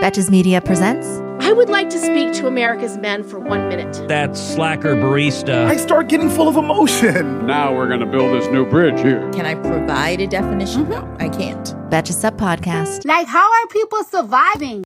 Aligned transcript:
Betches 0.00 0.30
Media 0.30 0.60
presents. 0.60 1.08
I 1.44 1.52
would 1.52 1.68
like 1.68 1.90
to 1.90 1.98
speak 1.98 2.32
to 2.34 2.46
America's 2.46 2.96
men 2.96 3.24
for 3.24 3.40
one 3.40 3.68
minute. 3.68 4.06
That 4.06 4.36
slacker 4.36 4.94
barista. 4.94 5.66
I 5.66 5.76
start 5.76 6.08
getting 6.08 6.30
full 6.30 6.46
of 6.48 6.56
emotion. 6.56 7.44
Now 7.46 7.74
we're 7.74 7.88
going 7.88 7.98
to 7.98 8.06
build 8.06 8.40
this 8.40 8.48
new 8.48 8.64
bridge 8.64 9.00
here. 9.00 9.28
Can 9.32 9.44
I 9.44 9.56
provide 9.56 10.20
a 10.20 10.28
definition? 10.28 10.86
Mm-hmm. 10.86 10.92
No, 10.92 11.16
I 11.18 11.28
can't. 11.28 11.66
Betches 11.90 12.24
Up 12.24 12.36
Podcast. 12.36 13.06
Like, 13.06 13.26
how 13.26 13.44
are 13.44 13.66
people 13.68 14.04
surviving? 14.04 14.84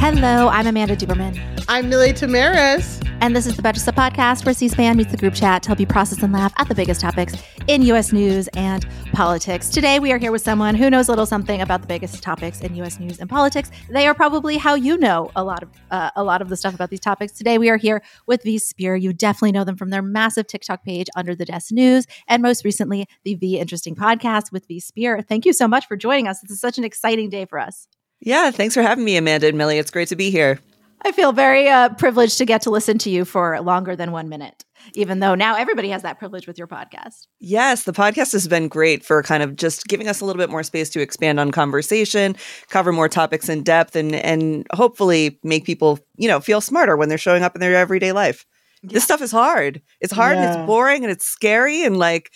Hello, 0.00 0.48
I'm 0.48 0.68
Amanda 0.68 0.94
Duberman. 0.94 1.36
I'm 1.66 1.88
Milly 1.88 2.12
Tamaris. 2.12 3.04
And 3.20 3.34
this 3.34 3.46
is 3.46 3.56
the 3.56 3.62
Betches 3.62 3.88
Up 3.88 3.96
Podcast, 3.96 4.44
where 4.46 4.54
C-SPAN 4.54 4.96
meets 4.96 5.10
the 5.10 5.16
group 5.16 5.34
chat 5.34 5.64
to 5.64 5.70
help 5.70 5.80
you 5.80 5.88
process 5.88 6.22
and 6.22 6.32
laugh 6.32 6.52
at 6.56 6.68
the 6.68 6.74
biggest 6.74 7.00
topics 7.00 7.34
in 7.66 7.82
U.S. 7.82 8.12
news 8.12 8.46
and 8.54 8.86
politics. 9.12 9.68
Today, 9.68 9.98
we 9.98 10.12
are 10.12 10.18
here 10.18 10.30
with 10.30 10.40
someone 10.40 10.76
who 10.76 10.88
knows 10.88 11.08
a 11.08 11.10
little 11.10 11.26
something 11.26 11.60
about 11.60 11.80
the 11.80 11.88
biggest 11.88 12.22
topics 12.22 12.60
in 12.60 12.76
U.S. 12.76 13.00
news 13.00 13.18
and 13.18 13.28
politics. 13.28 13.72
They 13.90 14.06
are 14.06 14.14
probably 14.14 14.56
how 14.56 14.76
you 14.76 14.96
know 14.96 15.32
a 15.34 15.42
lot 15.42 15.64
of 15.64 15.70
uh, 15.90 16.10
a 16.14 16.22
lot 16.22 16.42
of 16.42 16.48
the 16.48 16.56
stuff 16.56 16.76
about 16.76 16.90
these 16.90 17.00
topics. 17.00 17.32
Today, 17.32 17.58
we 17.58 17.68
are 17.68 17.76
here 17.76 18.00
with 18.28 18.44
V 18.44 18.58
Spehar. 18.58 19.02
You 19.02 19.12
definitely 19.12 19.50
know 19.50 19.64
them 19.64 19.76
from 19.76 19.90
their 19.90 20.00
massive 20.00 20.46
TikTok 20.46 20.84
page, 20.84 21.08
Under 21.16 21.34
the 21.34 21.44
Desk 21.44 21.72
News, 21.72 22.06
and 22.28 22.40
most 22.40 22.64
recently, 22.64 23.08
the 23.24 23.34
V 23.34 23.58
Interesting 23.58 23.96
podcast 23.96 24.52
with 24.52 24.64
V 24.68 24.80
Spehar. 24.80 25.26
Thank 25.26 25.44
you 25.44 25.52
so 25.52 25.66
much 25.66 25.88
for 25.88 25.96
joining 25.96 26.28
us. 26.28 26.40
This 26.40 26.52
is 26.52 26.60
such 26.60 26.78
an 26.78 26.84
exciting 26.84 27.30
day 27.30 27.46
for 27.46 27.58
us. 27.58 27.88
Yeah, 28.20 28.50
thanks 28.50 28.74
for 28.74 28.82
having 28.82 29.04
me, 29.04 29.16
Amanda 29.16 29.48
and 29.48 29.58
Milly. 29.58 29.78
It's 29.78 29.90
great 29.90 30.08
to 30.08 30.16
be 30.16 30.30
here. 30.30 30.58
I 31.02 31.12
feel 31.12 31.32
very 31.32 31.68
uh, 31.68 31.90
privileged 31.90 32.38
to 32.38 32.44
get 32.44 32.62
to 32.62 32.70
listen 32.70 32.98
to 32.98 33.10
you 33.10 33.24
for 33.24 33.60
longer 33.60 33.94
than 33.94 34.10
one 34.10 34.28
minute, 34.28 34.64
even 34.94 35.20
though 35.20 35.36
now 35.36 35.54
everybody 35.54 35.90
has 35.90 36.02
that 36.02 36.18
privilege 36.18 36.48
with 36.48 36.58
your 36.58 36.66
podcast. 36.66 37.28
Yes, 37.38 37.84
the 37.84 37.92
podcast 37.92 38.32
has 38.32 38.48
been 38.48 38.66
great 38.66 39.04
for 39.04 39.22
kind 39.22 39.42
of 39.42 39.54
just 39.54 39.86
giving 39.86 40.08
us 40.08 40.20
a 40.20 40.24
little 40.24 40.40
bit 40.40 40.50
more 40.50 40.64
space 40.64 40.90
to 40.90 41.00
expand 41.00 41.38
on 41.38 41.52
conversation, 41.52 42.34
cover 42.68 42.92
more 42.92 43.08
topics 43.08 43.48
in 43.48 43.62
depth, 43.62 43.94
and 43.94 44.14
and 44.16 44.66
hopefully 44.74 45.38
make 45.44 45.64
people 45.64 46.00
you 46.16 46.26
know 46.26 46.40
feel 46.40 46.60
smarter 46.60 46.96
when 46.96 47.08
they're 47.08 47.16
showing 47.16 47.44
up 47.44 47.54
in 47.54 47.60
their 47.60 47.76
everyday 47.76 48.10
life. 48.10 48.44
Yeah. 48.82 48.94
This 48.94 49.04
stuff 49.04 49.22
is 49.22 49.30
hard. 49.30 49.80
It's 50.00 50.12
hard 50.12 50.36
yeah. 50.36 50.50
and 50.50 50.60
it's 50.60 50.66
boring 50.66 51.04
and 51.04 51.12
it's 51.12 51.26
scary 51.26 51.84
and 51.84 51.96
like, 51.96 52.32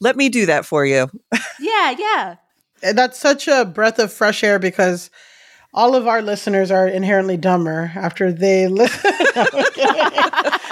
let 0.00 0.16
me 0.16 0.28
do 0.28 0.46
that 0.46 0.64
for 0.64 0.84
you. 0.84 1.08
yeah, 1.60 1.94
yeah. 1.98 2.36
And 2.82 2.96
that's 2.96 3.18
such 3.18 3.48
a 3.48 3.64
breath 3.64 3.98
of 3.98 4.12
fresh 4.12 4.44
air 4.44 4.58
because 4.58 5.10
all 5.74 5.94
of 5.94 6.06
our 6.06 6.22
listeners 6.22 6.70
are 6.70 6.88
inherently 6.88 7.36
dumber 7.36 7.92
after 7.94 8.32
they 8.32 8.66
listen 8.66 9.10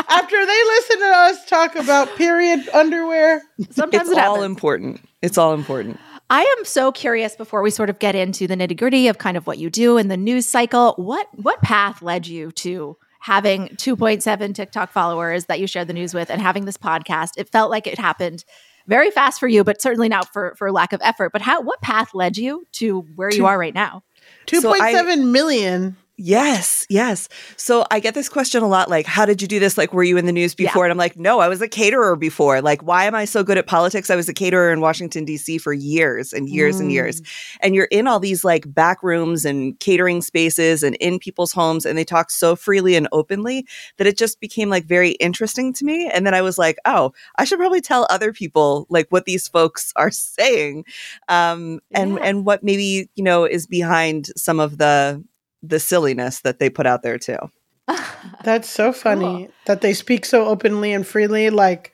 after 0.09 0.47
they 0.47 0.65
listen 0.65 0.99
to 1.01 1.13
us 1.15 1.45
talk 1.47 1.77
about 1.77 2.15
period 2.17 2.67
underwear. 2.71 3.43
Sometimes 3.71 4.09
it's 4.09 4.19
it 4.19 4.25
all 4.25 4.43
important. 4.43 5.01
It's 5.21 5.37
all 5.37 5.53
important. 5.53 5.99
I 6.31 6.43
am 6.59 6.65
so 6.65 6.91
curious 6.91 7.37
before 7.37 7.63
we 7.63 7.71
sort 7.71 7.91
of 7.91 7.99
get 7.99 8.15
into 8.15 8.47
the 8.47 8.57
nitty 8.57 8.79
gritty 8.79 9.09
of 9.09 9.19
kind 9.19 9.37
of 9.37 9.47
what 9.47 9.59
you 9.59 9.69
do 9.69 9.99
in 9.99 10.09
the 10.09 10.17
news 10.17 10.49
cycle. 10.49 10.95
What 10.97 11.29
what 11.35 11.61
path 11.61 12.01
led 12.01 12.27
you 12.27 12.51
to 12.53 12.97
having 13.21 13.69
2.7 13.69 14.55
TikTok 14.55 14.91
followers 14.91 15.47
that 15.47 15.61
you 15.61 15.67
share 15.67 15.85
the 15.85 15.93
news 15.93 16.15
with 16.15 16.31
and 16.31 16.41
having 16.41 16.65
this 16.65 16.79
podcast? 16.79 17.33
It 17.37 17.51
felt 17.51 17.71
like 17.71 17.87
it 17.87 17.99
happened 17.99 18.45
very 18.87 19.11
fast 19.11 19.41
for 19.41 19.49
you, 19.49 19.65
but 19.65 19.81
certainly 19.81 20.09
not 20.09 20.33
for 20.33 20.55
for 20.57 20.71
lack 20.71 20.93
of 20.93 21.01
effort. 21.03 21.33
But 21.33 21.43
how 21.43 21.61
what 21.61 21.81
path 21.81 22.15
led 22.15 22.37
you 22.37 22.67
to 22.73 23.01
where 23.15 23.31
you 23.33 23.47
are 23.47 23.59
right 23.59 23.75
now? 23.75 24.03
Two 24.47 24.61
point 24.61 24.83
so 24.83 24.93
seven 24.93 25.33
million. 25.33 25.97
Yes, 26.17 26.87
yes. 26.89 27.29
So 27.57 27.85
I 27.91 27.99
get 27.99 28.15
this 28.15 28.29
question 28.29 28.63
a 28.63 28.69
lot 28.69 28.89
like, 28.89 29.05
how 29.05 29.27
did 29.27 29.43
you 29.43 29.49
do 29.49 29.59
this? 29.59 29.77
Like, 29.77 29.93
were 29.93 30.05
you 30.05 30.17
in 30.17 30.27
the 30.27 30.33
news 30.33 30.55
before? 30.55 30.85
Yeah. 30.85 30.87
And 30.87 30.93
I'm 30.93 30.99
like, 30.99 31.17
no, 31.17 31.41
I 31.41 31.49
was 31.49 31.61
a 31.61 31.67
caterer 31.67 32.15
before. 32.15 32.63
Like, 32.63 32.85
why 32.85 33.07
am 33.07 33.17
I 33.17 33.25
so 33.25 33.43
good 33.43 33.59
at 33.59 33.67
politics? 33.67 34.11
I 34.11 34.17
was 34.17 34.29
a 34.29 34.33
caterer 34.33 34.73
in 34.73 34.81
Washington, 34.81 35.25
D.C. 35.25 35.59
for 35.59 35.73
years 35.73 36.33
and 36.33 36.49
years 36.49 36.77
mm. 36.77 36.83
and 36.83 36.93
years. 36.93 37.21
Mm. 37.21 37.57
And 37.63 37.75
you're 37.75 37.87
in 37.87 38.07
all 38.07 38.21
these 38.21 38.45
like 38.45 38.73
back 38.73 39.03
rooms 39.03 39.45
and 39.45 39.77
catering 39.81 40.23
spaces 40.23 40.85
and 40.85 40.95
in 40.97 41.19
people's 41.19 41.53
homes, 41.53 41.85
and 41.85 41.99
they 41.99 42.05
talk 42.05 42.31
so 42.31 42.55
freely 42.55 42.95
and 42.95 43.09
openly 43.11 43.67
that 43.97 44.07
it 44.07 44.17
just 44.17 44.39
became 44.39 44.71
like 44.71 44.85
very 44.85 45.13
interesting 45.13 45.73
to 45.73 45.85
me. 45.85 46.09
And 46.09 46.25
then 46.25 46.35
I 46.35 46.43
was 46.43 46.59
like, 46.59 46.79
oh, 46.85 47.13
I 47.39 47.45
should 47.45 47.59
probably 47.59 47.81
tell 47.81 48.07
other 48.09 48.33
people 48.33 48.87
like 48.89 49.09
what 49.09 49.25
these 49.25 49.49
folks 49.49 49.93
are 49.97 50.13
saying 50.13 50.85
um, 51.29 51.81
and, 51.91 52.15
yeah. 52.15 52.23
and 52.23 52.47
what 52.47 52.63
maybe, 52.63 53.11
you 53.17 53.25
know, 53.25 53.45
is 53.45 53.67
behind 53.67 54.29
some 54.37 54.61
of 54.61 54.79
the, 54.79 55.25
the 55.69 55.81
silliness 55.81 56.41
that 56.41 56.59
they 56.59 56.71
put 56.71 56.87
out 56.87 57.03
there 57.03 57.19
too. 57.19 57.39
That's 58.45 58.69
so 58.69 58.93
funny 58.93 59.47
cool. 59.47 59.49
that 59.67 59.81
they 59.81 59.93
speak 59.93 60.25
so 60.25 60.47
openly 60.47 60.93
and 60.93 61.07
freely, 61.07 61.51
like 61.51 61.93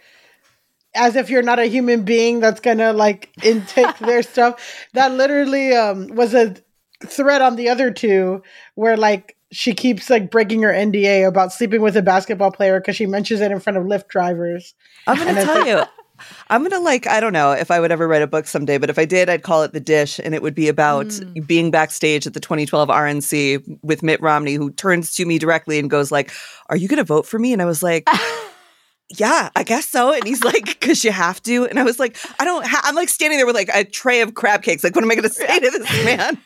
as 0.95 1.17
if 1.17 1.31
you're 1.31 1.43
not 1.43 1.59
a 1.59 1.67
human 1.67 2.03
being 2.03 2.41
that's 2.41 2.61
gonna 2.61 2.93
like 2.93 3.31
intake 3.43 3.99
their 3.99 4.23
stuff. 4.33 4.87
That 4.95 5.13
literally 5.13 5.73
um, 5.75 6.09
was 6.09 6.35
a 6.35 6.57
thread 7.07 7.43
on 7.43 7.57
the 7.57 7.69
other 7.69 7.91
two 7.91 8.43
where 8.75 8.97
like 8.97 9.37
she 9.53 9.75
keeps 9.75 10.11
like 10.11 10.31
breaking 10.31 10.63
her 10.63 10.73
NDA 10.73 11.27
about 11.27 11.53
sleeping 11.53 11.83
with 11.83 11.97
a 11.97 12.03
basketball 12.03 12.53
player 12.53 12.79
because 12.79 12.97
she 12.97 13.07
mentions 13.07 13.41
it 13.41 13.51
in 13.51 13.61
front 13.61 13.77
of 13.77 13.85
Lyft 13.85 14.09
drivers. 14.09 14.75
I'm 15.07 15.19
gonna 15.19 15.45
tell 15.45 15.67
you, 15.67 15.83
I'm 16.49 16.63
gonna 16.63 16.83
like 16.83 17.07
I 17.07 17.21
don't 17.21 17.33
know 17.33 17.53
if 17.53 17.71
I 17.71 17.81
would 17.81 17.93
ever 17.93 18.07
write 18.09 18.23
a 18.23 18.27
book 18.27 18.47
someday, 18.47 18.79
but 18.79 18.91
if 18.91 18.99
I 18.99 19.05
did, 19.05 19.29
I'd 19.29 19.43
call 19.43 19.63
it 19.63 19.73
The 19.73 19.81
Dish, 19.81 20.21
and 20.23 20.35
it 20.35 20.43
would 20.43 20.55
be 20.55 20.69
about 20.69 21.07
mm. 21.07 21.47
being 21.47 21.71
backstage 21.71 22.27
at 22.27 22.35
the 22.35 22.41
2012 22.41 22.89
RNC 22.89 23.79
with 23.83 24.03
Mitt 24.03 24.21
Romney, 24.21 24.55
who 24.55 24.71
turns 24.73 25.15
to 25.15 25.25
me 25.25 25.39
directly 25.39 25.79
and 25.79 25.91
goes 25.91 26.11
like, 26.13 26.31
"Are 26.69 26.77
you 26.77 26.89
gonna 26.89 27.05
vote 27.05 27.27
for 27.27 27.39
me?" 27.39 27.53
And 27.53 27.63
I 27.63 27.67
was 27.67 27.83
like. 27.83 28.09
yeah, 29.19 29.51
I 29.57 29.65
guess 29.65 29.87
so. 29.87 30.13
And 30.13 30.25
he's 30.25 30.45
like, 30.45 30.65
because 30.81 31.05
you 31.05 31.11
have 31.11 31.43
to. 31.43 31.67
And 31.67 31.79
I 31.79 31.83
was 31.83 31.99
like, 31.99 32.17
I 32.39 32.45
don't, 32.45 32.65
ha-. 32.65 32.83
I'm 32.85 32.95
like 32.95 33.09
standing 33.09 33.39
there 33.39 33.47
with 33.47 33.57
like 33.57 33.71
a 33.75 33.85
tray 33.85 34.21
of 34.21 34.35
crab 34.35 34.63
cakes. 34.63 34.85
Like, 34.85 34.95
what 34.95 35.03
am 35.03 35.11
I 35.11 35.15
going 35.17 35.29
to 35.29 35.35
say 35.35 35.59
to 35.59 35.71
this 35.71 36.05
man? 36.05 36.39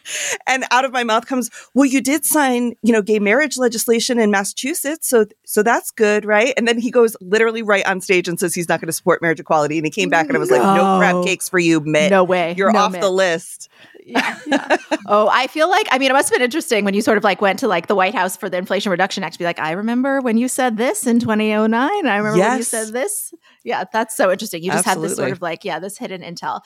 And 0.46 0.64
out 0.70 0.84
of 0.84 0.92
my 0.92 1.04
mouth 1.04 1.26
comes, 1.26 1.50
well, 1.74 1.84
you 1.84 2.00
did 2.00 2.24
sign, 2.24 2.74
you 2.82 2.92
know, 2.92 3.02
gay 3.02 3.18
marriage 3.18 3.58
legislation 3.58 4.18
in 4.18 4.30
Massachusetts. 4.30 5.08
So, 5.08 5.26
so 5.44 5.62
that's 5.62 5.90
good, 5.90 6.24
right? 6.24 6.54
And 6.56 6.66
then 6.66 6.78
he 6.78 6.90
goes 6.90 7.16
literally 7.20 7.62
right 7.62 7.86
on 7.86 8.00
stage 8.00 8.28
and 8.28 8.40
says 8.40 8.54
he's 8.54 8.68
not 8.68 8.80
going 8.80 8.88
to 8.88 8.92
support 8.92 9.20
marriage 9.20 9.40
equality. 9.40 9.76
And 9.76 9.86
he 9.86 9.90
came 9.90 10.08
back 10.08 10.26
and 10.28 10.36
I 10.36 10.40
was 10.40 10.50
no. 10.50 10.56
like, 10.56 10.76
no 10.76 10.98
crab 10.98 11.24
cakes 11.24 11.48
for 11.48 11.58
you, 11.58 11.80
Mitt. 11.80 12.10
No 12.10 12.24
way. 12.24 12.54
You're 12.56 12.72
no 12.72 12.80
off 12.80 12.92
Mitt. 12.92 13.02
the 13.02 13.10
list 13.10 13.68
yeah, 14.04 14.38
yeah. 14.46 14.76
oh, 15.06 15.28
I 15.32 15.46
feel 15.46 15.68
like 15.68 15.86
I 15.90 15.98
mean 15.98 16.10
it 16.10 16.14
must 16.14 16.28
have 16.28 16.36
been 16.36 16.44
interesting 16.44 16.84
when 16.84 16.94
you 16.94 17.02
sort 17.02 17.18
of 17.18 17.24
like 17.24 17.40
went 17.40 17.58
to 17.60 17.68
like 17.68 17.86
the 17.86 17.94
White 17.94 18.14
House 18.14 18.36
for 18.36 18.48
the 18.48 18.58
Inflation 18.58 18.90
Reduction 18.90 19.24
Act 19.24 19.34
to 19.34 19.38
be 19.38 19.44
like, 19.44 19.58
I 19.58 19.72
remember 19.72 20.20
when 20.20 20.36
you 20.36 20.48
said 20.48 20.76
this 20.76 21.06
in 21.06 21.20
2009. 21.20 22.06
I 22.06 22.16
remember 22.16 22.36
yes. 22.36 22.50
when 22.50 22.58
you 22.58 22.64
said 22.64 22.92
this. 22.92 23.34
Yeah, 23.64 23.84
that's 23.92 24.14
so 24.14 24.30
interesting. 24.30 24.62
You 24.62 24.70
just 24.70 24.86
Absolutely. 24.86 25.02
had 25.02 25.10
this 25.10 25.16
sort 25.16 25.32
of 25.32 25.42
like, 25.42 25.64
yeah, 25.64 25.78
this 25.78 25.98
hidden 25.98 26.22
intel. 26.22 26.60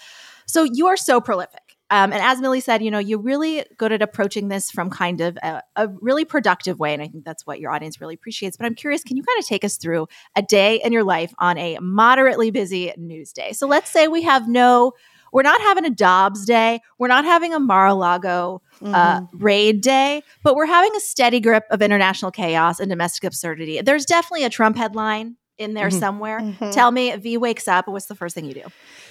So 0.46 0.64
you 0.64 0.86
are 0.88 0.96
so 0.96 1.20
prolific. 1.20 1.68
Um, 1.90 2.12
and 2.12 2.22
as 2.22 2.40
Milly 2.40 2.60
said, 2.60 2.82
you 2.82 2.90
know, 2.90 2.98
you're 2.98 3.18
really 3.18 3.64
good 3.78 3.92
at 3.92 4.02
approaching 4.02 4.48
this 4.48 4.70
from 4.70 4.90
kind 4.90 5.22
of 5.22 5.38
a, 5.42 5.62
a, 5.76 5.88
really 6.02 6.26
productive 6.26 6.78
way. 6.78 6.92
And 6.92 7.02
I 7.02 7.08
think 7.08 7.24
that's 7.24 7.46
what 7.46 7.60
your 7.60 7.70
audience 7.70 7.98
really 7.98 8.12
appreciates. 8.14 8.58
But 8.58 8.66
I'm 8.66 8.74
curious, 8.74 9.02
can 9.02 9.16
you 9.16 9.22
kind 9.22 9.38
of 9.38 9.46
take 9.46 9.64
us 9.64 9.78
through 9.78 10.06
a 10.36 10.42
day 10.42 10.82
in 10.84 10.92
your 10.92 11.04
life 11.04 11.32
on 11.38 11.56
a 11.56 11.78
moderately 11.80 12.50
busy 12.50 12.92
news 12.98 13.32
day? 13.32 13.52
So 13.52 13.66
let's 13.66 13.90
say 13.90 14.06
we 14.06 14.22
have 14.22 14.48
no 14.48 14.92
we're 15.32 15.42
not 15.42 15.60
having 15.60 15.84
a 15.84 15.90
Dobbs 15.90 16.44
day. 16.44 16.80
We're 16.98 17.08
not 17.08 17.24
having 17.24 17.54
a 17.54 17.60
Mar-a-Lago 17.60 18.62
uh, 18.80 18.84
mm-hmm. 18.84 18.94
uh, 18.94 19.20
raid 19.32 19.80
day, 19.80 20.22
but 20.42 20.54
we're 20.54 20.66
having 20.66 20.94
a 20.96 21.00
steady 21.00 21.40
grip 21.40 21.64
of 21.70 21.82
international 21.82 22.30
chaos 22.30 22.80
and 22.80 22.88
domestic 22.88 23.24
absurdity. 23.24 23.80
There's 23.80 24.04
definitely 24.04 24.44
a 24.44 24.50
Trump 24.50 24.76
headline 24.76 25.36
in 25.58 25.74
there 25.74 25.88
mm-hmm. 25.88 25.98
somewhere. 25.98 26.40
Mm-hmm. 26.40 26.70
Tell 26.70 26.90
me, 26.90 27.14
V 27.16 27.36
wakes 27.36 27.66
up. 27.68 27.88
What's 27.88 28.06
the 28.06 28.14
first 28.14 28.34
thing 28.34 28.44
you 28.44 28.54
do? 28.54 28.64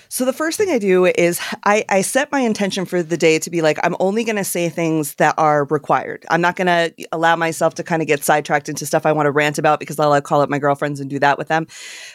So 0.10 0.26
the 0.26 0.34
first 0.34 0.58
thing 0.58 0.70
I 0.70 0.80
do 0.80 1.06
is 1.06 1.40
I, 1.64 1.84
I 1.90 2.02
set 2.02 2.32
my 2.32 2.40
intention 2.40 2.86
for 2.86 3.04
the 3.04 3.18
day 3.18 3.40
to 3.40 3.50
be 3.50 3.62
like, 3.62 3.78
I'm 3.84 3.96
only 4.00 4.24
going 4.24 4.38
to 4.38 4.44
say 4.44 4.70
things 4.70 5.16
that 5.16 5.36
are 5.38 5.66
required. 5.66 6.26
I'm 6.30 6.42
not 6.42 6.56
going 6.56 6.68
to 6.68 7.08
allow 7.12 7.36
myself 7.36 7.76
to 7.76 7.84
kind 7.84 8.02
of 8.02 8.08
get 8.08 8.24
sidetracked 8.24 8.70
into 8.70 8.86
stuff 8.86 9.06
I 9.06 9.12
want 9.12 9.28
to 9.28 9.32
rant 9.32 9.58
about 9.58 9.80
because 9.80 10.00
I'll 10.00 10.20
call 10.22 10.42
up 10.42 10.50
my 10.50 10.60
girlfriends 10.60 11.00
and 11.00 11.10
do 11.10 11.20
that 11.20 11.38
with 11.38 11.48
them. 11.48 11.68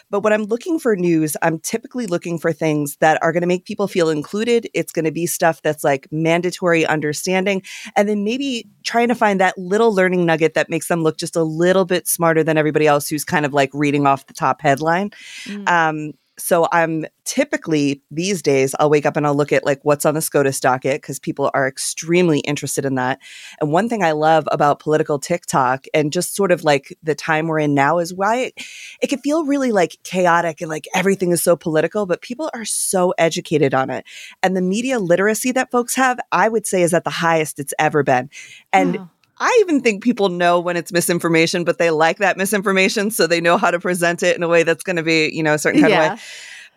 But 0.09 0.21
when 0.21 0.33
I'm 0.33 0.43
looking 0.43 0.79
for 0.79 0.95
news, 0.95 1.37
I'm 1.41 1.59
typically 1.59 2.07
looking 2.07 2.39
for 2.39 2.51
things 2.51 2.97
that 2.97 3.21
are 3.21 3.31
going 3.31 3.41
to 3.41 3.47
make 3.47 3.65
people 3.65 3.87
feel 3.87 4.09
included. 4.09 4.69
It's 4.73 4.91
going 4.91 5.05
to 5.05 5.11
be 5.11 5.25
stuff 5.25 5.61
that's 5.61 5.83
like 5.83 6.07
mandatory 6.11 6.85
understanding. 6.85 7.63
And 7.95 8.09
then 8.09 8.23
maybe 8.23 8.69
trying 8.83 9.07
to 9.09 9.15
find 9.15 9.39
that 9.39 9.57
little 9.57 9.93
learning 9.93 10.25
nugget 10.25 10.53
that 10.55 10.69
makes 10.69 10.87
them 10.87 11.03
look 11.03 11.17
just 11.17 11.35
a 11.35 11.43
little 11.43 11.85
bit 11.85 12.07
smarter 12.07 12.43
than 12.43 12.57
everybody 12.57 12.87
else 12.87 13.07
who's 13.07 13.23
kind 13.23 13.45
of 13.45 13.53
like 13.53 13.69
reading 13.73 14.07
off 14.07 14.27
the 14.27 14.33
top 14.33 14.61
headline. 14.61 15.11
Mm. 15.45 15.69
Um, 15.69 16.13
so 16.37 16.67
I'm 16.71 17.05
typically 17.25 18.01
these 18.09 18.41
days, 18.41 18.73
I'll 18.79 18.89
wake 18.89 19.05
up 19.05 19.15
and 19.15 19.25
I'll 19.25 19.35
look 19.35 19.51
at 19.51 19.65
like 19.65 19.79
what's 19.83 20.05
on 20.05 20.15
the 20.15 20.21
SCOTUS 20.21 20.59
docket 20.59 21.01
because 21.01 21.19
people 21.19 21.51
are 21.53 21.67
extremely 21.67 22.39
interested 22.39 22.85
in 22.85 22.95
that. 22.95 23.19
And 23.61 23.71
one 23.71 23.87
thing 23.87 24.03
I 24.03 24.13
love 24.13 24.47
about 24.51 24.79
political 24.79 25.19
TikTok 25.19 25.85
and 25.93 26.11
just 26.11 26.35
sort 26.35 26.51
of 26.51 26.63
like 26.63 26.97
the 27.03 27.15
time 27.15 27.47
we're 27.47 27.59
in 27.59 27.73
now 27.73 27.99
is 27.99 28.13
why 28.13 28.37
it, 28.37 28.53
it 29.01 29.07
can 29.07 29.19
feel 29.19 29.45
really 29.45 29.71
like 29.71 29.97
chaotic 30.03 30.61
and 30.61 30.69
like 30.69 30.87
everything 30.95 31.31
is 31.31 31.43
so 31.43 31.55
political, 31.55 32.05
but 32.05 32.21
people 32.21 32.49
are 32.53 32.65
so 32.65 33.13
educated 33.17 33.73
on 33.73 33.89
it. 33.89 34.05
And 34.41 34.57
the 34.57 34.61
media 34.61 34.99
literacy 34.99 35.51
that 35.51 35.71
folks 35.71 35.95
have, 35.95 36.19
I 36.31 36.49
would 36.49 36.65
say, 36.65 36.81
is 36.81 36.93
at 36.93 37.03
the 37.03 37.09
highest 37.09 37.59
it's 37.59 37.73
ever 37.77 38.03
been. 38.03 38.29
And 38.71 38.97
oh. 38.97 39.09
I 39.43 39.57
even 39.59 39.81
think 39.81 40.03
people 40.03 40.29
know 40.29 40.59
when 40.61 40.77
it's 40.77 40.93
misinformation, 40.93 41.65
but 41.65 41.77
they 41.77 41.89
like 41.89 42.19
that 42.19 42.37
misinformation. 42.37 43.11
So 43.11 43.27
they 43.27 43.41
know 43.41 43.57
how 43.57 43.71
to 43.71 43.79
present 43.79 44.23
it 44.23 44.37
in 44.37 44.43
a 44.43 44.47
way 44.47 44.63
that's 44.63 44.83
going 44.83 44.95
to 44.95 45.03
be, 45.03 45.29
you 45.33 45.43
know, 45.43 45.55
a 45.55 45.57
certain 45.57 45.81
kind 45.81 45.91
yeah. 45.91 46.13
of 46.13 46.17
way. 46.17 46.23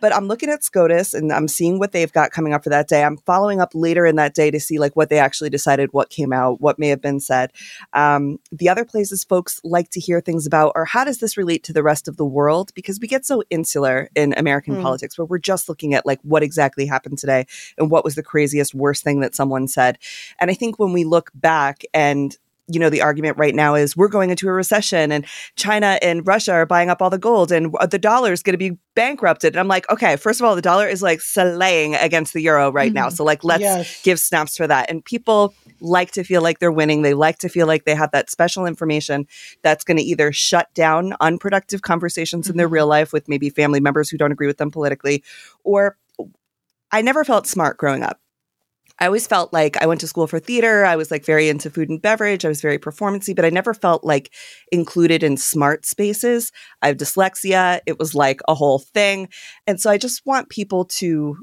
But 0.01 0.15
I'm 0.15 0.27
looking 0.27 0.51
at 0.51 0.63
SCOTUS 0.63 1.15
and 1.15 1.33
I'm 1.33 1.49
seeing 1.49 1.79
what 1.79 1.93
they've 1.93 2.13
got 2.13 2.31
coming 2.31 2.53
up 2.53 2.65
for 2.65 2.71
that 2.71 2.89
day. 2.89 3.03
I'm 3.03 3.17
following 3.19 3.61
up 3.61 3.71
later 3.73 4.05
in 4.05 4.17
that 4.17 4.35
day 4.35 4.51
to 4.51 4.61
see 4.61 4.79
like 4.79 4.95
what 4.95 5.09
they 5.09 5.19
actually 5.19 5.49
decided, 5.49 5.93
what 5.93 6.11
came 6.11 6.33
out, 6.33 6.61
what 6.61 6.79
may 6.79 6.89
have 6.89 7.01
been 7.01 7.21
said. 7.21 7.53
Um, 7.93 8.39
the 8.53 8.69
other 8.69 8.85
places 8.85 9.25
folks 9.25 9.61
like 9.65 9.91
to 9.91 10.01
hear 10.01 10.21
things 10.21 10.47
about 10.47 10.73
are 10.75 10.85
how 10.85 11.05
does 11.05 11.19
this 11.19 11.37
relate 11.37 11.63
to 11.65 11.73
the 11.73 11.83
rest 11.83 12.09
of 12.09 12.17
the 12.17 12.27
world? 12.27 12.73
Because 12.75 13.01
we 13.01 13.09
get 13.09 13.25
so 13.25 13.43
insular 13.49 14.11
in 14.15 14.35
American 14.37 14.77
mm. 14.77 14.83
politics 14.83 15.17
where 15.17 15.25
we're 15.25 15.39
just 15.39 15.69
looking 15.69 15.95
at 15.95 16.05
like 16.05 16.21
what 16.23 16.43
exactly 16.43 16.85
happened 16.85 17.19
today 17.19 17.47
and 17.79 17.91
what 17.91 18.05
was 18.05 18.17
the 18.17 18.23
craziest, 18.23 18.75
worst 18.75 19.03
thing 19.03 19.21
that 19.21 19.35
someone 19.35 19.67
said. 19.67 19.99
And 20.39 20.51
I 20.51 20.55
think 20.55 20.79
when 20.79 20.93
we 20.93 21.05
look 21.05 21.31
back 21.35 21.85
and 21.95 22.37
you 22.69 22.81
know, 22.81 22.91
the 22.91 23.03
argument 23.03 23.39
right 23.39 23.55
now 23.55 23.75
is 23.75 23.97
we're 23.97 24.09
going 24.09 24.31
into 24.31 24.49
a 24.49 24.53
recession 24.53 25.13
and 25.13 25.25
China 25.55 25.99
and 26.03 26.27
Russia 26.27 26.53
are 26.53 26.67
buying 26.67 26.91
up 26.91 27.01
all 27.01 27.11
the 27.11 27.19
gold 27.19 27.53
and 27.53 27.75
the 27.91 27.99
dollar 27.99 28.33
is 28.33 28.43
going 28.43 28.55
to 28.55 28.59
be 28.59 28.77
bankrupted. 28.95 29.55
And 29.55 29.61
I'm 29.61 29.69
like, 29.69 29.89
okay, 29.91 30.17
first 30.17 30.41
of 30.41 30.47
all, 30.47 30.57
the 30.57 30.63
dollar 30.63 30.89
is 30.89 31.01
like 31.01 31.21
slaying 31.21 31.95
against 31.95 32.33
the 32.33 32.43
euro 32.43 32.73
right 32.73 32.89
mm-hmm. 32.89 32.95
now. 32.95 33.09
So, 33.09 33.23
like, 33.23 33.45
let's 33.45 33.61
yes. 33.61 34.03
give 34.03 34.19
snaps 34.19 34.57
for 34.57 34.67
that. 34.67 34.91
And 34.91 35.05
people 35.05 35.55
like 35.81 36.11
to 36.13 36.25
feel 36.25 36.43
like 36.43 36.59
they're 36.59 36.73
winning. 36.73 37.03
They 37.03 37.15
like 37.15 37.39
to 37.39 37.49
feel 37.49 37.69
like 37.69 37.85
they 37.85 37.95
have 37.95 38.11
that 38.11 38.31
special 38.31 38.67
information 38.67 39.27
that's 39.63 39.85
going 39.85 39.99
to 39.99 40.03
either 40.03 40.33
shut 40.33 40.73
down 40.75 41.15
unproductive 41.21 41.83
conversations 41.83 42.47
mm-hmm. 42.47 42.53
in 42.53 42.57
their 42.57 42.67
mm-hmm. 42.67 42.75
real 42.75 42.87
life 42.89 43.13
with 43.13 43.29
maybe 43.29 43.49
family 43.49 43.81
members 43.81 44.11
who 44.11 44.17
don't 44.17 44.33
agree 44.33 44.49
with 44.49 44.59
them 44.59 44.73
politically, 44.73 45.23
or 45.63 45.97
I 46.91 47.03
never 47.03 47.25
felt 47.25 47.47
smart 47.47 47.79
growing 47.79 48.03
up. 48.03 48.21
I 48.99 49.07
always 49.07 49.27
felt 49.27 49.53
like 49.53 49.77
I 49.77 49.87
went 49.87 50.01
to 50.01 50.07
school 50.07 50.27
for 50.27 50.39
theater. 50.39 50.85
I 50.85 50.97
was 50.97 51.11
like 51.11 51.25
very 51.25 51.49
into 51.49 51.71
food 51.71 51.91
and 51.91 52.01
beverage. 52.01 52.45
I 52.45 52.49
was 52.49 52.61
very 52.61 52.79
performancy, 52.79 53.35
but 53.35 53.45
I 53.45 53.51
never 53.51 53.75
felt 53.75 54.05
like 54.05 54.33
included 54.73 55.23
in 55.23 55.37
smart 55.37 55.85
spaces. 55.85 56.51
I 56.83 56.89
have 56.89 56.97
dyslexia. 56.97 57.81
It 57.87 57.99
was 57.99 58.15
like 58.15 58.41
a 58.49 58.55
whole 58.55 58.79
thing. 58.79 59.29
And 59.67 59.81
so 59.81 59.91
I 59.91 59.99
just 59.99 60.25
want 60.25 60.49
people 60.49 60.87
to 60.87 61.37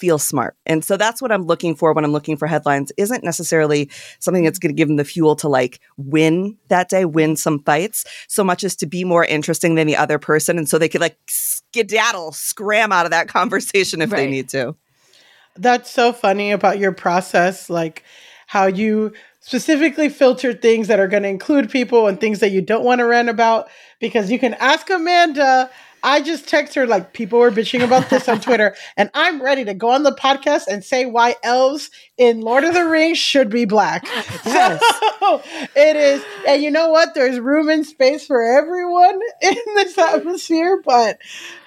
feel 0.00 0.18
smart. 0.18 0.56
And 0.64 0.82
so 0.82 0.96
that's 0.96 1.20
what 1.20 1.30
I'm 1.30 1.44
looking 1.44 1.76
for 1.76 1.92
when 1.92 2.04
I'm 2.04 2.12
looking 2.12 2.36
for 2.36 2.46
headlines 2.46 2.90
isn't 2.96 3.22
necessarily 3.22 3.90
something 4.18 4.44
that's 4.44 4.58
going 4.58 4.74
to 4.74 4.76
give 4.76 4.88
them 4.88 4.96
the 4.96 5.04
fuel 5.04 5.36
to 5.36 5.48
like 5.48 5.78
win 5.98 6.56
that 6.68 6.88
day, 6.88 7.04
win 7.04 7.36
some 7.36 7.62
fights, 7.64 8.04
so 8.26 8.42
much 8.42 8.64
as 8.64 8.74
to 8.76 8.86
be 8.86 9.04
more 9.04 9.24
interesting 9.26 9.74
than 9.74 9.86
the 9.86 9.96
other 9.96 10.18
person. 10.18 10.56
And 10.56 10.68
so 10.68 10.78
they 10.78 10.88
could 10.88 11.02
like 11.02 11.18
skedaddle, 11.28 12.32
scram 12.32 12.92
out 12.92 13.04
of 13.04 13.10
that 13.10 13.28
conversation 13.28 14.00
if 14.00 14.10
right. 14.10 14.20
they 14.20 14.30
need 14.30 14.48
to. 14.50 14.74
That's 15.60 15.90
so 15.90 16.12
funny 16.12 16.52
about 16.52 16.78
your 16.78 16.92
process, 16.92 17.68
like 17.68 18.04
how 18.46 18.66
you 18.66 19.12
specifically 19.40 20.08
filter 20.08 20.52
things 20.52 20.88
that 20.88 20.98
are 21.00 21.08
going 21.08 21.22
to 21.22 21.28
include 21.28 21.70
people 21.70 22.06
and 22.06 22.20
things 22.20 22.40
that 22.40 22.50
you 22.50 22.60
don't 22.60 22.84
want 22.84 23.00
to 23.00 23.04
rant 23.04 23.28
about. 23.28 23.68
Because 24.00 24.30
you 24.30 24.38
can 24.38 24.54
ask 24.54 24.88
Amanda 24.88 25.70
I 26.02 26.22
just 26.22 26.48
text 26.48 26.74
her 26.74 26.86
like 26.86 27.12
people 27.12 27.38
were 27.38 27.50
bitching 27.50 27.84
about 27.84 28.10
this 28.10 28.28
on 28.28 28.40
Twitter, 28.40 28.74
and 28.96 29.10
I'm 29.14 29.42
ready 29.42 29.64
to 29.64 29.74
go 29.74 29.90
on 29.90 30.02
the 30.02 30.14
podcast 30.14 30.66
and 30.66 30.84
say 30.84 31.06
why 31.06 31.36
elves 31.42 31.90
in 32.20 32.42
Lord 32.42 32.64
of 32.64 32.74
the 32.74 32.84
Rings 32.84 33.16
should 33.16 33.50
be 33.50 33.64
black. 33.64 34.06
Yes. 34.44 34.82
So 35.20 35.42
it 35.76 35.96
is, 35.96 36.24
and 36.46 36.62
you 36.62 36.70
know 36.70 36.88
what? 36.88 37.14
There's 37.14 37.38
room 37.38 37.68
and 37.68 37.86
space 37.86 38.26
for 38.26 38.42
everyone 38.42 39.20
in 39.42 39.56
this 39.76 39.96
atmosphere, 39.96 40.82
but 40.84 41.18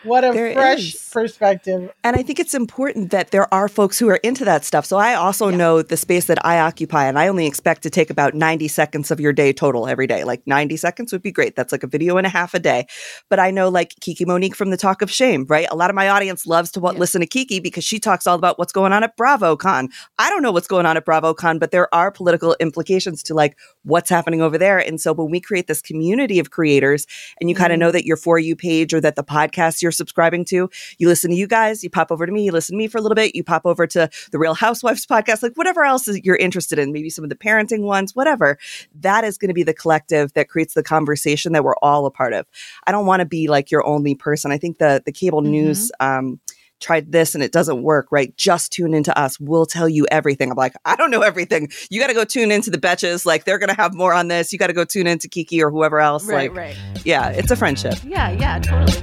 what 0.04 0.24
a 0.24 0.34
there 0.34 0.54
fresh 0.54 0.96
is. 0.96 1.10
perspective. 1.14 1.92
And 2.04 2.16
I 2.16 2.24
think 2.24 2.40
it's 2.40 2.54
important 2.54 3.12
that 3.12 3.32
there 3.32 3.52
are 3.54 3.70
folks 3.70 3.98
who 3.98 4.10
are 4.10 4.18
into 4.18 4.44
that 4.46 4.66
stuff. 4.66 4.86
So 4.86 4.98
I 4.98 5.14
also 5.14 5.50
yeah. 5.50 5.58
know 5.58 5.82
the 5.82 5.98
space 5.98 6.26
that 6.26 6.46
I 6.46 6.60
occupy, 6.60 7.06
and 7.06 7.18
I 7.18 7.28
only 7.28 7.48
expect 7.48 7.84
to 7.84 7.90
take 7.90 8.10
about 8.10 8.34
90 8.34 8.68
seconds 8.68 9.12
of 9.12 9.20
your 9.20 9.34
day 9.34 9.54
total 9.54 9.88
every 9.88 10.08
day. 10.08 10.24
Like 10.24 10.46
90 10.46 10.76
seconds 10.78 11.12
would 11.14 11.22
be 11.22 11.32
great. 11.32 11.56
That's 11.56 11.72
like 11.72 11.84
a 11.84 11.88
video 11.88 12.18
and 12.18 12.28
a 12.28 12.30
half 12.30 12.54
a 12.54 12.60
day. 12.60 12.88
But 13.30 13.40
I 13.40 13.52
know 13.52 13.70
like 13.70 13.96
Kiki 14.02 14.26
Monique 14.26 14.56
from 14.56 14.72
the 14.72 14.78
Talk 14.78 15.02
of 15.02 15.10
Shame, 15.10 15.46
right? 15.48 15.68
A 15.72 15.76
lot 15.76 15.90
of 15.90 15.96
my 15.96 16.10
audience 16.10 16.46
loves 16.46 16.72
to 16.72 16.82
yeah. 16.82 16.90
listen 16.90 17.22
to 17.22 17.28
Kiki 17.28 17.60
because 17.60 17.84
she 17.84 18.00
talks 18.00 18.28
all 18.28 18.36
about 18.36 18.60
what's 18.60 18.74
going 18.74 18.94
on 18.94 19.04
at 19.04 19.16
BravoCon. 19.16 19.90
I 20.20 20.30
don't 20.30 20.43
know 20.44 20.52
what's 20.52 20.68
going 20.68 20.86
on 20.86 20.98
at 20.98 21.06
BravoCon, 21.06 21.60
but 21.60 21.72
there 21.72 21.94
are 21.94 22.12
political 22.12 22.56
implications 22.60 23.24
to 23.24 23.34
like 23.34 23.58
what's 23.84 24.10
happening 24.10 24.42
over 24.42 24.58
there. 24.58 24.78
And 24.78 25.02
so 25.02 25.14
when 25.14 25.32
we 25.32 25.40
create 25.40 25.68
this 25.68 25.82
community 25.82 26.38
of 26.40 26.52
creators 26.52 27.08
and 27.40 27.50
you 27.50 27.56
mm-hmm. 27.56 27.64
kind 27.64 27.74
of 27.74 27.80
know 27.80 27.92
that 27.92 28.06
your 28.06 28.18
For 28.18 28.38
You 28.38 28.56
page 28.56 28.94
or 28.94 29.02
that 29.02 29.16
the 29.16 29.24
podcast 29.24 29.82
you're 29.82 29.92
subscribing 29.92 30.46
to, 30.46 30.70
you 31.00 31.08
listen 31.08 31.32
to 31.32 31.36
you 31.36 31.48
guys, 31.48 31.84
you 31.84 31.90
pop 31.90 32.12
over 32.12 32.26
to 32.26 32.32
me, 32.32 32.46
you 32.46 32.52
listen 32.52 32.74
to 32.74 32.78
me 32.78 32.88
for 32.88 33.00
a 33.00 33.02
little 33.02 33.16
bit, 33.16 33.36
you 33.36 33.44
pop 33.44 33.66
over 33.66 33.88
to 33.88 34.10
the 34.32 34.40
Real 34.40 34.54
Housewives 34.54 35.06
podcast, 35.06 35.42
like 35.42 35.56
whatever 35.56 35.84
else 35.84 36.08
you're 36.24 36.36
interested 36.36 36.78
in, 36.78 36.92
maybe 36.92 37.10
some 37.10 37.24
of 37.24 37.30
the 37.30 37.36
parenting 37.36 37.82
ones, 37.82 38.16
whatever. 38.16 38.58
That 39.00 39.24
is 39.24 39.38
going 39.38 39.50
to 39.50 39.54
be 39.54 39.64
the 39.64 39.74
collective 39.74 40.34
that 40.34 40.50
creates 40.50 40.74
the 40.74 40.84
conversation 40.84 41.54
that 41.54 41.64
we're 41.64 41.78
all 41.82 42.06
a 42.06 42.12
part 42.12 42.34
of. 42.34 42.46
I 42.86 42.92
don't 42.92 43.06
want 43.06 43.22
to 43.22 43.26
be 43.26 43.48
like 43.48 43.72
your 43.72 43.86
only 43.86 44.16
person. 44.16 44.52
I 44.52 44.58
think 44.58 44.78
the 44.78 45.02
the 45.06 45.12
cable 45.12 45.42
mm-hmm. 45.42 45.52
news 45.52 45.92
um, 46.00 46.40
tried 46.84 47.12
this 47.12 47.34
and 47.34 47.44
it 47.44 47.52
doesn't 47.52 47.82
work, 47.82 48.08
right? 48.12 48.36
Just 48.38 48.72
tune 48.72 48.94
into 48.94 49.18
us. 49.18 49.40
We'll 49.40 49.66
tell 49.66 49.90
you 49.90 50.06
everything. 50.12 50.52
I'm 50.52 50.58
like, 50.58 50.76
I 50.86 50.96
don't 50.96 51.10
know 51.10 51.22
everything. 51.22 51.72
You 51.90 52.00
got 52.00 52.08
to 52.08 52.14
go 52.14 52.26
tune 52.26 52.52
into 52.52 52.70
the 52.70 52.78
Betches. 52.78 53.26
Like, 53.26 53.46
they're 53.46 53.58
going 53.58 53.70
to 53.70 53.76
have 53.76 53.94
more 53.94 54.14
on 54.14 54.28
this. 54.28 54.52
You 54.52 54.60
got 54.60 54.68
to 54.68 54.74
go 54.74 54.86
tune 54.86 55.08
into 55.08 55.28
Kiki 55.28 55.64
or 55.64 55.72
whoever 55.72 56.00
else. 56.00 56.26
Right, 56.26 56.52
like, 56.52 56.58
right. 56.58 56.78
Yeah, 57.06 57.30
it's 57.30 57.50
a 57.50 57.56
friendship. 57.56 57.96
Yeah, 58.06 58.30
yeah, 58.32 58.60
totally. 58.60 59.02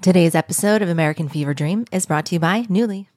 Today's 0.00 0.36
episode 0.36 0.80
of 0.80 0.88
American 0.88 1.28
Fever 1.28 1.52
Dream 1.52 1.84
is 1.90 2.06
brought 2.06 2.26
to 2.26 2.36
you 2.36 2.38
by 2.38 2.62
Nuuly. 2.62 3.08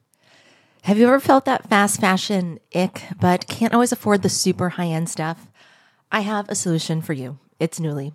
Have 0.82 0.98
you 0.98 1.06
ever 1.06 1.20
felt 1.20 1.44
that 1.44 1.68
fast 1.68 2.00
fashion 2.00 2.58
ick, 2.74 3.04
but 3.20 3.46
can't 3.46 3.72
always 3.72 3.92
afford 3.92 4.22
the 4.22 4.28
super 4.28 4.70
high 4.70 4.88
end 4.88 5.08
stuff? 5.08 5.46
I 6.10 6.20
have 6.20 6.48
a 6.48 6.56
solution 6.56 7.00
for 7.00 7.12
you. 7.12 7.38
It's 7.60 7.78
Nuuly. 7.78 8.14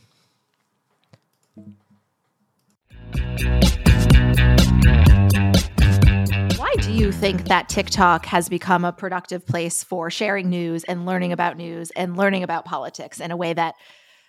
Why 6.57 6.73
do 6.79 6.93
you 6.93 7.11
think 7.11 7.45
that 7.45 7.67
TikTok 7.67 8.25
has 8.27 8.47
become 8.47 8.85
a 8.85 8.93
productive 8.93 9.45
place 9.45 9.83
for 9.83 10.09
sharing 10.09 10.49
news 10.49 10.83
and 10.83 11.05
learning 11.05 11.33
about 11.33 11.57
news 11.57 11.91
and 11.91 12.15
learning 12.15 12.43
about 12.43 12.65
politics 12.65 13.19
in 13.19 13.31
a 13.31 13.37
way 13.37 13.53
that 13.53 13.75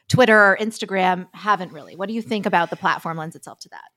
Twitter 0.08 0.36
or 0.36 0.56
Instagram 0.60 1.28
haven't 1.32 1.72
really? 1.72 1.96
What 1.96 2.08
do 2.08 2.14
you 2.14 2.22
think 2.22 2.46
about 2.46 2.70
the 2.70 2.76
platform 2.76 3.16
lends 3.16 3.36
itself 3.36 3.60
to 3.60 3.68
that? 3.70 3.91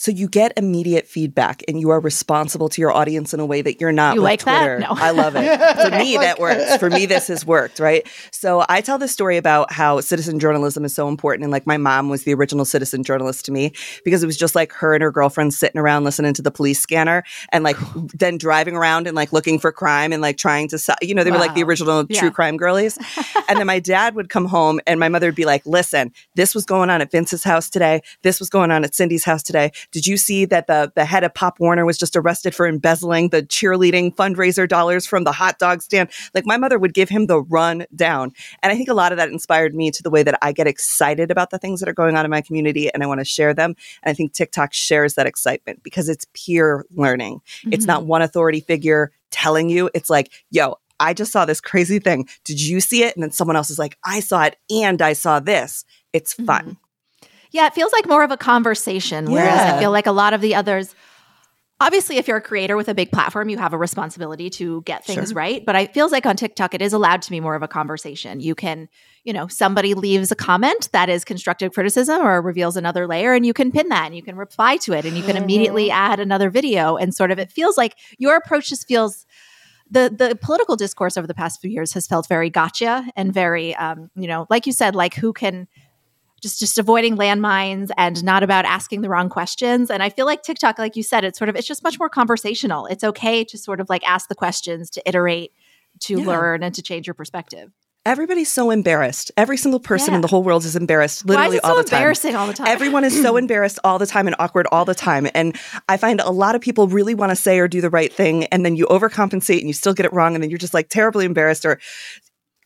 So 0.00 0.12
you 0.12 0.28
get 0.28 0.52
immediate 0.56 1.08
feedback 1.08 1.64
and 1.66 1.80
you 1.80 1.90
are 1.90 1.98
responsible 1.98 2.68
to 2.68 2.80
your 2.80 2.92
audience 2.92 3.34
in 3.34 3.40
a 3.40 3.44
way 3.44 3.62
that 3.62 3.80
you're 3.80 3.90
not 3.90 4.14
you 4.14 4.20
with 4.20 4.30
like 4.30 4.40
Twitter. 4.42 4.78
That? 4.78 4.88
No. 4.88 4.94
I 4.96 5.10
love 5.10 5.34
it. 5.34 5.42
For 5.82 5.90
me, 5.90 6.16
that 6.16 6.38
works. 6.38 6.76
For 6.76 6.88
me, 6.88 7.04
this 7.06 7.26
has 7.26 7.44
worked, 7.44 7.80
right? 7.80 8.06
So 8.30 8.64
I 8.68 8.80
tell 8.80 8.98
this 8.98 9.10
story 9.10 9.38
about 9.38 9.72
how 9.72 10.00
citizen 10.00 10.38
journalism 10.38 10.84
is 10.84 10.94
so 10.94 11.08
important. 11.08 11.42
And 11.42 11.50
like 11.50 11.66
my 11.66 11.78
mom 11.78 12.10
was 12.10 12.22
the 12.22 12.32
original 12.32 12.64
citizen 12.64 13.02
journalist 13.02 13.44
to 13.46 13.52
me 13.52 13.72
because 14.04 14.22
it 14.22 14.26
was 14.26 14.36
just 14.36 14.54
like 14.54 14.72
her 14.74 14.94
and 14.94 15.02
her 15.02 15.10
girlfriend 15.10 15.52
sitting 15.52 15.80
around 15.80 16.04
listening 16.04 16.32
to 16.34 16.42
the 16.42 16.52
police 16.52 16.78
scanner 16.78 17.24
and 17.50 17.64
like 17.64 17.76
then 18.14 18.38
driving 18.38 18.76
around 18.76 19.08
and 19.08 19.16
like 19.16 19.32
looking 19.32 19.58
for 19.58 19.72
crime 19.72 20.12
and 20.12 20.22
like 20.22 20.36
trying 20.36 20.68
to, 20.68 20.78
you 21.02 21.12
know, 21.12 21.24
they 21.24 21.32
wow. 21.32 21.38
were 21.38 21.44
like 21.44 21.56
the 21.56 21.64
original 21.64 22.06
yeah. 22.08 22.20
true 22.20 22.30
crime 22.30 22.56
girlies. 22.56 22.96
and 23.48 23.58
then 23.58 23.66
my 23.66 23.80
dad 23.80 24.14
would 24.14 24.28
come 24.28 24.44
home 24.44 24.78
and 24.86 25.00
my 25.00 25.08
mother 25.08 25.26
would 25.26 25.34
be 25.34 25.44
like, 25.44 25.66
listen, 25.66 26.12
this 26.36 26.54
was 26.54 26.64
going 26.64 26.88
on 26.88 27.00
at 27.00 27.10
Vince's 27.10 27.42
house 27.42 27.68
today. 27.68 28.00
This 28.22 28.38
was 28.38 28.48
going 28.48 28.70
on 28.70 28.84
at 28.84 28.94
Cindy's 28.94 29.24
house 29.24 29.42
today. 29.42 29.72
Did 29.92 30.06
you 30.06 30.16
see 30.16 30.44
that 30.46 30.66
the, 30.66 30.92
the 30.94 31.04
head 31.04 31.24
of 31.24 31.34
Pop 31.34 31.60
Warner 31.60 31.84
was 31.84 31.98
just 31.98 32.16
arrested 32.16 32.54
for 32.54 32.66
embezzling 32.66 33.28
the 33.30 33.42
cheerleading 33.42 34.14
fundraiser 34.14 34.68
dollars 34.68 35.06
from 35.06 35.24
the 35.24 35.32
hot 35.32 35.58
dog 35.58 35.82
stand. 35.82 36.10
Like 36.34 36.46
my 36.46 36.56
mother 36.56 36.78
would 36.78 36.94
give 36.94 37.08
him 37.08 37.26
the 37.26 37.40
run 37.42 37.86
down. 37.94 38.32
And 38.62 38.72
I 38.72 38.76
think 38.76 38.88
a 38.88 38.94
lot 38.94 39.12
of 39.12 39.18
that 39.18 39.30
inspired 39.30 39.74
me 39.74 39.90
to 39.90 40.02
the 40.02 40.10
way 40.10 40.22
that 40.22 40.38
I 40.42 40.52
get 40.52 40.66
excited 40.66 41.30
about 41.30 41.50
the 41.50 41.58
things 41.58 41.80
that 41.80 41.88
are 41.88 41.94
going 41.94 42.16
on 42.16 42.24
in 42.24 42.30
my 42.30 42.42
community 42.42 42.92
and 42.92 43.02
I 43.02 43.06
want 43.06 43.20
to 43.20 43.24
share 43.24 43.54
them. 43.54 43.74
And 44.02 44.10
I 44.10 44.14
think 44.14 44.32
TikTok 44.32 44.72
shares 44.72 45.14
that 45.14 45.26
excitement 45.26 45.82
because 45.82 46.08
it's 46.08 46.26
peer 46.34 46.84
learning. 46.94 47.40
Mm-hmm. 47.60 47.72
It's 47.72 47.86
not 47.86 48.00
mm-hmm. 48.00 48.08
one 48.08 48.22
authority 48.22 48.60
figure 48.60 49.12
telling 49.30 49.68
you. 49.68 49.90
It's 49.94 50.10
like, 50.10 50.32
yo, 50.50 50.76
I 51.00 51.14
just 51.14 51.32
saw 51.32 51.44
this 51.44 51.60
crazy 51.60 51.98
thing. 51.98 52.28
Did 52.44 52.60
you 52.60 52.80
see 52.80 53.04
it? 53.04 53.14
And 53.14 53.22
then 53.22 53.30
someone 53.30 53.56
else 53.56 53.70
is 53.70 53.78
like, 53.78 53.96
I 54.04 54.20
saw 54.20 54.44
it 54.44 54.56
and 54.70 55.00
I 55.00 55.12
saw 55.12 55.40
this. 55.40 55.84
It's 56.12 56.34
fun. 56.34 56.62
Mm-hmm. 56.62 56.72
Yeah, 57.50 57.66
it 57.66 57.74
feels 57.74 57.92
like 57.92 58.06
more 58.06 58.22
of 58.22 58.30
a 58.30 58.36
conversation. 58.36 59.30
Whereas 59.30 59.54
yeah. 59.54 59.76
I 59.76 59.78
feel 59.78 59.90
like 59.90 60.06
a 60.06 60.12
lot 60.12 60.34
of 60.34 60.40
the 60.40 60.54
others, 60.54 60.94
obviously, 61.80 62.16
if 62.18 62.28
you're 62.28 62.36
a 62.36 62.42
creator 62.42 62.76
with 62.76 62.88
a 62.88 62.94
big 62.94 63.10
platform, 63.10 63.48
you 63.48 63.58
have 63.58 63.72
a 63.72 63.78
responsibility 63.78 64.50
to 64.50 64.82
get 64.82 65.04
things 65.04 65.28
sure. 65.28 65.36
right. 65.36 65.64
But 65.64 65.76
it 65.76 65.94
feels 65.94 66.12
like 66.12 66.26
on 66.26 66.36
TikTok, 66.36 66.74
it 66.74 66.82
is 66.82 66.92
allowed 66.92 67.22
to 67.22 67.30
be 67.30 67.40
more 67.40 67.54
of 67.54 67.62
a 67.62 67.68
conversation. 67.68 68.40
You 68.40 68.54
can, 68.54 68.88
you 69.24 69.32
know, 69.32 69.46
somebody 69.46 69.94
leaves 69.94 70.30
a 70.30 70.36
comment 70.36 70.90
that 70.92 71.08
is 71.08 71.24
constructive 71.24 71.72
criticism 71.72 72.20
or 72.20 72.42
reveals 72.42 72.76
another 72.76 73.06
layer, 73.06 73.32
and 73.32 73.46
you 73.46 73.54
can 73.54 73.72
pin 73.72 73.88
that 73.88 74.06
and 74.06 74.16
you 74.16 74.22
can 74.22 74.36
reply 74.36 74.76
to 74.78 74.92
it 74.92 75.04
and 75.04 75.16
you 75.16 75.22
can 75.22 75.36
immediately 75.36 75.88
mm-hmm. 75.88 76.12
add 76.12 76.20
another 76.20 76.50
video. 76.50 76.96
And 76.96 77.14
sort 77.14 77.30
of, 77.30 77.38
it 77.38 77.50
feels 77.50 77.76
like 77.76 77.96
your 78.18 78.36
approach 78.36 78.68
just 78.68 78.86
feels 78.86 79.26
the 79.90 80.12
the 80.14 80.36
political 80.36 80.76
discourse 80.76 81.16
over 81.16 81.26
the 81.26 81.34
past 81.34 81.60
few 81.60 81.70
years 81.70 81.92
has 81.94 82.06
felt 82.06 82.28
very 82.28 82.50
gotcha 82.50 83.06
and 83.16 83.32
very 83.32 83.74
um, 83.76 84.10
you 84.14 84.28
know 84.28 84.46
like 84.50 84.66
you 84.66 84.72
said 84.72 84.94
like 84.94 85.14
who 85.14 85.32
can 85.32 85.66
just 86.40 86.58
just 86.58 86.78
avoiding 86.78 87.16
landmines 87.16 87.90
and 87.96 88.22
not 88.24 88.42
about 88.42 88.64
asking 88.64 89.00
the 89.00 89.08
wrong 89.08 89.28
questions 89.28 89.90
and 89.90 90.02
i 90.02 90.08
feel 90.08 90.26
like 90.26 90.42
tiktok 90.42 90.78
like 90.78 90.96
you 90.96 91.02
said 91.02 91.24
it's 91.24 91.38
sort 91.38 91.48
of 91.48 91.56
it's 91.56 91.66
just 91.66 91.82
much 91.82 91.98
more 91.98 92.08
conversational 92.08 92.86
it's 92.86 93.04
okay 93.04 93.44
to 93.44 93.58
sort 93.58 93.80
of 93.80 93.88
like 93.88 94.06
ask 94.08 94.28
the 94.28 94.34
questions 94.34 94.90
to 94.90 95.02
iterate 95.06 95.52
to 96.00 96.20
yeah. 96.20 96.26
learn 96.26 96.62
and 96.62 96.74
to 96.74 96.82
change 96.82 97.06
your 97.06 97.14
perspective 97.14 97.70
Everybody's 98.06 98.50
so 98.50 98.70
embarrassed. 98.70 99.30
Every 99.36 99.58
single 99.58 99.80
person 99.80 100.12
yeah. 100.12 100.16
in 100.16 100.20
the 100.22 100.28
whole 100.28 100.42
world 100.42 100.64
is 100.64 100.74
embarrassed 100.76 101.26
literally 101.26 101.56
is 101.56 101.62
all 101.62 101.76
so 101.76 101.82
the 101.82 101.88
time. 101.90 101.98
Embarrassing 101.98 102.36
all 102.36 102.46
the 102.46 102.54
time. 102.54 102.68
Everyone 102.68 103.04
is 103.04 103.20
so 103.20 103.36
embarrassed 103.36 103.78
all 103.84 103.98
the 103.98 104.06
time 104.06 104.26
and 104.26 104.36
awkward 104.38 104.66
all 104.72 104.86
the 104.86 104.94
time. 104.94 105.28
And 105.34 105.58
I 105.90 105.98
find 105.98 106.18
a 106.20 106.30
lot 106.30 106.54
of 106.54 106.62
people 106.62 106.88
really 106.88 107.14
want 107.14 107.30
to 107.32 107.36
say 107.36 107.58
or 107.58 107.68
do 107.68 107.82
the 107.82 107.90
right 107.90 108.10
thing 108.10 108.44
and 108.46 108.64
then 108.64 108.76
you 108.76 108.86
overcompensate 108.86 109.58
and 109.58 109.66
you 109.66 109.74
still 109.74 109.92
get 109.92 110.06
it 110.06 110.12
wrong 110.14 110.34
and 110.34 110.42
then 110.42 110.48
you're 110.48 110.58
just 110.58 110.72
like 110.72 110.88
terribly 110.88 111.26
embarrassed 111.26 111.66
or 111.66 111.80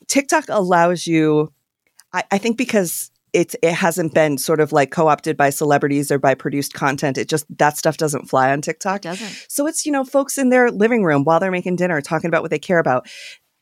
TikTok 0.06 0.44
allows 0.48 1.08
you 1.08 1.52
I, 2.12 2.24
I 2.30 2.38
think 2.38 2.56
because 2.56 3.10
it's 3.32 3.56
it 3.62 3.72
hasn't 3.72 4.14
been 4.14 4.38
sort 4.38 4.60
of 4.60 4.72
like 4.72 4.90
co-opted 4.90 5.36
by 5.36 5.50
celebrities 5.50 6.10
or 6.10 6.18
by 6.18 6.34
produced 6.34 6.74
content. 6.74 7.16
It 7.18 7.28
just 7.28 7.46
that 7.58 7.76
stuff 7.76 7.96
doesn't 7.96 8.28
fly 8.28 8.52
on 8.52 8.60
TikTok. 8.60 9.00
It 9.00 9.02
doesn't. 9.02 9.46
So 9.48 9.66
it's, 9.66 9.86
you 9.86 9.92
know, 9.92 10.04
folks 10.04 10.38
in 10.38 10.50
their 10.50 10.70
living 10.70 11.04
room 11.04 11.24
while 11.24 11.40
they're 11.40 11.50
making 11.50 11.76
dinner 11.76 12.00
talking 12.00 12.28
about 12.28 12.42
what 12.42 12.50
they 12.50 12.58
care 12.58 12.78
about. 12.78 13.08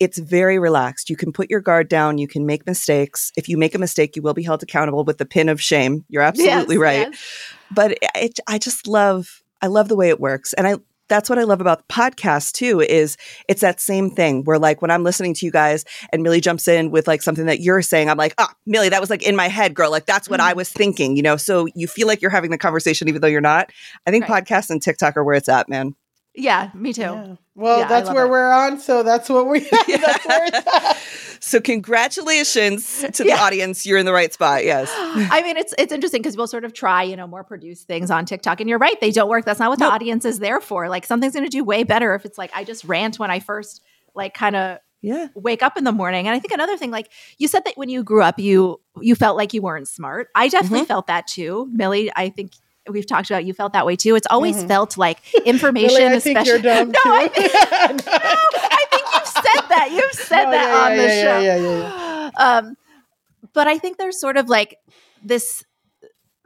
It's 0.01 0.19
very 0.19 0.59
relaxed. 0.59 1.11
You 1.11 1.17
can 1.17 1.31
put 1.31 1.51
your 1.51 1.61
guard 1.61 1.89
down, 1.89 2.17
you 2.19 2.27
can 2.27 2.47
make 2.47 2.67
mistakes. 2.67 3.33
If 3.37 3.49
you 3.49 3.59
make 3.59 3.75
a 3.75 3.79
mistake, 3.79 4.17
you 4.17 4.23
will 4.23 4.35
be 4.35 4.43
held 4.43 4.63
accountable 4.63 5.05
with 5.05 5.19
the 5.19 5.27
pin 5.27 5.51
of 5.51 5.61
shame. 5.61 6.05
You're 6.09 6.23
absolutely 6.23 6.77
yes, 6.77 6.83
right. 6.83 7.09
Yes. 7.11 7.55
But 7.71 7.99
it, 8.15 8.41
I 8.49 8.59
just 8.59 8.87
love 8.87 9.43
I 9.63 9.67
love 9.67 9.89
the 9.89 9.97
way 9.97 10.09
it 10.09 10.19
works. 10.19 10.53
And 10.55 10.67
I 10.67 10.77
that's 11.11 11.29
what 11.29 11.39
I 11.39 11.43
love 11.43 11.61
about 11.61 11.87
the 11.87 11.93
podcast 11.93 12.53
too, 12.53 12.81
is 12.81 13.19
it's 13.49 13.61
that 13.61 13.81
same 13.81 14.11
thing 14.11 14.45
where 14.45 14.59
like 14.59 14.81
when 14.81 14.91
I'm 14.91 15.05
listening 15.05 15.35
to 15.35 15.45
you 15.45 15.53
guys 15.53 15.85
and 16.13 16.23
Milly 16.23 16.41
jumps 16.41 16.67
in 16.69 16.91
with 16.91 17.07
like 17.07 17.21
something 17.21 17.45
that 17.47 17.61
you're 17.61 17.83
saying, 17.83 18.09
I'm 18.09 18.17
like, 18.17 18.33
ah, 18.39 18.49
oh, 18.51 18.55
Milly, 18.65 18.89
that 18.89 19.01
was 19.01 19.11
like 19.11 19.23
in 19.23 19.37
my 19.37 19.49
head, 19.49 19.75
girl. 19.75 19.91
Like 19.91 20.07
that's 20.07 20.31
what 20.31 20.41
mm-hmm. 20.41 20.49
I 20.49 20.53
was 20.55 20.71
thinking, 20.71 21.17
you 21.17 21.23
know? 21.23 21.37
So 21.37 21.67
you 21.75 21.87
feel 21.87 22.07
like 22.07 22.23
you're 22.23 22.31
having 22.31 22.51
the 22.51 22.59
conversation 22.59 23.09
even 23.09 23.21
though 23.21 23.29
you're 23.29 23.43
not. 23.43 23.71
I 24.07 24.11
think 24.11 24.27
right. 24.27 24.43
podcasts 24.43 24.71
and 24.71 24.81
TikTok 24.81 25.17
are 25.17 25.25
where 25.25 25.35
it's 25.35 25.49
at, 25.49 25.69
man. 25.69 25.95
Yeah, 26.35 26.71
me 26.75 26.93
too. 26.93 27.03
Yeah. 27.03 27.35
Well, 27.57 27.81
yeah, 27.81 27.89
that's 27.89 28.09
where 28.09 28.27
it. 28.27 28.31
we're 28.31 28.51
on, 28.51 28.79
so 28.79 29.03
that's 29.03 29.29
what 29.29 29.49
we. 29.49 29.61
that's 29.71 30.27
where 30.27 30.47
it's 30.47 30.67
at. 30.67 30.97
So 31.41 31.61
congratulations 31.61 33.01
to 33.01 33.25
the 33.25 33.31
yeah. 33.31 33.43
audience. 33.43 33.85
You're 33.85 33.99
in 33.99 34.07
the 34.07 34.13
right 34.13 34.33
spot. 34.33 34.65
Yes. 34.65 34.89
I 34.95 35.43
mean, 35.43 35.57
it's 35.57 35.75
it's 35.77 35.93
interesting 35.93 36.23
because 36.23 36.37
we'll 36.37 36.47
sort 36.47 36.65
of 36.65 36.73
try, 36.73 37.03
you 37.03 37.17
know, 37.17 37.27
more 37.27 37.43
produced 37.43 37.87
things 37.87 38.11
on 38.11 38.27
TikTok. 38.27 38.61
And 38.61 38.69
you're 38.69 38.79
right, 38.79 38.99
they 39.01 39.11
don't 39.11 39.29
work. 39.29 39.45
That's 39.45 39.59
not 39.59 39.71
what 39.71 39.79
nope. 39.81 39.91
the 39.91 39.95
audience 39.95 40.25
is 40.25 40.39
there 40.39 40.61
for. 40.61 40.89
Like 40.89 41.05
something's 41.05 41.35
gonna 41.35 41.49
do 41.49 41.65
way 41.65 41.83
better 41.83 42.15
if 42.15 42.25
it's 42.25 42.39
like 42.39 42.51
I 42.55 42.65
just 42.65 42.85
rant 42.85 43.19
when 43.19 43.31
I 43.31 43.41
first 43.41 43.83
like 44.15 44.35
kind 44.35 44.55
of 44.55 44.79
yeah 45.03 45.29
wake 45.35 45.63
up 45.63 45.79
in 45.79 45.85
the 45.85 45.93
morning 45.93 46.27
and 46.27 46.37
i 46.37 46.39
think 46.39 46.53
another 46.53 46.77
thing 46.77 46.91
like 46.91 47.11
you 47.39 47.49
said 47.49 47.65
that 47.65 47.75
when 47.77 47.89
you 47.89 48.05
grew 48.05 48.23
up 48.23 48.39
you 48.39 48.79
you 49.01 49.15
felt 49.15 49.35
like 49.35 49.55
you 49.55 49.63
weren't 49.63 49.89
smart 49.89 50.29
i 50.35 50.47
definitely 50.49 50.81
mm-hmm. 50.81 50.89
felt 50.89 51.07
that 51.07 51.27
too 51.27 51.67
milly 51.73 52.13
i 52.17 52.29
think 52.29 52.53
we've 52.91 53.07
talked 53.07 53.31
about 53.31 53.45
you 53.45 53.55
felt 53.55 53.73
that 53.73 53.87
way 53.87 53.97
too. 53.97 54.15
It's 54.17 54.27
always 54.31 54.57
mm-hmm. 54.57 54.69
felt 54.69 54.97
like 54.97 55.19
information 55.45 55.97
really, 56.03 56.05
I 56.07 56.13
especially 56.15 56.45
think 56.53 56.65
you're 56.65 56.85
dumb. 56.85 56.93
No, 57.05 57.13
I 57.15 57.29
think, 57.29 57.53
no, 57.53 58.13
I 58.13 58.85
think 58.91 59.05
you've 59.15 59.27
said 59.27 59.69
that. 59.69 59.91
You've 59.93 60.13
said 60.13 60.47
oh, 60.47 60.51
that 60.51 60.69
yeah, 60.69 60.85
on 60.85 60.91
yeah, 60.91 61.59
the 61.59 61.63
yeah, 61.63 61.91
show 61.91 62.11
um 62.37 62.77
but 63.53 63.67
i 63.69 63.79
think 63.79 63.99
there's 63.99 64.21
sort 64.21 64.37
of 64.37 64.49
like 64.49 64.79
this 65.23 65.65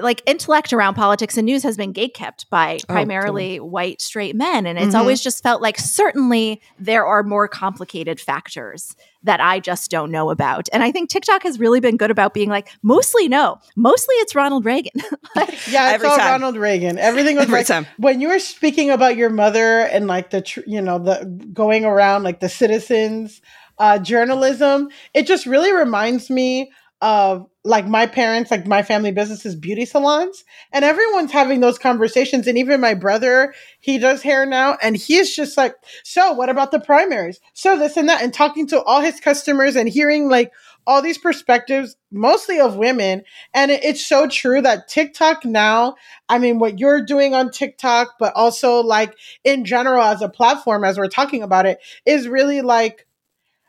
like 0.01 0.23
intellect 0.27 0.73
around 0.73 0.95
politics 0.95 1.37
and 1.37 1.47
news 1.47 1.63
has 1.63 1.77
been 1.77 1.93
gatekept 1.93 2.49
by 2.51 2.79
oh, 2.83 2.93
primarily 2.93 3.57
totally. 3.57 3.61
white 3.61 4.01
straight 4.01 4.35
men 4.35 4.67
and 4.67 4.77
it's 4.77 4.89
mm-hmm. 4.89 4.97
always 4.97 5.21
just 5.21 5.43
felt 5.43 5.63
like 5.63 5.79
certainly 5.79 6.61
there 6.81 7.07
are 7.07 7.23
more 7.23 7.47
complicated 7.47 8.21
factors 8.21 8.97
that 9.23 9.41
I 9.41 9.59
just 9.59 9.91
don't 9.91 10.11
know 10.11 10.31
about. 10.31 10.69
And 10.73 10.83
I 10.83 10.93
think 10.93 11.09
TikTok 11.09 11.45
has 11.45 11.59
really 11.59 11.81
been 11.81 11.97
good 11.97 12.11
about 12.11 12.35
being 12.35 12.51
like 12.51 12.71
mostly 12.83 13.29
no, 13.29 13.59
mostly 13.77 14.15
it's 14.17 14.35
Ronald 14.35 14.65
Reagan. 14.65 15.01
like, 15.37 15.67
yeah, 15.71 15.95
it's 15.95 16.05
all 16.05 16.17
time. 16.17 16.33
Ronald 16.33 16.57
Reagan. 16.57 16.99
Everything 16.99 17.37
was 17.37 17.45
Every 17.45 17.59
like 17.61 17.67
time. 17.67 17.87
when 17.97 18.21
you 18.21 18.29
were 18.29 18.39
speaking 18.39 18.91
about 18.91 19.17
your 19.17 19.31
mother 19.31 19.81
and 19.81 20.07
like 20.07 20.31
the 20.31 20.43
tr- 20.43 20.61
you 20.67 20.81
know 20.81 20.99
the 20.99 21.25
going 21.53 21.85
around 21.85 22.25
like 22.25 22.41
the 22.41 22.49
citizens 22.49 23.41
uh, 23.79 23.99
journalism, 23.99 24.89
it 25.15 25.27
just 25.27 25.47
really 25.47 25.73
reminds 25.73 26.31
me 26.31 26.71
of 27.05 27.47
like 27.65 27.87
my 27.87 28.07
parents, 28.07 28.51
like 28.51 28.67
my 28.67 28.83
family 28.83 29.13
business 29.13 29.45
is 29.45 29.55
beauty 29.55 29.85
salons, 29.85 30.43
and 30.73 30.87
everyone's 30.87 31.33
having 31.33 31.61
those 31.61 31.79
conversations. 31.79 32.47
And 32.47 32.57
even 32.57 32.81
my 32.81 32.95
brother, 32.95 33.53
he 33.79 33.99
does 33.99 34.23
hair 34.23 34.47
now, 34.47 34.79
and 34.81 34.97
he's 34.97 35.37
just 35.37 35.59
like, 35.59 35.75
So, 36.03 36.33
what 36.33 36.49
about 36.49 36.71
the 36.71 36.81
primaries? 36.81 37.41
So, 37.53 37.79
this 37.79 37.99
and 37.99 38.09
that, 38.09 38.23
and 38.23 38.33
talking 38.33 38.67
to 38.69 38.83
all 38.83 39.03
his 39.03 39.21
customers 39.21 39.77
and 39.77 39.87
hearing 39.87 40.31
like 40.31 40.51
all 40.87 41.03
these 41.03 41.19
perspectives, 41.19 41.95
mostly 42.11 42.59
of 42.59 42.77
women. 42.77 43.23
And 43.53 43.71
it's 43.71 44.05
so 44.05 44.27
true 44.27 44.63
that 44.63 44.89
TikTok 44.89 45.45
now, 45.45 45.97
I 46.31 46.39
mean, 46.39 46.59
what 46.59 46.79
you're 46.79 47.05
doing 47.05 47.35
on 47.35 47.51
TikTok, 47.51 48.15
but 48.19 48.33
also 48.35 48.81
like 48.81 49.15
in 49.45 49.67
general 49.67 50.03
as 50.03 50.23
a 50.23 50.29
platform, 50.31 50.85
as 50.85 50.97
we're 50.97 51.09
talking 51.09 51.43
about 51.43 51.67
it, 51.67 51.81
is 52.07 52.29
really 52.29 52.63
like, 52.63 53.07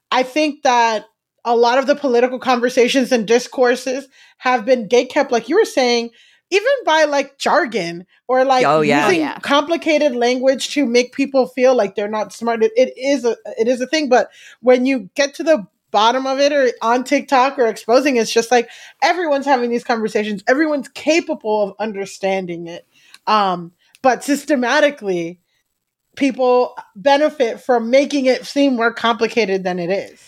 I 0.09 0.23
think 0.23 0.63
that 0.63 1.05
a 1.45 1.55
lot 1.55 1.77
of 1.77 1.87
the 1.87 1.95
political 1.95 2.39
conversations 2.39 3.11
and 3.11 3.27
discourses 3.27 4.07
have 4.37 4.65
been 4.65 4.89
gatekept, 4.89 5.31
like 5.31 5.47
you 5.47 5.55
were 5.55 5.65
saying, 5.65 6.09
even 6.49 6.71
by 6.85 7.05
like 7.05 7.37
jargon 7.37 8.05
or 8.27 8.43
like 8.43 8.65
oh, 8.65 8.81
yeah. 8.81 9.07
using 9.07 9.21
yeah. 9.21 9.39
complicated 9.39 10.15
language 10.15 10.73
to 10.73 10.85
make 10.85 11.13
people 11.13 11.47
feel 11.47 11.75
like 11.75 11.95
they're 11.95 12.07
not 12.07 12.33
smart. 12.33 12.63
It, 12.63 12.71
it 12.75 12.93
is 12.97 13.25
a 13.25 13.37
it 13.57 13.67
is 13.67 13.79
a 13.79 13.87
thing, 13.87 14.09
but 14.09 14.29
when 14.61 14.85
you 14.85 15.09
get 15.15 15.35
to 15.35 15.43
the 15.43 15.65
bottom 15.91 16.27
of 16.27 16.39
it 16.39 16.51
or 16.51 16.69
on 16.81 17.03
TikTok 17.03 17.57
or 17.57 17.67
exposing, 17.67 18.17
it's 18.17 18.33
just 18.33 18.51
like 18.51 18.69
everyone's 19.01 19.45
having 19.45 19.69
these 19.69 19.83
conversations. 19.83 20.43
Everyone's 20.47 20.89
capable 20.89 21.61
of 21.63 21.75
understanding 21.79 22.67
it. 22.67 22.85
Um, 23.27 23.71
but 24.01 24.23
systematically, 24.23 25.39
people 26.15 26.75
benefit 26.95 27.61
from 27.61 27.89
making 27.89 28.25
it 28.25 28.45
seem 28.45 28.75
more 28.75 28.93
complicated 28.93 29.63
than 29.63 29.79
it 29.79 29.89
is. 29.89 30.21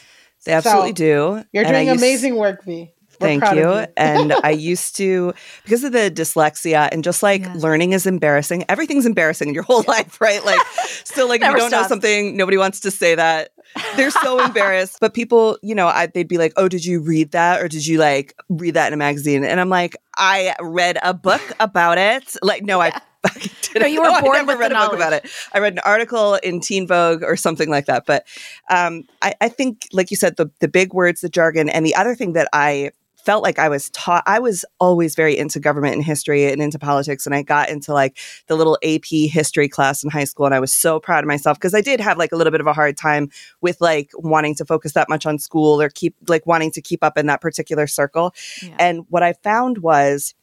They 0.47 0.53
absolutely 0.53 0.91
so, 0.91 0.93
do. 0.93 1.45
You're 1.51 1.65
and 1.65 1.73
doing 1.73 1.89
amazing 1.89 2.37
work, 2.37 2.63
V. 2.63 2.93
Thank 3.19 3.43
you. 3.51 3.57
you. 3.57 3.85
and 3.97 4.33
I 4.43 4.51
used 4.51 4.95
to, 4.97 5.33
because 5.63 5.83
of 5.83 5.91
the 5.91 6.11
dyslexia 6.11 6.89
and 6.91 7.03
just 7.03 7.23
like 7.23 7.41
yeah. 7.41 7.53
learning 7.55 7.93
is 7.93 8.05
embarrassing. 8.05 8.65
Everything's 8.69 9.05
embarrassing 9.05 9.49
in 9.49 9.53
your 9.53 9.63
whole 9.63 9.83
life, 9.87 10.21
right? 10.21 10.43
Like, 10.45 10.59
so 11.03 11.27
like 11.27 11.41
if 11.41 11.49
you 11.49 11.57
don't 11.57 11.71
know 11.71 11.87
something, 11.87 12.37
nobody 12.37 12.57
wants 12.57 12.81
to 12.81 12.91
say 12.91 13.15
that. 13.15 13.49
They're 13.95 14.11
so 14.11 14.39
embarrassed. 14.45 14.99
But 15.01 15.13
people, 15.13 15.57
you 15.61 15.75
know, 15.75 15.87
I, 15.87 16.07
they'd 16.07 16.27
be 16.27 16.37
like, 16.37 16.53
oh, 16.55 16.67
did 16.67 16.85
you 16.85 17.01
read 17.01 17.31
that? 17.31 17.61
Or 17.61 17.67
did 17.67 17.85
you 17.85 17.97
like 17.97 18.35
read 18.49 18.75
that 18.75 18.87
in 18.87 18.93
a 18.93 18.97
magazine? 18.97 19.43
And 19.43 19.59
I'm 19.59 19.69
like, 19.69 19.97
I 20.15 20.55
read 20.61 20.97
a 21.03 21.13
book 21.13 21.41
about 21.59 21.97
it. 21.97 22.35
Like, 22.41 22.63
no, 22.63 22.81
yeah. 22.81 22.99
I 23.27 23.79
no, 23.79 23.85
you 23.85 24.01
were 24.01 24.07
no, 24.11 24.21
born 24.21 24.35
I 24.35 24.39
never 24.39 24.53
with 24.53 24.59
read 24.59 24.71
a 24.71 24.75
book 24.75 24.93
about 24.93 25.13
it. 25.13 25.29
I 25.53 25.59
read 25.59 25.73
an 25.73 25.79
article 25.79 26.35
in 26.35 26.59
Teen 26.59 26.87
Vogue 26.87 27.23
or 27.23 27.35
something 27.35 27.69
like 27.69 27.85
that. 27.85 28.05
But 28.05 28.25
um, 28.69 29.03
I, 29.21 29.33
I 29.41 29.49
think, 29.49 29.87
like 29.91 30.11
you 30.11 30.17
said, 30.17 30.37
the 30.37 30.49
the 30.59 30.67
big 30.67 30.93
words, 30.93 31.21
the 31.21 31.29
jargon, 31.29 31.69
and 31.69 31.85
the 31.85 31.95
other 31.95 32.15
thing 32.15 32.33
that 32.33 32.49
I 32.53 32.91
felt 33.27 33.43
like 33.43 33.59
I 33.59 33.67
was 33.67 33.89
taught. 33.89 34.23
I 34.25 34.39
was 34.39 34.63
always 34.79 35.13
very 35.13 35.37
into 35.37 35.59
government 35.59 35.95
and 35.95 36.01
history 36.01 36.49
and 36.49 36.61
into 36.61 36.79
politics, 36.79 37.25
and 37.25 37.35
I 37.35 37.41
got 37.41 37.67
into 37.67 37.91
like 37.91 38.17
the 38.47 38.55
little 38.55 38.77
AP 38.85 39.03
history 39.29 39.67
class 39.67 40.01
in 40.01 40.09
high 40.09 40.23
school, 40.23 40.45
and 40.45 40.55
I 40.55 40.61
was 40.61 40.73
so 40.73 40.97
proud 40.97 41.25
of 41.25 41.27
myself 41.27 41.57
because 41.57 41.73
I 41.73 41.81
did 41.81 41.99
have 41.99 42.17
like 42.17 42.31
a 42.31 42.37
little 42.37 42.51
bit 42.51 42.61
of 42.61 42.67
a 42.67 42.73
hard 42.73 42.95
time 42.95 43.29
with 43.59 43.81
like 43.81 44.11
wanting 44.13 44.55
to 44.55 44.65
focus 44.65 44.93
that 44.93 45.09
much 45.09 45.25
on 45.25 45.39
school 45.39 45.81
or 45.81 45.89
keep 45.89 46.15
like 46.29 46.45
wanting 46.45 46.71
to 46.71 46.81
keep 46.81 47.03
up 47.03 47.17
in 47.17 47.25
that 47.25 47.41
particular 47.41 47.85
circle. 47.85 48.33
Yeah. 48.63 48.77
And 48.79 49.05
what 49.09 49.23
I 49.23 49.33
found 49.33 49.79
was 49.79 50.33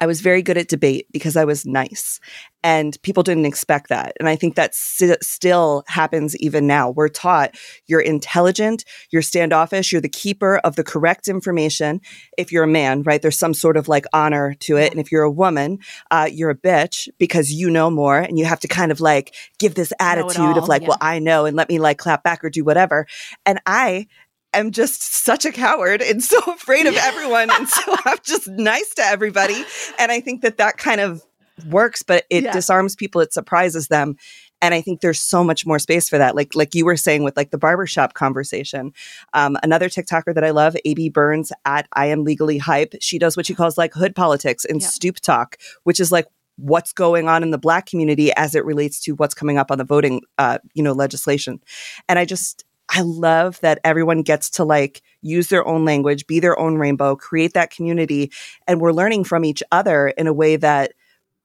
I 0.00 0.06
was 0.06 0.22
very 0.22 0.42
good 0.42 0.56
at 0.56 0.68
debate 0.68 1.06
because 1.12 1.36
I 1.36 1.44
was 1.44 1.66
nice. 1.66 2.20
And 2.62 3.00
people 3.02 3.22
didn't 3.22 3.46
expect 3.46 3.88
that. 3.88 4.14
And 4.18 4.28
I 4.28 4.36
think 4.36 4.54
that 4.54 4.74
si- 4.74 5.14
still 5.22 5.84
happens 5.86 6.36
even 6.38 6.66
now. 6.66 6.90
We're 6.90 7.08
taught 7.08 7.54
you're 7.86 8.00
intelligent, 8.00 8.84
you're 9.10 9.22
standoffish, 9.22 9.92
you're 9.92 10.00
the 10.00 10.08
keeper 10.08 10.58
of 10.58 10.76
the 10.76 10.84
correct 10.84 11.28
information. 11.28 12.00
If 12.36 12.50
you're 12.50 12.64
a 12.64 12.68
man, 12.68 13.02
right, 13.02 13.20
there's 13.20 13.38
some 13.38 13.54
sort 13.54 13.76
of 13.76 13.88
like 13.88 14.04
honor 14.12 14.54
to 14.60 14.76
it. 14.76 14.90
And 14.90 15.00
if 15.00 15.12
you're 15.12 15.22
a 15.22 15.30
woman, 15.30 15.78
uh, 16.10 16.28
you're 16.30 16.50
a 16.50 16.56
bitch 16.56 17.08
because 17.18 17.52
you 17.52 17.70
know 17.70 17.90
more 17.90 18.18
and 18.18 18.38
you 18.38 18.44
have 18.44 18.60
to 18.60 18.68
kind 18.68 18.92
of 18.92 19.00
like 19.00 19.34
give 19.58 19.74
this 19.74 19.92
attitude 20.00 20.56
of 20.56 20.68
like, 20.68 20.82
yeah. 20.82 20.88
well, 20.88 20.98
I 21.00 21.18
know 21.18 21.44
and 21.44 21.56
let 21.56 21.68
me 21.68 21.78
like 21.78 21.98
clap 21.98 22.22
back 22.22 22.44
or 22.44 22.50
do 22.50 22.64
whatever. 22.64 23.06
And 23.46 23.60
I 23.66 24.06
am 24.54 24.70
just 24.70 25.02
such 25.02 25.44
a 25.44 25.52
coward 25.52 26.02
and 26.02 26.22
so 26.32 26.38
afraid 26.52 26.86
of 26.86 26.94
everyone. 26.96 27.50
And 27.50 27.68
so 27.68 27.96
I'm 28.04 28.18
just 28.22 28.48
nice 28.48 28.94
to 28.94 29.02
everybody. 29.02 29.64
And 29.98 30.10
I 30.12 30.20
think 30.20 30.42
that 30.42 30.58
that 30.58 30.76
kind 30.76 31.00
of 31.00 31.22
works, 31.66 32.02
but 32.02 32.24
it 32.30 32.44
Yeah. 32.44 32.52
disarms 32.52 32.96
people, 32.96 33.20
it 33.20 33.32
surprises 33.32 33.88
them. 33.88 34.16
And 34.62 34.74
I 34.74 34.80
think 34.82 35.00
there's 35.00 35.20
so 35.20 35.42
much 35.42 35.64
more 35.64 35.78
space 35.78 36.08
for 36.08 36.18
that. 36.18 36.34
Like, 36.36 36.54
like 36.54 36.74
you 36.74 36.84
were 36.84 36.96
saying 36.96 37.22
with 37.22 37.36
like 37.36 37.50
the 37.50 37.56
barbershop 37.58 38.12
conversation. 38.14 38.92
Um, 39.32 39.56
another 39.62 39.88
TikToker 39.88 40.34
that 40.34 40.44
I 40.44 40.50
love, 40.50 40.76
AB 40.84 41.08
Burns 41.10 41.50
at 41.64 41.86
I 41.94 42.06
am 42.06 42.24
legally 42.24 42.58
hype. 42.58 42.94
She 43.00 43.18
does 43.18 43.36
what 43.38 43.46
she 43.46 43.54
calls 43.54 43.78
like 43.78 43.94
hood 43.94 44.14
politics 44.14 44.64
and 44.66 44.80
Yeah. 44.82 44.88
stoop 44.88 45.16
talk, 45.20 45.56
which 45.84 45.98
is 45.98 46.12
like 46.12 46.26
what's 46.56 46.92
going 46.92 47.26
on 47.26 47.42
in 47.42 47.50
the 47.52 47.58
black 47.58 47.86
community 47.86 48.32
as 48.34 48.54
it 48.54 48.64
relates 48.66 49.00
to 49.00 49.12
what's 49.12 49.32
coming 49.32 49.56
up 49.56 49.70
on 49.70 49.78
the 49.78 49.84
voting, 49.84 50.20
uh, 50.36 50.58
you 50.74 50.82
know, 50.82 50.92
legislation. 50.92 51.58
And 52.06 52.18
I 52.18 52.26
just, 52.26 52.64
I 52.90 53.02
love 53.02 53.60
that 53.60 53.78
everyone 53.84 54.22
gets 54.22 54.50
to 54.50 54.64
like 54.64 55.02
use 55.22 55.48
their 55.48 55.66
own 55.66 55.84
language, 55.84 56.26
be 56.26 56.40
their 56.40 56.58
own 56.58 56.76
rainbow, 56.76 57.14
create 57.14 57.54
that 57.54 57.70
community. 57.70 58.32
And 58.66 58.80
we're 58.80 58.92
learning 58.92 59.24
from 59.24 59.44
each 59.44 59.62
other 59.70 60.08
in 60.08 60.26
a 60.26 60.32
way 60.32 60.56
that 60.56 60.92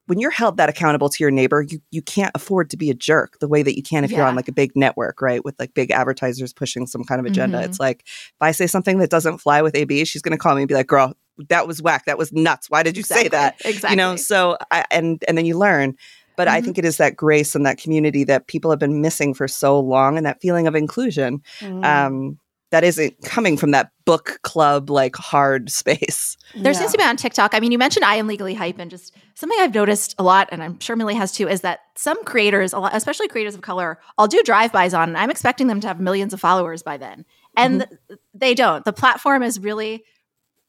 when 0.06 0.20
you're 0.20 0.30
held 0.30 0.56
that 0.56 0.68
accountable 0.68 1.08
to 1.08 1.22
your 1.22 1.32
neighbor, 1.32 1.62
you, 1.62 1.80
you 1.90 2.00
can't 2.00 2.30
afford 2.34 2.70
to 2.70 2.76
be 2.76 2.90
a 2.90 2.94
jerk 2.94 3.38
the 3.40 3.48
way 3.48 3.62
that 3.62 3.76
you 3.76 3.82
can 3.82 4.04
if 4.04 4.10
you're 4.12 4.24
on 4.24 4.36
like 4.36 4.46
a 4.48 4.52
big 4.52 4.70
network, 4.76 5.20
right? 5.20 5.44
With 5.44 5.58
like 5.58 5.74
big 5.74 5.90
advertisers 5.90 6.52
pushing 6.52 6.86
some 6.86 7.02
kind 7.02 7.18
of 7.18 7.26
agenda. 7.26 7.58
Mhm. 7.58 7.64
It's 7.64 7.80
like, 7.80 8.04
if 8.06 8.36
I 8.40 8.52
say 8.52 8.68
something 8.68 8.98
that 8.98 9.10
doesn't 9.10 9.38
fly 9.38 9.62
with 9.62 9.74
AB, 9.74 10.04
she's 10.04 10.22
going 10.22 10.30
to 10.30 10.38
call 10.38 10.54
me 10.54 10.62
and 10.62 10.68
be 10.68 10.74
like, 10.74 10.86
girl, 10.86 11.14
that 11.48 11.66
was 11.66 11.82
whack. 11.82 12.04
That 12.06 12.18
was 12.18 12.32
nuts. 12.32 12.70
Why 12.70 12.82
did 12.84 12.96
you 12.96 13.02
say 13.02 13.28
that? 13.28 13.56
Exactly. 13.64 13.90
you 13.90 13.96
know 13.96 14.16
so 14.16 14.56
I, 14.70 14.84
and 14.90 15.22
and 15.26 15.36
then 15.36 15.44
you 15.44 15.58
learn 15.58 15.96
but 16.36 16.48
i 16.48 16.60
Mhm. 16.60 16.64
think 16.64 16.78
it 16.78 16.84
is 16.84 16.96
that 16.98 17.16
grace 17.16 17.54
and 17.54 17.64
that 17.66 17.78
community 17.78 18.24
that 18.24 18.46
people 18.46 18.70
have 18.70 18.80
been 18.80 19.00
missing 19.00 19.34
for 19.34 19.48
so 19.48 19.78
long 19.80 20.16
and 20.16 20.24
that 20.26 20.40
feeling 20.40 20.66
of 20.66 20.74
inclusion 20.74 21.40
Mm. 21.60 21.84
um 21.84 22.38
that 22.72 22.82
isn't 22.82 23.14
coming 23.22 23.56
from 23.56 23.70
that 23.70 23.90
book 24.04 24.40
club 24.42 24.90
like 24.90 25.14
hard 25.16 25.70
space 25.80 26.36
There 26.54 26.72
Yeah. 26.72 26.78
seems 26.78 26.92
to 26.92 26.98
be 26.98 27.04
on 27.04 27.16
TikTok. 27.16 27.54
I 27.54 27.60
mean, 27.60 27.70
you 27.70 27.78
mentioned 27.78 28.04
I 28.04 28.16
am 28.16 28.26
legally 28.26 28.54
hype, 28.54 28.78
and 28.78 28.90
just 28.90 29.14
something 29.34 29.56
I've 29.60 29.74
noticed 29.74 30.14
a 30.18 30.22
lot, 30.22 30.48
and 30.50 30.62
I'm 30.62 30.78
sure 30.80 30.96
Milly 30.96 31.14
has 31.14 31.30
too, 31.32 31.48
is 31.48 31.60
that 31.60 31.80
some 31.96 32.22
creators, 32.24 32.72
a 32.72 32.78
lot, 32.80 32.94
especially 32.94 33.28
creators 33.28 33.54
of 33.54 33.60
color, 33.60 33.98
I'll 34.18 34.26
do 34.26 34.42
drive-bys 34.44 34.94
on, 34.94 35.08
and 35.10 35.18
I'm 35.18 35.30
expecting 35.30 35.66
them 35.68 35.80
to 35.80 35.86
have 35.88 36.00
millions 36.00 36.32
of 36.32 36.40
followers 36.40 36.82
by 36.82 36.96
then, 36.96 37.24
and 37.56 37.82
Mm-hmm. 37.82 37.94
th- 38.08 38.20
they 38.34 38.54
don't. 38.54 38.84
The 38.84 38.92
platform 38.92 39.42
is 39.44 39.60
really 39.60 40.04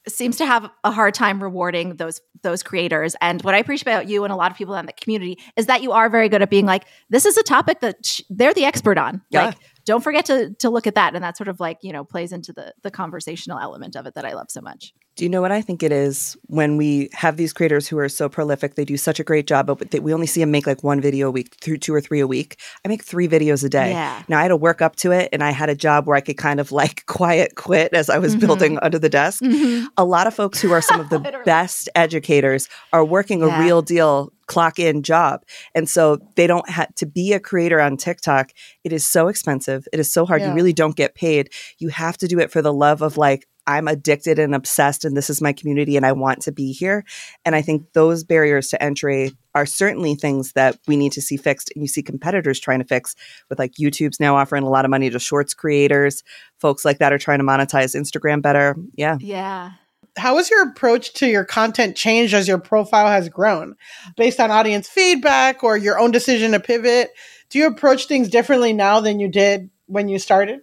seems 0.09 0.37
to 0.37 0.45
have 0.45 0.69
a 0.83 0.91
hard 0.91 1.13
time 1.13 1.41
rewarding 1.41 1.95
those 1.95 2.21
those 2.43 2.63
creators. 2.63 3.15
And 3.21 3.41
what 3.41 3.55
I 3.55 3.57
appreciate 3.57 3.91
about 3.91 4.07
you 4.07 4.23
and 4.23 4.31
a 4.31 4.35
lot 4.35 4.51
of 4.51 4.57
people 4.57 4.75
in 4.75 4.85
the 4.85 4.93
community 4.93 5.39
is 5.55 5.65
that 5.65 5.81
you 5.81 5.91
are 5.91 6.09
very 6.09 6.29
good 6.29 6.41
at 6.41 6.49
being 6.49 6.65
like, 6.65 6.85
this 7.09 7.25
is 7.25 7.37
a 7.37 7.43
topic 7.43 7.79
that 7.79 8.05
sh- 8.05 8.21
they're 8.29 8.53
the 8.53 8.65
expert 8.65 8.97
on. 8.97 9.21
Yeah. 9.29 9.47
Like, 9.47 9.57
don't 9.85 10.03
forget 10.03 10.25
to 10.25 10.53
to 10.59 10.69
look 10.69 10.85
at 10.85 10.95
that, 10.95 11.15
and 11.15 11.23
that 11.23 11.37
sort 11.37 11.47
of 11.47 11.59
like 11.59 11.79
you 11.81 11.93
know 11.93 12.03
plays 12.03 12.31
into 12.31 12.53
the 12.53 12.73
the 12.83 12.91
conversational 12.91 13.59
element 13.59 13.95
of 13.95 14.05
it 14.05 14.15
that 14.15 14.25
I 14.25 14.33
love 14.33 14.47
so 14.49 14.61
much. 14.61 14.93
Do 15.17 15.25
you 15.25 15.29
know 15.29 15.41
what 15.41 15.51
i 15.51 15.61
think 15.61 15.83
it 15.83 15.91
is 15.91 16.37
when 16.47 16.77
we 16.77 17.09
have 17.13 17.35
these 17.37 17.51
creators 17.51 17.87
who 17.87 17.97
are 17.97 18.07
so 18.07 18.29
prolific 18.29 18.75
they 18.75 18.85
do 18.85 18.95
such 18.95 19.19
a 19.19 19.23
great 19.23 19.47
job 19.47 19.65
but 19.67 19.91
they, 19.91 19.99
we 19.99 20.13
only 20.13 20.27
see 20.27 20.39
them 20.39 20.51
make 20.51 20.65
like 20.67 20.83
one 20.83 21.01
video 21.01 21.27
a 21.27 21.31
week 21.31 21.55
through 21.59 21.77
two 21.77 21.93
or 21.93 21.99
three 21.99 22.19
a 22.19 22.27
week 22.27 22.59
i 22.85 22.87
make 22.87 23.03
three 23.03 23.27
videos 23.27 23.63
a 23.65 23.69
day 23.69 23.91
Yeah. 23.91 24.21
now 24.29 24.37
i 24.39 24.43
had 24.43 24.47
to 24.49 24.55
work 24.55 24.81
up 24.81 24.95
to 24.97 25.11
it 25.11 25.29
and 25.33 25.43
i 25.43 25.51
had 25.51 25.69
a 25.69 25.75
job 25.75 26.07
where 26.07 26.15
i 26.15 26.21
could 26.21 26.37
kind 26.37 26.59
of 26.59 26.71
like 26.71 27.05
quiet 27.17 27.55
quit 27.55 27.93
as 27.93 28.09
i 28.09 28.17
was 28.17 28.35
Mhm. 28.35 28.39
building 28.39 28.79
under 28.79 28.99
the 28.99 29.09
desk 29.09 29.41
Mhm. 29.43 29.87
a 29.97 30.05
lot 30.05 30.27
of 30.27 30.33
folks 30.33 30.61
who 30.61 30.71
are 30.71 30.81
some 30.81 30.99
of 30.99 31.09
the 31.09 31.19
best 31.45 31.89
educators 31.95 32.69
are 32.93 33.03
working 33.03 33.41
a 33.43 33.59
real 33.59 33.81
deal 33.81 34.31
clock 34.47 34.79
in 34.79 35.03
job. 35.03 35.41
And 35.75 35.89
so 35.89 36.19
they 36.37 36.47
don't 36.47 36.69
have 36.69 36.95
to 36.95 37.05
be 37.05 37.33
a 37.33 37.39
creator 37.39 37.81
on 37.81 37.97
TikTok. 37.97 38.51
It 38.85 38.93
is 38.93 39.05
so 39.05 39.27
expensive. 39.27 39.85
It 39.91 39.99
is 39.99 40.09
so 40.09 40.25
hard. 40.25 40.39
Yeah. 40.41 40.47
You 40.51 40.53
really 40.55 40.71
don't 40.71 40.95
get 40.95 41.15
paid. 41.15 41.49
You 41.79 41.89
have 41.89 42.15
to 42.19 42.29
do 42.29 42.39
it 42.39 42.49
for 42.49 42.61
the 42.61 42.71
love 42.71 43.01
of 43.01 43.17
like, 43.17 43.45
I'm 43.67 43.87
addicted 43.87 44.39
and 44.39 44.55
obsessed, 44.55 45.05
and 45.05 45.15
this 45.15 45.29
is 45.29 45.41
my 45.41 45.53
community, 45.53 45.97
and 45.97 46.05
I 46.05 46.13
want 46.13 46.41
to 46.43 46.51
be 46.51 46.71
here. 46.71 47.03
And 47.45 47.53
I 47.53 47.61
think 47.61 47.91
those 47.93 48.23
barriers 48.23 48.69
to 48.69 48.81
entry 48.81 49.33
are 49.53 49.65
certainly 49.65 50.15
things 50.15 50.53
that 50.53 50.79
we 50.87 50.95
need 50.95 51.11
to 51.11 51.21
see 51.21 51.35
fixed. 51.35 51.71
And 51.75 51.83
you 51.83 51.87
see 51.87 52.01
competitors 52.01 52.59
trying 52.59 52.79
to 52.79 52.85
fix 52.85 53.15
with 53.49 53.59
like 53.59 53.73
YouTube's 53.73 54.19
now 54.19 54.37
offering 54.37 54.63
a 54.63 54.69
lot 54.69 54.85
of 54.85 54.91
money 54.91 55.09
to 55.09 55.19
shorts 55.19 55.53
creators. 55.53 56.23
Folks 56.59 56.85
like 56.85 56.99
that 56.99 57.11
are 57.11 57.17
trying 57.17 57.39
to 57.39 57.45
monetize 57.45 57.95
Instagram 57.95 58.41
better. 58.41 58.75
Yeah. 58.95 59.17
Yeah. 59.19 59.71
How 60.17 60.37
has 60.37 60.49
your 60.49 60.67
approach 60.69 61.13
to 61.15 61.27
your 61.27 61.45
content 61.45 61.95
changed 61.95 62.33
as 62.33 62.47
your 62.47 62.57
profile 62.57 63.07
has 63.07 63.29
grown 63.29 63.75
based 64.15 64.39
on 64.39 64.49
audience 64.49 64.87
feedback 64.87 65.63
or 65.63 65.77
your 65.77 65.99
own 65.99 66.11
decision 66.11 66.53
to 66.53 66.59
pivot? 66.59 67.11
Do 67.49 67.59
you 67.59 67.67
approach 67.67 68.05
things 68.05 68.29
differently 68.29 68.73
now 68.73 68.99
than 68.99 69.19
you 69.19 69.27
did 69.27 69.69
when 69.85 70.07
you 70.07 70.19
started? 70.19 70.61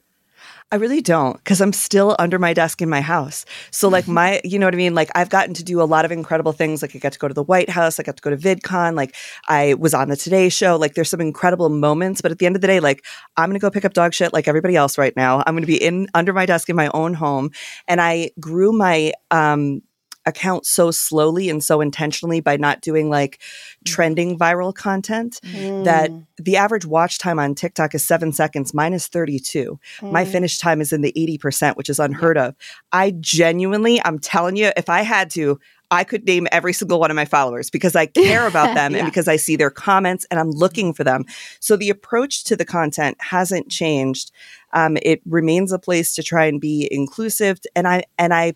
I 0.74 0.76
really 0.76 1.00
don't 1.00 1.36
because 1.36 1.60
I'm 1.60 1.72
still 1.72 2.16
under 2.18 2.36
my 2.36 2.52
desk 2.52 2.82
in 2.82 2.88
my 2.88 3.00
house. 3.00 3.44
So, 3.70 3.88
like, 3.88 4.08
my, 4.08 4.40
you 4.42 4.58
know 4.58 4.66
what 4.66 4.74
I 4.74 4.76
mean? 4.76 4.92
Like, 4.92 5.08
I've 5.14 5.28
gotten 5.28 5.54
to 5.54 5.62
do 5.62 5.80
a 5.80 5.84
lot 5.84 6.04
of 6.04 6.10
incredible 6.10 6.50
things. 6.50 6.82
Like, 6.82 6.96
I 6.96 6.98
got 6.98 7.12
to 7.12 7.18
go 7.20 7.28
to 7.28 7.32
the 7.32 7.44
White 7.44 7.70
House, 7.70 8.00
I 8.00 8.02
got 8.02 8.16
to 8.16 8.20
go 8.20 8.30
to 8.30 8.36
VidCon, 8.36 8.96
like, 8.96 9.14
I 9.46 9.74
was 9.74 9.94
on 9.94 10.08
the 10.08 10.16
Today 10.16 10.48
Show. 10.48 10.74
Like, 10.74 10.94
there's 10.94 11.10
some 11.10 11.20
incredible 11.20 11.68
moments. 11.68 12.22
But 12.22 12.32
at 12.32 12.40
the 12.40 12.46
end 12.46 12.56
of 12.56 12.60
the 12.60 12.66
day, 12.66 12.80
like, 12.80 13.04
I'm 13.36 13.50
going 13.50 13.54
to 13.54 13.60
go 13.60 13.70
pick 13.70 13.84
up 13.84 13.92
dog 13.92 14.14
shit 14.14 14.32
like 14.32 14.48
everybody 14.48 14.74
else 14.74 14.98
right 14.98 15.14
now. 15.14 15.44
I'm 15.46 15.54
going 15.54 15.62
to 15.62 15.68
be 15.68 15.80
in 15.80 16.08
under 16.12 16.32
my 16.32 16.44
desk 16.44 16.68
in 16.68 16.74
my 16.74 16.90
own 16.92 17.14
home. 17.14 17.52
And 17.86 18.00
I 18.00 18.32
grew 18.40 18.72
my, 18.72 19.12
um, 19.30 19.80
account 20.26 20.66
so 20.66 20.90
slowly 20.90 21.48
and 21.50 21.62
so 21.62 21.80
intentionally 21.80 22.40
by 22.40 22.56
not 22.56 22.80
doing 22.80 23.10
like 23.10 23.40
trending 23.84 24.38
viral 24.38 24.74
content 24.74 25.40
that 25.42 26.10
Mm. 26.10 26.26
the 26.38 26.56
average 26.56 26.86
watch 26.86 27.18
time 27.18 27.38
on 27.38 27.54
TikTok 27.54 27.94
is 27.94 28.04
seven 28.06 28.32
seconds. 28.32 28.72
Mine 28.74 28.92
is 28.94 29.06
32 29.06 29.78
my 30.02 30.24
Mm. 30.24 30.32
finish 30.32 30.58
time 30.58 30.80
is 30.80 30.92
in 30.92 31.02
the 31.02 31.12
80%, 31.16 31.76
which 31.76 31.88
is 31.90 31.98
unheard 31.98 32.38
of. 32.38 32.54
I 32.92 33.12
genuinely, 33.20 34.00
I'm 34.04 34.18
telling 34.18 34.56
you, 34.56 34.70
if 34.76 34.88
I 34.88 35.02
had 35.02 35.30
to, 35.30 35.58
I 35.90 36.02
could 36.02 36.24
name 36.26 36.48
every 36.50 36.72
single 36.72 36.98
one 36.98 37.10
of 37.10 37.14
my 37.14 37.24
followers 37.26 37.68
because 37.70 37.94
I 37.94 38.06
care 38.24 38.46
about 38.46 38.74
them 38.74 38.92
Yeah. 38.92 39.00
and 39.00 39.06
because 39.06 39.28
I 39.28 39.36
see 39.36 39.54
their 39.56 39.70
comments 39.70 40.26
and 40.30 40.40
I'm 40.40 40.50
looking 40.50 40.92
for 40.94 41.04
them. 41.04 41.24
So 41.60 41.76
the 41.76 41.90
approach 41.90 42.44
to 42.44 42.56
the 42.56 42.64
content 42.64 43.16
hasn't 43.20 43.68
changed. 43.70 44.32
Um, 44.72 44.96
it 45.02 45.20
remains 45.26 45.70
a 45.72 45.78
place 45.78 46.14
to 46.14 46.22
try 46.22 46.46
and 46.46 46.60
be 46.60 46.88
inclusive. 46.90 47.60
And 47.76 47.86
I, 47.86 48.04
and 48.18 48.32
I, 48.34 48.54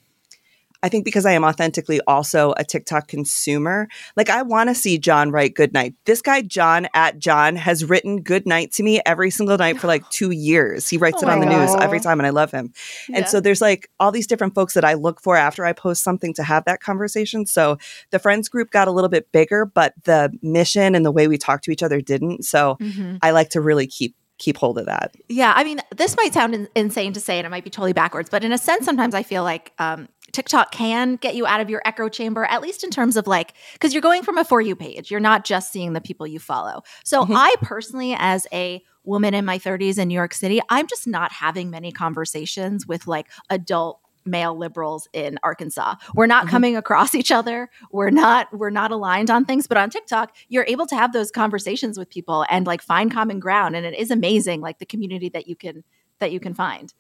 I 0.83 0.89
think 0.89 1.05
because 1.05 1.27
I 1.27 1.33
am 1.33 1.45
authentically 1.45 2.01
also 2.07 2.55
a 2.57 2.65
TikTok 2.65 3.09
consumer, 3.09 3.89
like 4.17 4.31
I 4.31 4.43
want 4.43 4.69
to 4.71 4.75
see 4.75 4.97
John 4.99 5.31
write 5.33 5.55
good 5.55 5.73
night. 5.73 5.95
This 6.05 6.23
guy, 6.23 6.43
John 6.43 6.87
at 6.95 7.19
John, 7.19 7.57
has 7.57 7.85
written 7.85 8.23
good 8.23 8.47
night 8.47 8.71
to 8.73 8.83
me 8.85 9.01
every 9.05 9.31
single 9.31 9.59
night 9.59 9.81
for 9.81 9.89
like 9.89 10.09
two 10.11 10.31
years. 10.31 10.89
He 10.89 10.97
writes 10.97 11.23
Oh 11.23 11.27
it 11.27 11.31
on 11.33 11.41
the 11.41 11.47
my 11.47 11.59
news 11.59 11.75
every 11.81 11.99
time, 12.01 12.21
and 12.21 12.27
I 12.27 12.31
love 12.31 12.53
him. 12.53 12.73
Yeah. 13.09 13.19
And 13.19 13.29
so 13.29 13.41
there's 13.41 13.61
like 13.61 13.91
all 13.99 14.13
these 14.13 14.27
different 14.29 14.55
folks 14.55 14.75
that 14.75 14.85
I 14.85 14.95
look 14.95 15.21
for 15.21 15.37
after 15.37 15.65
I 15.65 15.73
post 15.73 16.05
something 16.05 16.33
to 16.35 16.43
have 16.45 16.65
that 16.67 16.81
conversation. 16.81 17.45
So 17.47 17.79
the 18.11 18.19
friends 18.21 18.49
group 18.49 18.71
got 18.71 18.87
a 18.87 18.93
little 18.93 19.11
bit 19.11 19.33
bigger, 19.33 19.65
but 19.67 19.95
the 20.05 20.33
mission 20.43 20.95
and 20.95 21.05
the 21.05 21.13
way 21.13 21.27
we 21.27 21.39
talk 21.39 21.63
to 21.63 21.71
each 21.73 21.83
other 21.83 22.01
didn't. 22.01 22.45
So 22.45 22.77
Mhm. 22.81 23.19
I 23.21 23.33
like 23.33 23.51
to 23.51 23.61
really 23.61 23.87
keep 23.87 24.15
keep 24.39 24.57
hold 24.57 24.79
of 24.79 24.87
that. 24.87 25.17
Yeah, 25.29 25.53
I 25.57 25.65
mean, 25.65 25.81
this 25.97 26.15
might 26.17 26.33
sound 26.33 26.55
in- 26.55 26.69
insane 26.77 27.13
to 27.13 27.19
say, 27.19 27.39
and 27.39 27.47
it 27.47 27.51
might 27.51 27.65
be 27.65 27.71
totally 27.71 27.93
backwards, 27.93 28.31
but 28.31 28.45
in 28.45 28.53
a 28.53 28.59
sense, 28.59 28.85
sometimes 28.85 29.13
I 29.13 29.25
feel 29.25 29.43
like 29.43 29.73
um, 29.81 30.07
TikTok 30.33 30.71
can 30.73 31.17
get 31.17 31.35
you 31.35 31.47
out 31.47 31.61
of 31.61 31.71
your 31.71 31.83
echo 31.85 32.09
chamber, 32.09 32.45
at 32.45 32.61
least 32.63 32.85
in 32.85 32.91
terms 32.91 33.17
of 33.17 33.27
like, 33.27 33.55
because 33.73 33.93
you're 33.95 34.03
going 34.03 34.23
from 34.23 34.39
a 34.39 34.45
for 34.45 34.61
you 34.61 34.77
page, 34.77 35.11
you're 35.11 35.21
not 35.21 35.45
just 35.45 35.73
seeing 35.73 35.93
the 35.93 36.01
people 36.01 36.27
you 36.27 36.39
follow. 36.39 36.83
So 37.05 37.25
Mhm. 37.25 37.35
I 37.37 37.55
personally, 37.63 38.15
as 38.19 38.47
a 38.53 38.83
woman 39.05 39.33
in 39.35 39.45
my 39.45 39.59
30s 39.59 39.99
in 39.99 40.09
New 40.09 40.15
York 40.15 40.35
City, 40.35 40.61
I'm 40.69 40.87
just 40.87 41.07
not 41.07 41.33
having 41.33 41.71
many 41.71 41.93
conversations 41.93 42.87
with 42.87 43.07
like 43.07 43.29
adult 43.49 44.01
male 44.27 44.55
liberals 44.59 45.09
in 45.15 45.39
Arkansas. 45.43 45.95
We're 46.15 46.27
not 46.27 46.43
Mm-hmm. 46.45 46.51
coming 46.51 46.77
across 46.77 47.15
each 47.15 47.33
other. 47.33 47.71
We're 47.91 48.11
not 48.11 48.53
we're 48.53 48.69
not 48.69 48.91
aligned 48.91 49.31
on 49.31 49.47
things, 49.47 49.67
but 49.67 49.79
on 49.79 49.89
TikTok, 49.89 50.37
you're 50.49 50.67
able 50.69 50.87
to 50.89 50.95
have 50.97 51.15
those 51.15 51.31
conversations 51.31 51.97
with 51.99 52.11
people 52.11 52.45
and 52.51 52.67
like 52.67 52.83
find 52.83 53.11
common 53.11 53.41
ground 53.41 53.75
and 53.77 53.87
it 53.87 53.95
is 53.99 54.11
amazing 54.11 54.61
like 54.61 54.79
the 54.81 54.85
community 54.87 55.31
that 55.31 55.47
you 55.49 55.57
can 55.57 55.83
that 56.19 56.33
you 56.33 56.41
can 56.41 56.53
find. 56.53 56.93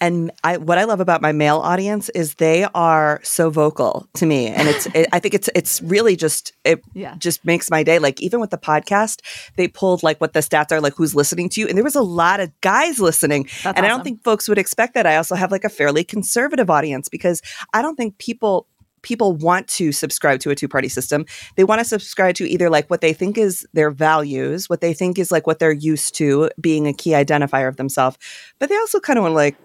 And 0.00 0.30
I, 0.42 0.56
what 0.56 0.78
I 0.78 0.84
love 0.84 1.00
about 1.00 1.20
my 1.20 1.32
male 1.32 1.58
audience 1.58 2.08
is 2.10 2.36
they 2.36 2.64
are 2.74 3.20
so 3.22 3.50
vocal 3.50 4.08
to 4.14 4.24
me, 4.24 4.46
and 4.48 4.66
it's. 4.66 4.86
It, 4.94 5.08
I 5.12 5.18
think 5.18 5.34
it's 5.34 5.50
it's 5.54 5.82
really 5.82 6.16
just 6.16 6.54
it 6.64 6.80
Yeah. 6.94 7.14
just 7.18 7.44
makes 7.44 7.70
my 7.70 7.82
day. 7.82 7.98
Like 7.98 8.20
even 8.22 8.40
with 8.40 8.48
the 8.50 8.56
podcast, 8.58 9.20
they 9.56 9.68
pulled 9.68 10.02
like 10.02 10.18
what 10.18 10.32
the 10.32 10.40
stats 10.40 10.72
are, 10.72 10.80
like 10.80 10.94
who's 10.96 11.14
listening 11.14 11.50
to 11.50 11.60
you, 11.60 11.68
and 11.68 11.76
there 11.76 11.84
was 11.84 11.96
a 11.96 12.02
lot 12.02 12.40
of 12.40 12.50
guys 12.62 12.98
listening. 12.98 13.42
That's 13.62 13.76
and 13.76 13.84
I 13.84 13.88
don't 13.90 14.02
think 14.02 14.24
folks 14.24 14.48
would 14.48 14.56
expect 14.58 14.94
that. 14.94 15.06
I 15.06 15.16
also 15.16 15.34
have 15.34 15.50
like 15.52 15.64
a 15.64 15.68
fairly 15.68 16.02
conservative 16.02 16.70
audience 16.70 17.10
because 17.10 17.42
I 17.74 17.82
don't 17.82 17.96
think 17.96 18.16
people 18.16 18.66
people 19.02 19.34
want 19.34 19.68
to 19.68 19.92
subscribe 19.92 20.40
to 20.40 20.50
a 20.50 20.54
two 20.54 20.68
party 20.68 20.88
system. 20.88 21.24
They 21.56 21.64
want 21.64 21.80
to 21.80 21.84
subscribe 21.84 22.34
to 22.36 22.48
either 22.48 22.70
like 22.70 22.88
what 22.90 23.00
they 23.00 23.12
think 23.12 23.38
is 23.38 23.66
their 23.72 23.90
values, 23.90 24.68
what 24.68 24.80
they 24.80 24.92
think 24.92 25.18
is 25.18 25.30
like 25.30 25.46
what 25.46 25.58
they're 25.58 25.72
used 25.72 26.14
to 26.16 26.50
being 26.60 26.86
a 26.86 26.92
key 26.92 27.10
identifier 27.10 27.68
of 27.68 27.76
themselves, 27.76 28.18
but 28.58 28.68
they 28.68 28.76
also 28.76 29.00
kind 29.00 29.18
of 29.18 29.22
want 29.22 29.32
to 29.32 29.36
like 29.36 29.56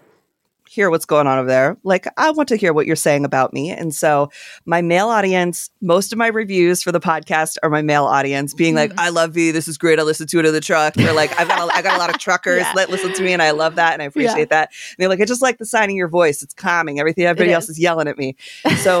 hear 0.68 0.90
what's 0.90 1.04
going 1.04 1.26
on 1.26 1.38
over 1.38 1.48
there. 1.48 1.76
Like, 1.82 2.06
I 2.16 2.30
want 2.30 2.48
to 2.50 2.56
hear 2.56 2.72
what 2.72 2.86
you're 2.86 2.96
saying 2.96 3.24
about 3.24 3.52
me. 3.52 3.70
And 3.70 3.94
so, 3.94 4.30
my 4.64 4.82
male 4.82 5.08
audience, 5.08 5.70
most 5.80 6.12
of 6.12 6.18
my 6.18 6.26
reviews 6.28 6.82
for 6.82 6.92
the 6.92 7.00
podcast 7.00 7.56
are 7.62 7.70
my 7.70 7.82
male 7.82 8.04
audience 8.04 8.54
being 8.54 8.74
like, 8.74 8.90
mm-hmm. 8.90 9.00
I 9.00 9.08
love 9.10 9.32
V. 9.32 9.50
This 9.50 9.68
is 9.68 9.78
great. 9.78 9.98
I 9.98 10.02
listen 10.02 10.26
to 10.26 10.38
it 10.38 10.46
in 10.46 10.52
the 10.52 10.60
truck. 10.60 10.96
Or 10.98 11.12
like, 11.12 11.38
I've 11.38 11.48
got 11.48 11.68
a, 11.68 11.74
I 11.74 11.82
got 11.82 11.96
a 11.96 11.98
lot 11.98 12.10
of 12.10 12.18
truckers 12.20 12.60
Yeah. 12.60 12.72
that 12.74 12.90
listen 12.90 13.12
to 13.14 13.22
me 13.22 13.32
and 13.32 13.42
I 13.42 13.52
love 13.52 13.76
that 13.76 13.92
and 13.92 14.02
I 14.02 14.06
appreciate 14.06 14.50
that. 14.50 14.70
And 14.90 14.96
they're 14.98 15.08
like, 15.08 15.20
I 15.20 15.24
just 15.24 15.42
like 15.42 15.58
the 15.58 15.66
sound 15.66 15.90
of 15.90 15.96
your 15.96 16.08
voice. 16.08 16.42
It's 16.42 16.54
calming. 16.54 16.98
Everything, 17.00 17.24
everybody 17.24 17.52
else 17.52 17.68
is 17.68 17.78
yelling 17.78 18.08
at 18.08 18.18
me. 18.18 18.36
So, 18.86 19.00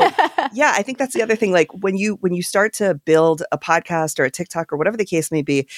yeah, 0.52 0.72
I 0.74 0.82
think 0.82 0.98
that's 0.98 1.12
the 1.14 1.22
other 1.22 1.36
thing. 1.36 1.52
Like 1.52 1.68
when 1.72 1.96
you, 1.96 2.16
when 2.16 2.32
you 2.32 2.42
start 2.42 2.72
to 2.74 2.94
build 2.94 3.42
a 3.52 3.58
podcast 3.58 4.18
or 4.18 4.24
a 4.24 4.30
TikTok 4.30 4.72
or 4.72 4.76
whatever 4.76 4.96
the 4.96 5.04
case 5.04 5.30
may 5.30 5.42
be, 5.42 5.68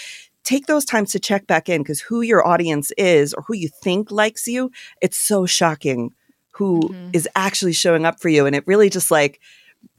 take 0.44 0.66
those 0.66 0.85
times 0.85 1.12
to 1.12 1.18
check 1.18 1.46
back 1.46 1.68
in 1.68 1.83
because 1.83 2.01
who 2.01 2.22
your 2.22 2.46
audience 2.46 2.90
is 2.96 3.35
or 3.35 3.42
who 3.46 3.55
you 3.55 3.68
think 3.83 4.11
likes 4.11 4.46
you, 4.46 4.70
it's 5.03 5.16
so 5.16 5.46
shocking 5.46 6.12
who 6.53 6.81
is 7.12 7.24
Mhm. 7.24 7.33
actually 7.37 7.72
showing 7.72 8.05
up 8.05 8.20
for 8.20 8.29
you. 8.29 8.46
And 8.46 8.57
it 8.57 8.64
really 8.66 8.90
just 8.90 9.11
like 9.11 9.40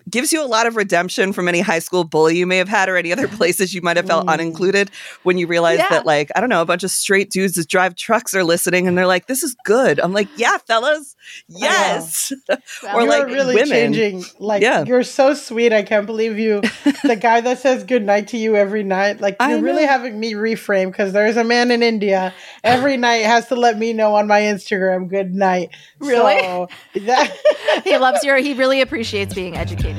gives 0.10 0.32
you 0.34 0.42
a 0.44 0.48
lot 0.48 0.66
of 0.68 0.76
redemption 0.76 1.34
from 1.34 1.48
any 1.48 1.60
high 1.62 1.80
school 1.80 2.04
bully 2.04 2.38
you 2.38 2.46
may 2.48 2.58
have 2.58 2.68
had 2.70 2.90
or 2.90 2.98
any 2.98 3.12
other 3.12 3.28
places 3.28 3.74
you 3.74 3.82
might 3.82 3.98
have 3.98 4.06
felt 4.08 4.26
Mm. 4.26 4.38
unincluded 4.54 4.90
when 5.24 5.38
you 5.38 5.48
realize 5.48 5.80
Yeah. 5.80 5.88
that 5.90 6.06
like 6.06 6.30
i 6.36 6.40
don't 6.40 6.50
know 6.50 6.62
a 6.62 6.66
bunch 6.66 6.84
of 6.84 6.92
straight 6.92 7.30
dudes 7.30 7.54
that 7.56 7.68
drive 7.68 7.96
trucks 7.96 8.34
are 8.34 8.44
listening 8.44 8.88
and 8.88 8.98
they're 8.98 9.08
like 9.08 9.28
this 9.28 9.44
is 9.44 9.56
good 9.66 10.00
i'm 10.00 10.14
like 10.14 10.28
yeah 10.38 10.58
fellas 10.60 11.16
yes 11.48 12.32
or 12.94 13.06
like 13.06 13.26
really 13.28 13.56
women 13.56 13.70
changing. 13.94 14.24
Like 14.40 14.62
Yeah. 14.62 14.84
you're 14.86 15.04
so 15.04 15.34
sweet. 15.34 15.74
I 15.74 15.84
can't 15.84 16.06
believe 16.06 16.40
you. 16.40 16.62
the 17.04 17.16
guy 17.20 17.42
that 17.42 17.60
says 17.60 17.84
good 17.84 18.04
night 18.04 18.28
to 18.30 18.38
you 18.38 18.56
every 18.56 18.84
night. 18.84 19.20
Like 19.22 19.36
you're 19.40 19.62
really 19.62 19.86
having 19.86 20.20
me 20.20 20.34
reframe 20.34 20.88
because 20.92 21.14
there's 21.14 21.38
a 21.38 21.44
man 21.44 21.72
in 21.72 21.84
India 21.84 22.34
every 22.64 22.98
night 23.08 23.26
has 23.26 23.48
to 23.50 23.56
let 23.56 23.78
me 23.78 23.94
know 23.94 24.16
on 24.16 24.28
my 24.28 24.42
Instagram 24.42 25.08
good 25.10 25.34
night. 25.36 25.70
Really? 26.00 26.40
So 26.40 26.68
that, 27.06 27.36
he 27.84 27.98
loves 27.98 28.24
your 28.24 28.38
he 28.38 28.54
really 28.54 28.82
appreciates 28.82 29.34
being 29.34 29.56
educated 29.56 29.99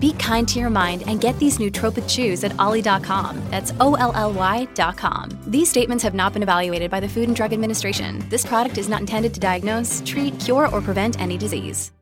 Be 0.00 0.12
kind 0.14 0.46
to 0.48 0.58
your 0.58 0.70
mind 0.70 1.02
and 1.06 1.20
get 1.20 1.38
these 1.38 1.58
nootropic 1.58 2.08
chews 2.08 2.44
at 2.44 2.58
olly.com. 2.58 3.40
That's 3.50 3.72
O-L-L-Y.com. 3.80 5.38
These 5.46 5.68
statements 5.70 6.04
have 6.04 6.14
not 6.14 6.32
been 6.32 6.42
evaluated 6.42 6.90
by 6.90 7.00
the 7.00 7.08
Food 7.08 7.28
and 7.28 7.36
Drug 7.36 7.52
Administration. 7.52 8.24
This 8.28 8.46
product 8.46 8.78
is 8.78 8.88
not 8.88 9.00
intended 9.00 9.34
to 9.34 9.40
diagnose, 9.40 10.02
treat, 10.06 10.38
cure, 10.40 10.68
or 10.68 10.80
prevent 10.80 11.20
any 11.20 11.36
disease. 11.36 11.92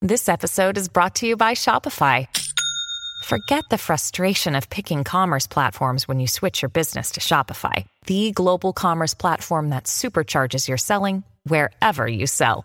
This 0.00 0.28
episode 0.28 0.78
is 0.78 0.88
brought 0.88 1.16
to 1.16 1.26
you 1.26 1.36
by 1.36 1.54
Shopify. 1.54 2.28
Forget 3.24 3.64
the 3.68 3.78
frustration 3.78 4.54
of 4.54 4.70
picking 4.70 5.02
commerce 5.02 5.48
platforms 5.48 6.06
when 6.06 6.20
you 6.20 6.28
switch 6.28 6.62
your 6.62 6.68
business 6.68 7.10
to 7.12 7.20
Shopify, 7.20 7.84
the 8.06 8.30
global 8.30 8.72
commerce 8.72 9.14
platform 9.14 9.70
that 9.70 9.84
supercharges 9.84 10.68
your 10.68 10.78
selling 10.78 11.24
wherever 11.42 12.06
you 12.06 12.28
sell. 12.28 12.64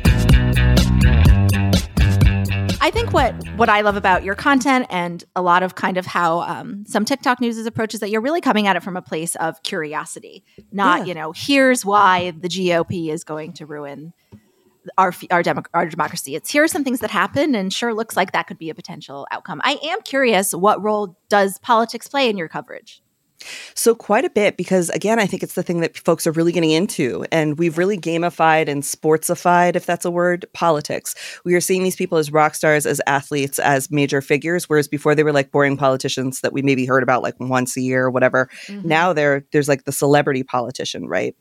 I 2.83 2.89
think 2.89 3.13
what 3.13 3.33
what 3.57 3.69
I 3.69 3.81
love 3.81 3.95
about 3.95 4.23
your 4.23 4.33
content 4.33 4.87
and 4.89 5.23
a 5.35 5.41
lot 5.41 5.61
of 5.61 5.75
kind 5.75 5.97
of 5.97 6.07
how 6.07 6.39
um, 6.41 6.83
some 6.87 7.05
TikTok 7.05 7.39
news 7.39 7.57
is 7.59 7.67
approached 7.67 7.93
is 7.93 7.99
that 7.99 8.09
you're 8.09 8.21
really 8.21 8.41
coming 8.41 8.65
at 8.65 8.75
it 8.75 8.81
from 8.81 8.97
a 8.97 9.01
place 9.03 9.35
of 9.35 9.61
curiosity, 9.61 10.43
not 10.71 10.99
Yeah. 11.01 11.05
you 11.05 11.13
know 11.13 11.31
here's 11.35 11.85
why 11.85 12.31
the 12.31 12.47
GOP 12.49 13.09
is 13.11 13.23
going 13.23 13.53
to 13.53 13.67
ruin 13.67 14.13
our 14.97 15.13
our, 15.29 15.43
demo- 15.43 15.61
our 15.75 15.85
democracy. 15.85 16.33
It's 16.35 16.49
here 16.49 16.63
are 16.63 16.67
some 16.67 16.83
things 16.83 17.01
that 17.01 17.11
happen, 17.11 17.53
and 17.53 17.71
sure 17.71 17.93
looks 17.93 18.17
like 18.17 18.31
that 18.31 18.47
could 18.47 18.57
be 18.57 18.71
a 18.71 18.75
potential 18.75 19.27
outcome. 19.31 19.61
I 19.63 19.77
am 19.83 20.01
curious, 20.01 20.51
what 20.53 20.81
role 20.81 21.15
does 21.29 21.59
politics 21.59 22.07
play 22.07 22.29
in 22.29 22.37
your 22.37 22.47
coverage? 22.47 23.03
So 23.75 23.95
quite 23.95 24.25
a 24.25 24.29
bit 24.29 24.57
because 24.57 24.89
again, 24.89 25.19
I 25.19 25.25
think 25.25 25.43
it's 25.43 25.55
the 25.55 25.63
thing 25.63 25.81
that 25.81 25.97
folks 25.97 26.27
are 26.27 26.31
really 26.31 26.51
getting 26.51 26.71
into, 26.71 27.25
and 27.31 27.57
we've 27.57 27.77
really 27.77 27.97
gamified 27.97 28.67
and 28.67 28.83
sportsified, 28.83 29.75
if 29.75 29.85
that's 29.85 30.05
a 30.05 30.11
word, 30.11 30.45
politics. 30.53 31.15
We 31.45 31.55
are 31.55 31.61
seeing 31.61 31.83
these 31.83 31.95
people 31.95 32.17
as 32.17 32.31
rock 32.31 32.55
stars, 32.55 32.85
as 32.85 33.01
athletes, 33.07 33.59
as 33.59 33.91
major 33.91 34.21
figures, 34.21 34.69
whereas 34.69 34.87
before 34.87 35.15
they 35.15 35.23
were 35.23 35.33
like 35.33 35.51
boring 35.51 35.77
politicians 35.77 36.41
that 36.41 36.53
we 36.53 36.61
maybe 36.61 36.85
heard 36.85 37.03
about 37.03 37.23
like 37.23 37.35
once 37.39 37.75
a 37.77 37.81
year 37.81 38.03
or 38.05 38.11
whatever. 38.11 38.49
Now 38.83 39.13
they're 39.13 39.45
there's 39.51 39.67
like 39.67 39.85
the 39.85 39.91
celebrity 39.91 40.43
politician, 40.43 41.07
right? 41.07 41.35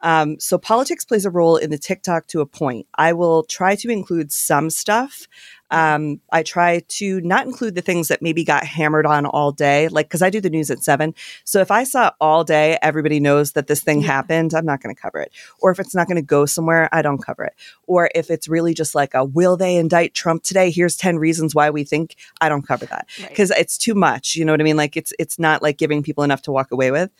Um, 0.00 0.38
so 0.38 0.58
politics 0.58 1.04
plays 1.04 1.24
a 1.24 1.30
role 1.30 1.56
in 1.56 1.70
the 1.70 1.78
TikTok 1.78 2.26
to 2.28 2.40
a 2.40 2.46
point. 2.46 2.86
I 2.96 3.14
will 3.14 3.44
try 3.44 3.74
to 3.76 3.88
include 3.88 4.32
some 4.32 4.68
stuff. 4.68 5.26
Um, 5.74 6.20
I 6.32 6.42
try 6.42 6.80
to 6.86 7.20
not 7.22 7.46
include 7.46 7.74
the 7.74 7.82
things 7.82 8.08
that 8.08 8.22
maybe 8.22 8.44
got 8.44 8.64
hammered 8.64 9.06
on 9.06 9.26
all 9.26 9.52
day, 9.52 9.88
like 9.88 10.06
because 10.06 10.22
I 10.22 10.30
do 10.30 10.40
the 10.40 10.50
news 10.50 10.70
at 10.70 10.84
seven. 10.84 11.14
So 11.44 11.60
if 11.60 11.70
I 11.70 11.84
saw 11.84 12.12
all 12.20 12.44
day, 12.44 12.78
everybody 12.82 13.20
knows 13.20 13.52
that 13.52 13.66
this 13.66 13.82
thing 13.82 14.00
happened, 14.00 14.54
I'm 14.54 14.64
not 14.66 14.80
going 14.82 14.94
to 14.94 15.00
cover 15.00 15.18
it. 15.20 15.32
Or 15.60 15.70
if 15.70 15.80
it's 15.80 15.94
not 15.94 16.06
going 16.06 16.16
to 16.16 16.22
go 16.22 16.46
somewhere, 16.46 16.88
I 16.92 17.02
don't 17.02 17.18
cover 17.18 17.44
it. 17.44 17.54
Or 17.86 18.10
if 18.14 18.30
it's 18.30 18.48
really 18.48 18.74
just 18.74 18.94
like 18.94 19.14
a 19.14 19.24
will 19.24 19.56
they 19.56 19.76
indict 19.76 20.14
Trump 20.14 20.42
today? 20.44 20.70
Here's 20.70 20.96
10 20.96 21.18
reasons 21.18 21.54
why 21.54 21.70
we 21.70 21.84
think 21.84 22.16
I 22.40 22.48
don't 22.48 22.66
cover 22.66 22.86
that 22.86 23.08
Right. 23.20 23.28
because 23.28 23.50
it's 23.50 23.76
too 23.76 23.94
much. 23.94 24.36
You 24.36 24.44
know 24.44 24.52
what 24.52 24.60
I 24.60 24.64
mean? 24.64 24.76
Like 24.76 24.96
it's 24.96 25.12
it's 25.18 25.38
not 25.38 25.62
like 25.62 25.76
giving 25.78 26.02
people 26.02 26.24
enough 26.24 26.42
to 26.42 26.52
walk 26.52 26.70
away 26.70 26.90
with 26.90 27.10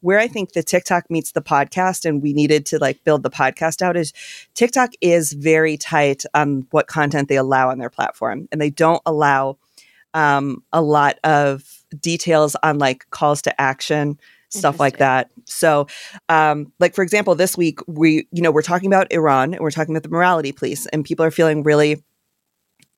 where 0.00 0.18
I 0.18 0.28
think 0.28 0.52
the 0.52 0.62
TikTok 0.62 1.10
meets 1.10 1.32
the 1.32 1.42
podcast 1.42 2.04
and 2.04 2.22
we 2.22 2.32
needed 2.32 2.66
to 2.66 2.78
like 2.78 3.04
build 3.04 3.22
the 3.22 3.30
podcast 3.30 3.82
out 3.82 3.96
is 3.96 4.12
TikTok 4.54 4.90
is 5.00 5.32
very 5.32 5.76
tight 5.76 6.24
on 6.34 6.66
what 6.70 6.86
content 6.86 7.28
they 7.28 7.36
allow 7.36 7.70
on 7.70 7.78
their 7.78 7.90
platform. 7.90 8.48
And 8.50 8.60
they 8.60 8.70
don't 8.70 9.02
allow 9.06 9.58
um, 10.14 10.62
a 10.72 10.82
lot 10.82 11.18
of 11.24 11.84
details 12.00 12.56
on 12.62 12.78
like 12.78 13.08
calls 13.10 13.42
to 13.42 13.60
action 13.60 14.18
stuff 14.50 14.80
like 14.80 14.98
that. 14.98 15.30
So 15.44 15.86
um, 16.28 16.72
like 16.80 16.94
for 16.94 17.02
example 17.02 17.34
this 17.34 17.56
week 17.56 17.78
we 17.86 18.26
you 18.32 18.42
know 18.42 18.50
we're 18.50 18.62
talking 18.62 18.88
about 18.88 19.12
iran 19.12 19.54
and 19.54 19.62
we're 19.62 19.70
talking 19.70 19.94
about 19.94 20.02
the 20.02 20.08
morality 20.08 20.52
police 20.52 20.86
and 20.86 21.04
people 21.04 21.24
are 21.24 21.30
feeling 21.30 21.62
really 21.62 22.02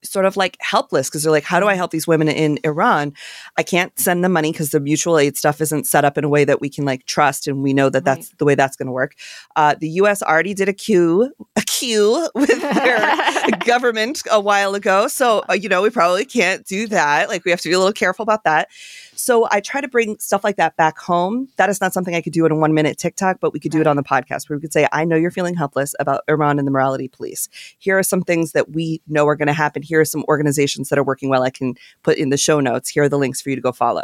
sort 0.04 0.24
of 0.24 0.36
like 0.36 0.56
helpless 0.60 1.08
because 1.08 1.22
they're 1.22 1.32
like, 1.32 1.44
how 1.44 1.60
do 1.60 1.66
I 1.66 1.74
help 1.74 1.90
these 1.90 2.06
women 2.06 2.28
in 2.28 2.58
Iran? 2.64 3.14
I 3.56 3.62
can't 3.62 3.96
send 3.98 4.24
them 4.24 4.32
money 4.32 4.52
because 4.52 4.70
the 4.70 4.80
mutual 4.80 5.18
aid 5.18 5.36
stuff 5.36 5.60
isn't 5.60 5.86
set 5.86 6.04
up 6.04 6.18
in 6.18 6.24
a 6.24 6.28
way 6.28 6.44
that 6.44 6.60
we 6.60 6.68
can 6.68 6.84
like 6.84 7.06
trust, 7.06 7.46
and 7.46 7.62
we 7.62 7.72
know 7.72 7.88
that 7.90 8.04
that's 8.04 8.30
the 8.38 8.44
way 8.44 8.54
that's 8.54 8.76
going 8.76 8.86
to 8.86 8.92
work. 8.92 9.14
Uh, 9.56 9.74
the 9.78 9.88
U.S. 9.90 10.22
already 10.22 10.54
did 10.54 10.68
a 10.68 10.72
queue, 10.72 11.32
a 11.56 11.62
queue 11.62 12.28
with 12.34 12.60
their 12.60 13.48
government 13.64 14.22
a 14.30 14.40
while 14.40 14.74
ago, 14.74 15.08
so 15.08 15.42
uh, 15.48 15.54
you 15.54 15.68
know 15.68 15.82
we 15.82 15.90
probably 15.90 16.24
can't 16.24 16.66
do 16.66 16.86
that. 16.88 17.28
Like 17.28 17.44
we 17.44 17.50
have 17.50 17.60
to 17.60 17.68
be 17.68 17.74
a 17.74 17.78
little 17.78 17.92
careful 17.92 18.22
about 18.22 18.44
that. 18.44 18.68
So 19.22 19.46
I 19.52 19.60
try 19.60 19.80
to 19.80 19.86
bring 19.86 20.18
stuff 20.18 20.42
like 20.42 20.56
that 20.56 20.76
back 20.76 20.98
home. 20.98 21.48
That 21.56 21.70
is 21.70 21.80
not 21.80 21.92
something 21.92 22.16
I 22.16 22.20
could 22.20 22.32
do 22.32 22.44
in 22.44 22.50
a 22.50 22.56
one 22.56 22.74
minute 22.74 22.98
TikTok, 22.98 23.38
but 23.40 23.52
we 23.52 23.60
could 23.60 23.70
do 23.70 23.80
it 23.80 23.86
on 23.86 23.94
the 23.94 24.02
podcast 24.02 24.50
where 24.50 24.56
we 24.56 24.60
could 24.60 24.72
say, 24.72 24.88
I 24.90 25.04
know 25.04 25.14
you're 25.14 25.30
feeling 25.30 25.54
helpless 25.54 25.94
about 26.00 26.24
Iran 26.28 26.58
and 26.58 26.66
the 26.66 26.72
morality 26.72 27.06
police. 27.06 27.48
Here 27.78 27.96
are 27.96 28.02
some 28.02 28.22
things 28.22 28.50
that 28.50 28.72
we 28.72 29.00
know 29.06 29.28
are 29.28 29.36
going 29.36 29.46
to 29.46 29.52
happen. 29.52 29.80
Here 29.80 30.00
are 30.00 30.04
some 30.04 30.24
organizations 30.26 30.88
that 30.88 30.98
are 30.98 31.04
working 31.04 31.28
well. 31.28 31.44
I 31.44 31.50
can 31.50 31.76
put 32.02 32.18
in 32.18 32.30
the 32.30 32.36
show 32.36 32.58
notes. 32.58 32.88
Here 32.88 33.04
are 33.04 33.08
the 33.08 33.16
links 33.16 33.40
for 33.40 33.50
you 33.50 33.56
to 33.56 33.62
go 33.62 33.70
follow. 33.70 34.02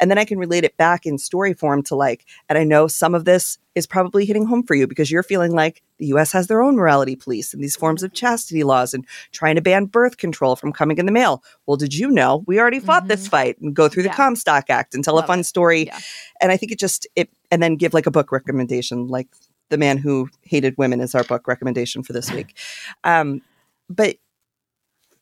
And 0.00 0.10
then 0.10 0.18
I 0.18 0.24
can 0.24 0.36
relate 0.36 0.64
it 0.64 0.76
back 0.76 1.06
in 1.06 1.16
story 1.16 1.54
form 1.54 1.84
to 1.84 1.94
like, 1.94 2.26
and 2.48 2.58
I 2.58 2.64
know 2.64 2.88
some 2.88 3.14
of 3.14 3.24
this 3.24 3.58
is 3.76 3.86
probably 3.86 4.24
hitting 4.24 4.46
home 4.46 4.64
for 4.64 4.74
you 4.74 4.88
because 4.88 5.12
you're 5.12 5.22
feeling 5.22 5.52
like 5.52 5.82
the 5.98 6.06
US 6.06 6.32
has 6.32 6.46
their 6.46 6.62
own 6.62 6.76
morality 6.76 7.16
police 7.16 7.54
and 7.54 7.62
these 7.62 7.76
forms 7.76 8.02
of 8.02 8.12
chastity 8.12 8.64
laws 8.64 8.94
and 8.94 9.06
trying 9.32 9.54
to 9.54 9.60
ban 9.60 9.86
birth 9.86 10.16
control 10.16 10.56
from 10.56 10.72
coming 10.72 10.98
in 10.98 11.06
the 11.06 11.12
mail. 11.12 11.42
Well, 11.66 11.76
did 11.76 11.94
you 11.94 12.10
know 12.10 12.44
we 12.46 12.58
already 12.58 12.80
fought 12.80 13.02
mm-hmm. 13.02 13.08
this 13.08 13.28
fight 13.28 13.60
and 13.60 13.74
go 13.74 13.88
through 13.88 14.04
the 14.04 14.08
Comstock 14.10 14.70
Act 14.70 14.94
and 14.94 15.02
tell 15.02 15.14
Love 15.14 15.24
a 15.24 15.26
fun 15.26 15.40
it. 15.40 15.44
story? 15.44 15.86
Yeah. 15.86 15.98
And 16.40 16.52
I 16.52 16.56
think 16.56 16.72
it 16.72 16.78
just 16.78 17.06
it 17.16 17.30
and 17.50 17.62
then 17.62 17.76
give 17.76 17.94
like 17.94 18.06
a 18.06 18.10
book 18.10 18.32
recommendation, 18.32 19.08
like 19.08 19.28
The 19.70 19.78
Man 19.78 19.98
Who 19.98 20.28
Hated 20.42 20.74
Women 20.76 21.00
is 21.00 21.14
our 21.14 21.24
book 21.24 21.46
recommendation 21.48 22.02
for 22.02 22.12
this 22.12 22.30
week. 22.30 22.56
Um, 23.04 23.42
but 23.88 24.16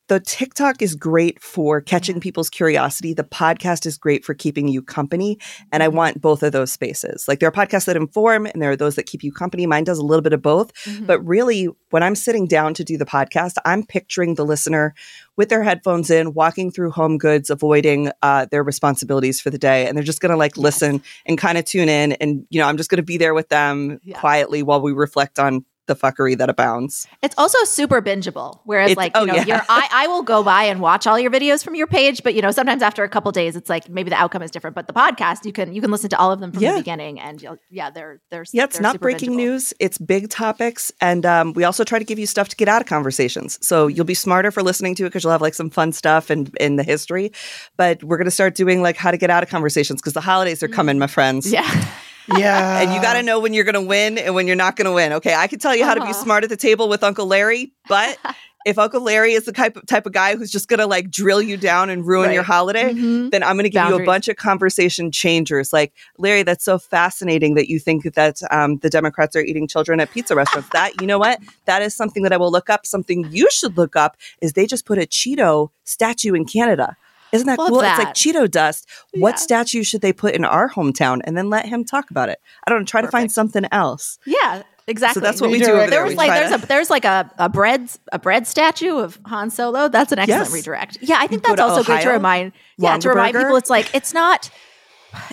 the 0.07 0.19
TikTok 0.19 0.81
is 0.81 0.95
great 0.95 1.41
for 1.41 1.81
catching 1.81 2.19
people's 2.19 2.49
curiosity. 2.49 3.13
The 3.13 3.23
podcast 3.23 3.85
is 3.85 3.97
great 3.97 4.23
for 4.23 4.33
keeping 4.33 4.67
you 4.67 4.81
company. 4.81 5.39
And 5.71 5.81
I 5.81 5.87
mm-hmm. 5.87 5.97
want 5.97 6.21
both 6.21 6.43
of 6.43 6.51
those 6.51 6.71
spaces. 6.71 7.27
Like 7.27 7.39
there 7.39 7.49
are 7.49 7.51
podcasts 7.51 7.85
that 7.85 7.95
inform 7.95 8.45
and 8.45 8.61
there 8.61 8.71
are 8.71 8.75
those 8.75 8.95
that 8.95 9.07
keep 9.07 9.23
you 9.23 9.31
company. 9.31 9.65
Mine 9.65 9.83
does 9.83 9.97
a 9.97 10.03
little 10.03 10.21
bit 10.21 10.33
of 10.33 10.41
both. 10.41 10.73
Mm-hmm. 10.83 11.05
But 11.05 11.25
really, 11.25 11.69
when 11.89 12.03
I'm 12.03 12.15
sitting 12.15 12.45
down 12.45 12.73
to 12.75 12.83
do 12.83 12.97
the 12.97 13.05
podcast, 13.05 13.55
I'm 13.65 13.83
picturing 13.83 14.35
the 14.35 14.45
listener 14.45 14.93
with 15.37 15.49
their 15.49 15.63
headphones 15.63 16.09
in, 16.09 16.33
walking 16.33 16.71
through 16.71 16.91
home 16.91 17.17
goods, 17.17 17.49
avoiding 17.49 18.11
uh, 18.21 18.45
their 18.51 18.63
responsibilities 18.63 19.41
for 19.41 19.49
the 19.49 19.57
day. 19.57 19.87
And 19.87 19.97
they're 19.97 20.03
just 20.03 20.21
going 20.21 20.31
to 20.31 20.37
like 20.37 20.55
yes. 20.55 20.63
listen 20.63 21.01
and 21.25 21.37
kind 21.37 21.57
of 21.57 21.65
tune 21.65 21.89
in. 21.89 22.13
And, 22.13 22.45
you 22.49 22.59
know, 22.59 22.67
I'm 22.67 22.77
just 22.77 22.89
going 22.89 22.97
to 22.97 23.03
be 23.03 23.17
there 23.17 23.33
with 23.33 23.49
them 23.49 23.99
yeah. 24.03 24.19
quietly 24.19 24.61
while 24.61 24.81
we 24.81 24.93
reflect 24.93 25.39
on 25.39 25.65
the 25.87 25.95
fuckery 25.95 26.37
that 26.37 26.49
abounds. 26.49 27.07
It's 27.21 27.35
also 27.37 27.63
super 27.63 28.01
bingeable. 28.01 28.59
Whereas, 28.65 28.91
it's, 28.91 28.97
like, 28.97 29.15
you 29.15 29.21
oh, 29.21 29.25
know, 29.25 29.35
yeah. 29.35 29.63
I, 29.69 29.87
I 29.91 30.07
will 30.07 30.23
go 30.23 30.43
by 30.43 30.63
and 30.63 30.79
watch 30.79 31.07
all 31.07 31.19
your 31.19 31.31
videos 31.31 31.63
from 31.63 31.75
your 31.75 31.87
page, 31.87 32.23
but 32.23 32.33
you 32.33 32.41
know, 32.41 32.51
sometimes 32.51 32.81
after 32.81 33.03
a 33.03 33.09
couple 33.09 33.31
days, 33.31 33.55
it's 33.55 33.69
like 33.69 33.89
maybe 33.89 34.09
the 34.09 34.15
outcome 34.15 34.41
is 34.41 34.51
different. 34.51 34.75
But 34.75 34.87
the 34.87 34.93
podcast, 34.93 35.45
you 35.45 35.53
can 35.53 35.73
you 35.73 35.81
can 35.81 35.91
listen 35.91 36.09
to 36.09 36.19
all 36.19 36.31
of 36.31 36.39
them 36.39 36.51
from 36.51 36.63
yeah. 36.63 36.73
the 36.73 36.79
beginning, 36.79 37.19
and 37.19 37.43
yeah, 37.69 37.89
they're 37.89 38.21
they're 38.31 38.45
yeah, 38.51 38.63
it's 38.63 38.77
they're 38.77 38.83
not 38.83 38.99
breaking 38.99 39.31
bingeable. 39.31 39.37
news. 39.37 39.73
It's 39.79 39.97
big 39.97 40.29
topics, 40.29 40.91
and 41.01 41.25
um, 41.25 41.53
we 41.53 41.63
also 41.63 41.83
try 41.83 41.99
to 41.99 42.05
give 42.05 42.19
you 42.19 42.27
stuff 42.27 42.49
to 42.49 42.55
get 42.55 42.67
out 42.67 42.81
of 42.81 42.87
conversations. 42.87 43.59
So 43.65 43.87
you'll 43.87 44.05
be 44.05 44.13
smarter 44.13 44.51
for 44.51 44.63
listening 44.63 44.95
to 44.95 45.05
it 45.05 45.09
because 45.09 45.23
you'll 45.23 45.31
have 45.31 45.41
like 45.41 45.53
some 45.53 45.69
fun 45.69 45.91
stuff 45.91 46.29
and 46.29 46.55
in 46.59 46.75
the 46.75 46.83
history. 46.83 47.31
But 47.77 48.03
we're 48.03 48.17
gonna 48.17 48.31
start 48.31 48.55
doing 48.55 48.81
like 48.81 48.97
how 48.97 49.11
to 49.11 49.17
get 49.17 49.29
out 49.29 49.43
of 49.43 49.49
conversations 49.49 50.01
because 50.01 50.13
the 50.13 50.21
holidays 50.21 50.63
are 50.63 50.67
coming, 50.67 50.99
my 50.99 51.07
friends. 51.07 51.51
Yeah. 51.51 51.69
Yeah. 52.27 52.81
and 52.81 52.93
you 52.93 53.01
got 53.01 53.13
to 53.13 53.23
know 53.23 53.39
when 53.39 53.53
you're 53.53 53.63
going 53.63 53.75
to 53.75 53.81
win 53.81 54.17
and 54.17 54.33
when 54.33 54.47
you're 54.47 54.55
not 54.55 54.75
going 54.75 54.85
to 54.85 54.91
win. 54.91 55.13
Okay. 55.13 55.35
I 55.35 55.47
can 55.47 55.59
tell 55.59 55.75
you 55.75 55.85
how 55.85 55.93
to 55.93 56.05
be 56.05 56.13
smart 56.13 56.43
at 56.43 56.49
the 56.49 56.57
table 56.57 56.89
with 56.89 57.03
Uncle 57.03 57.25
Larry, 57.25 57.73
but 57.87 58.17
if 58.65 58.79
Uncle 58.79 59.01
Larry 59.01 59.33
is 59.33 59.45
the 59.45 59.51
type 59.51 59.77
of, 59.77 59.85
type 59.85 60.07
of 60.07 60.11
guy 60.11 60.35
who's 60.35 60.49
just 60.49 60.67
going 60.67 60.79
to 60.79 60.87
like 60.87 61.11
drill 61.11 61.41
you 61.41 61.55
down 61.55 61.91
and 61.91 62.05
ruin 62.05 62.27
right. 62.27 62.33
your 62.33 62.43
holiday, 62.43 62.91
mm-hmm. 62.93 63.29
then 63.29 63.43
I'm 63.43 63.55
going 63.55 63.63
to 63.63 63.69
give 63.69 63.79
Boundaries. 63.79 63.99
you 63.99 64.03
a 64.03 64.05
bunch 64.05 64.27
of 64.27 64.37
conversation 64.37 65.11
changers. 65.11 65.71
Like, 65.71 65.93
Larry, 66.17 66.41
that's 66.41 66.65
so 66.65 66.79
fascinating 66.79 67.53
that 67.53 67.69
you 67.69 67.79
think 67.79 68.15
that 68.15 68.39
um, 68.49 68.77
the 68.77 68.89
Democrats 68.89 69.35
are 69.35 69.41
eating 69.41 69.67
children 69.67 69.99
at 69.99 70.11
pizza 70.11 70.35
restaurants. 70.35 70.69
that, 70.73 70.99
you 70.99 71.05
know 71.05 71.19
what? 71.19 71.39
That 71.65 71.83
is 71.83 71.95
something 71.95 72.23
that 72.23 72.33
I 72.33 72.37
will 72.37 72.51
look 72.51 72.71
up. 72.71 72.87
Something 72.87 73.29
you 73.31 73.47
should 73.51 73.77
look 73.77 73.95
up 73.95 74.17
is 74.41 74.53
they 74.53 74.65
just 74.65 74.85
put 74.85 74.97
a 74.97 75.01
Cheeto 75.01 75.69
statue 75.83 76.33
in 76.33 76.45
Canada. 76.45 76.97
Isn't 77.31 77.47
that 77.47 77.59
Love 77.59 77.69
cool? 77.69 77.81
That. 77.81 77.99
It's 77.99 78.05
like 78.05 78.15
Cheeto 78.15 78.49
dust. 78.49 78.87
Yeah. 79.13 79.21
What 79.21 79.39
statue 79.39 79.83
should 79.83 80.01
they 80.01 80.13
put 80.13 80.35
in 80.35 80.45
our 80.45 80.69
hometown? 80.69 81.21
And 81.23 81.37
then 81.37 81.49
let 81.49 81.65
him 81.65 81.83
talk 81.83 82.09
about 82.11 82.29
it. 82.29 82.39
I 82.65 82.71
don't 82.71 82.81
know. 82.81 82.85
Try 82.85 83.01
Perfect. 83.01 83.11
to 83.11 83.17
find 83.17 83.31
something 83.31 83.65
else. 83.71 84.19
Yeah. 84.25 84.63
Exactly. 84.87 85.19
So 85.19 85.23
that's 85.23 85.41
what 85.41 85.49
we, 85.49 85.57
we 85.57 85.65
do. 85.65 85.71
Over 85.71 85.89
there. 85.89 85.89
There's 85.89 86.15
like 86.15 86.29
there's 86.29 86.51
to... 86.51 86.63
a 86.63 86.67
there's 86.67 86.89
like 86.91 87.05
a, 87.05 87.31
a 87.39 87.49
bread 87.49 87.89
a 88.11 88.19
bread 88.19 88.45
statue 88.45 88.97
of 88.97 89.19
Han 89.25 89.49
Solo. 89.49 89.87
That's 89.87 90.11
an 90.11 90.19
excellent 90.19 90.45
yes. 90.45 90.53
redirect. 90.53 90.97
Yeah, 91.01 91.17
I 91.19 91.27
think 91.27 91.43
that's 91.43 91.59
also 91.59 91.81
Ohio, 91.81 91.97
good 91.97 92.03
to 92.03 92.09
remind. 92.11 92.51
Yeah, 92.77 92.97
to 92.97 93.09
remind 93.09 93.35
people 93.35 93.55
it's 93.55 93.69
like 93.69 93.93
it's 93.95 94.13
not. 94.13 94.51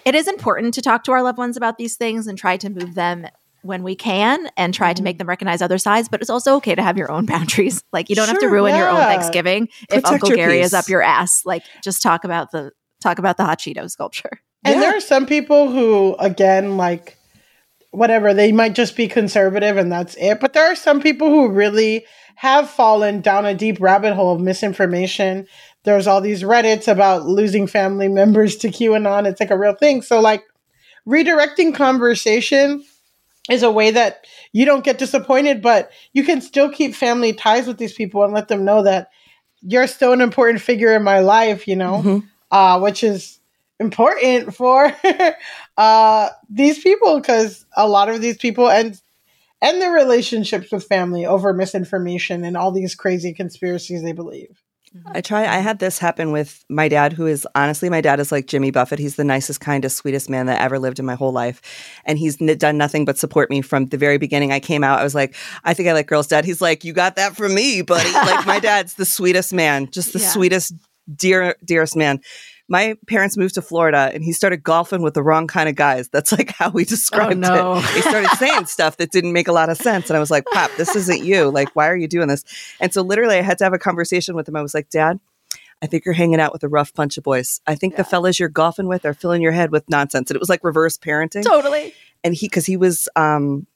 It 0.05 0.15
is 0.15 0.27
important 0.29 0.75
to 0.75 0.83
talk 0.83 1.05
to 1.05 1.13
our 1.13 1.23
loved 1.23 1.39
ones 1.39 1.57
about 1.57 1.77
these 1.77 1.97
things 1.97 2.27
and 2.29 2.39
try 2.39 2.57
to 2.57 2.71
move 2.71 2.95
them 2.95 3.27
when 3.63 3.83
we 3.83 3.95
can 3.95 4.49
and 4.57 4.75
try 4.75 4.91
mm-hmm. 4.91 4.97
to 4.97 5.03
make 5.03 5.19
them 5.19 5.29
recognize 5.29 5.63
other 5.63 5.79
sides, 5.79 6.09
but 6.09 6.21
it's 6.21 6.31
also 6.31 6.57
okay 6.57 6.75
to 6.75 6.83
have 6.83 6.97
your 6.97 7.11
own 7.11 7.27
boundaries. 7.27 7.83
Like 7.93 8.09
you 8.09 8.17
don't 8.17 8.27
sure, 8.27 8.35
have 8.35 8.43
to 8.43 8.49
ruin 8.49 8.75
yeah. 8.75 8.81
your 8.81 8.89
own 8.89 8.99
Thanksgiving 8.99 9.67
Protect 9.67 9.93
if 9.93 10.07
Uncle 10.07 10.31
Gary 10.31 10.59
piece. 10.59 10.67
is 10.67 10.75
up 10.75 10.89
your 10.89 11.03
ass. 11.03 11.45
Like 11.47 11.63
just 11.83 12.03
talk 12.03 12.25
about 12.25 12.51
the 12.51 12.73
talk 13.01 13.19
about 13.19 13.37
the 13.37 13.45
hot 13.45 13.59
Cheeto 13.59 13.91
sculpture. 13.91 14.41
And 14.65 14.77
yeah. 14.77 14.81
there 14.81 14.97
are 14.97 15.01
some 15.01 15.27
people 15.27 15.71
who 15.71 16.15
again 16.19 16.77
like 16.77 17.17
whatever, 17.93 18.33
they 18.33 18.53
might 18.53 18.75
just 18.75 18.97
be 18.97 19.07
conservative 19.07 19.77
and 19.77 19.93
that's 19.93 20.17
it. 20.17 20.41
But 20.41 20.55
there 20.55 20.71
are 20.71 20.75
some 20.75 21.01
people 21.01 21.29
who 21.29 21.51
really 21.51 22.07
have 22.37 22.69
fallen 22.69 23.21
down 23.21 23.45
a 23.45 23.55
deep 23.55 23.79
rabbit 23.81 24.15
hole 24.15 24.35
of 24.35 24.41
misinformation. 24.41 25.47
There's 25.85 26.07
all 26.07 26.21
these 26.21 26.43
Reddits 26.43 26.89
about 26.89 27.27
losing 27.27 27.67
family 27.67 28.09
members 28.09 28.57
to 28.57 28.69
QAnon. 28.69 29.27
It's 29.27 29.41
like 29.41 29.51
a 29.51 29.59
real 29.59 29.75
thing. 29.75 30.01
So 30.01 30.21
like 30.21 30.43
redirecting 31.07 31.75
conversation 31.75 32.83
is 33.51 33.63
a 33.63 33.71
way 33.71 33.91
that 33.91 34.27
you 34.53 34.65
don't 34.65 34.85
get 34.85 34.99
disappointed, 34.99 35.63
but 35.63 35.91
you 36.13 36.25
can 36.25 36.41
still 36.41 36.71
keep 36.71 36.95
family 36.95 37.33
ties 37.33 37.67
with 37.67 37.79
these 37.79 37.95
people 37.95 38.23
and 38.23 38.33
let 38.33 38.49
them 38.49 38.65
know 38.65 38.83
that 38.83 39.11
you're 39.63 39.87
still 39.87 40.13
an 40.13 40.21
important 40.21 40.61
figure 40.61 40.95
in 40.95 41.03
my 41.03 41.21
life, 41.21 41.67
you 41.67 41.77
know, 41.77 42.03
mm-hmm. 42.05 42.19
uh, 42.51 42.79
which 42.81 43.03
is 43.03 43.41
important 43.81 44.55
for 44.55 44.95
uh, 45.77 46.29
these 46.49 46.79
people 46.81 47.19
because 47.19 47.67
a 47.77 47.89
lot 47.89 48.09
of 48.09 48.21
these 48.21 48.37
people 48.39 48.69
end 48.69 49.01
end 49.61 49.81
their 49.81 49.93
relationships 49.93 50.73
with 50.73 50.85
family 50.85 51.25
over 51.25 51.53
misinformation 51.53 52.45
and 52.45 52.57
all 52.57 52.73
these 52.73 52.95
crazy 52.95 53.33
conspiracies 53.33 54.03
they 54.03 54.13
believe. 54.13 54.62
I 55.07 55.21
try. 55.21 55.43
I 55.43 55.59
had 55.59 55.79
this 55.79 55.99
happen 55.99 56.33
with 56.33 56.65
my 56.69 56.89
dad, 56.89 57.13
who 57.13 57.27
is 57.27 57.47
honestly, 57.55 57.89
my 57.89 58.01
dad 58.01 58.21
is 58.21 58.31
like 58.31 58.47
Jimmy 58.47 58.71
Buffett. 58.71 58.99
He's 58.99 59.17
the 59.17 59.25
nicest, 59.25 59.61
kindest, 59.61 59.97
sweetest 59.97 60.29
man 60.29 60.47
that 60.47 60.61
ever 60.61 60.79
lived 60.79 60.99
in 60.99 61.07
my 61.07 61.15
whole 61.15 61.33
life. 61.33 61.61
And 62.05 62.19
he's 62.19 62.41
n- 62.41 62.57
done 62.59 62.77
nothing 62.79 63.05
but 63.05 63.19
support 63.19 63.51
me 63.51 63.63
from 63.63 63.87
the 63.87 63.97
very 63.97 64.19
beginning. 64.19 64.53
I 64.53 64.61
came 64.61 64.85
out, 64.85 65.01
I 65.01 65.05
was 65.05 65.15
like, 65.15 65.35
I 65.65 65.75
think 65.75 65.89
I 65.89 65.93
like 65.93 66.07
girls, 66.07 66.27
dad. 66.27 66.45
He's 66.45 66.61
like, 66.61 66.85
You 66.85 66.93
got 66.93 67.17
that 67.17 67.37
from 67.37 67.55
me, 67.55 67.83
buddy. 67.83 68.13
like, 68.13 68.47
my 68.47 68.59
dad's 68.61 68.95
the 68.95 69.05
sweetest 69.07 69.53
man, 69.53 69.89
just 69.91 70.13
the 70.13 70.19
yeah. 70.19 70.29
sweetest, 70.29 70.75
dear, 71.17 71.57
dearest 71.65 71.97
man 71.97 72.21
my 72.73 72.97
parents 73.07 73.37
moved 73.37 73.55
to 73.57 73.63
Florida 73.63 74.11
and 74.15 74.25
he 74.25 74.33
started 74.33 74.63
golfing 74.63 75.03
with 75.03 75.13
the 75.13 75.23
wrong 75.23 75.47
kind 75.47 75.69
of 75.69 75.75
guys. 75.75 76.09
That's 76.09 76.33
like 76.33 76.51
how 76.57 76.71
we 76.71 76.87
described 76.87 77.45
oh, 77.45 77.55
no. 77.55 77.77
it. 77.77 77.85
He 77.91 78.01
started 78.01 78.31
saying 78.39 78.65
stuff 78.67 78.97
that 78.97 79.13
didn't 79.13 79.35
make 79.35 79.47
a 79.47 79.53
lot 79.53 79.69
of 79.69 79.77
sense. 79.77 80.09
And 80.09 80.17
I 80.17 80.21
was 80.21 80.31
like, 80.31 80.47
Pop, 80.47 80.71
this 80.79 80.97
isn't 80.97 81.23
you. 81.23 81.51
Like, 81.51 81.77
why 81.77 81.87
are 81.89 81.97
you 81.97 82.09
doing 82.09 82.29
this? 82.29 82.45
And 82.81 82.93
so 82.93 83.03
literally 83.03 83.37
I 83.37 83.43
had 83.43 83.59
to 83.59 83.65
have 83.65 83.75
a 83.75 83.79
conversation 83.79 84.35
with 84.35 84.49
him. 84.49 84.57
I 84.57 84.63
was 84.63 84.73
like, 84.73 84.89
Dad, 84.89 85.21
I 85.83 85.87
think 85.87 86.07
you're 86.07 86.15
hanging 86.15 86.41
out 86.41 86.55
with 86.55 86.65
a 86.65 86.69
rough 86.69 86.95
bunch 86.95 87.19
of 87.19 87.25
boys. 87.25 87.61
I 87.67 87.75
think 87.75 87.93
yeah. 87.93 87.99
the 87.99 88.05
fellas 88.05 88.41
you're 88.41 88.49
golfing 88.49 88.89
with 88.89 89.05
are 89.05 89.13
filling 89.13 89.43
your 89.43 89.53
head 89.53 89.71
with 89.71 89.91
nonsense. 89.91 90.31
And 90.31 90.37
it 90.37 90.41
was 90.41 90.49
like 90.49 90.65
reverse 90.65 90.97
parenting. 90.97 91.45
Totally. 91.45 91.93
And 92.25 92.35
he, 92.35 92.49
cause 92.49 92.65
he 92.65 92.79
was, 92.79 93.07
um, 93.17 93.67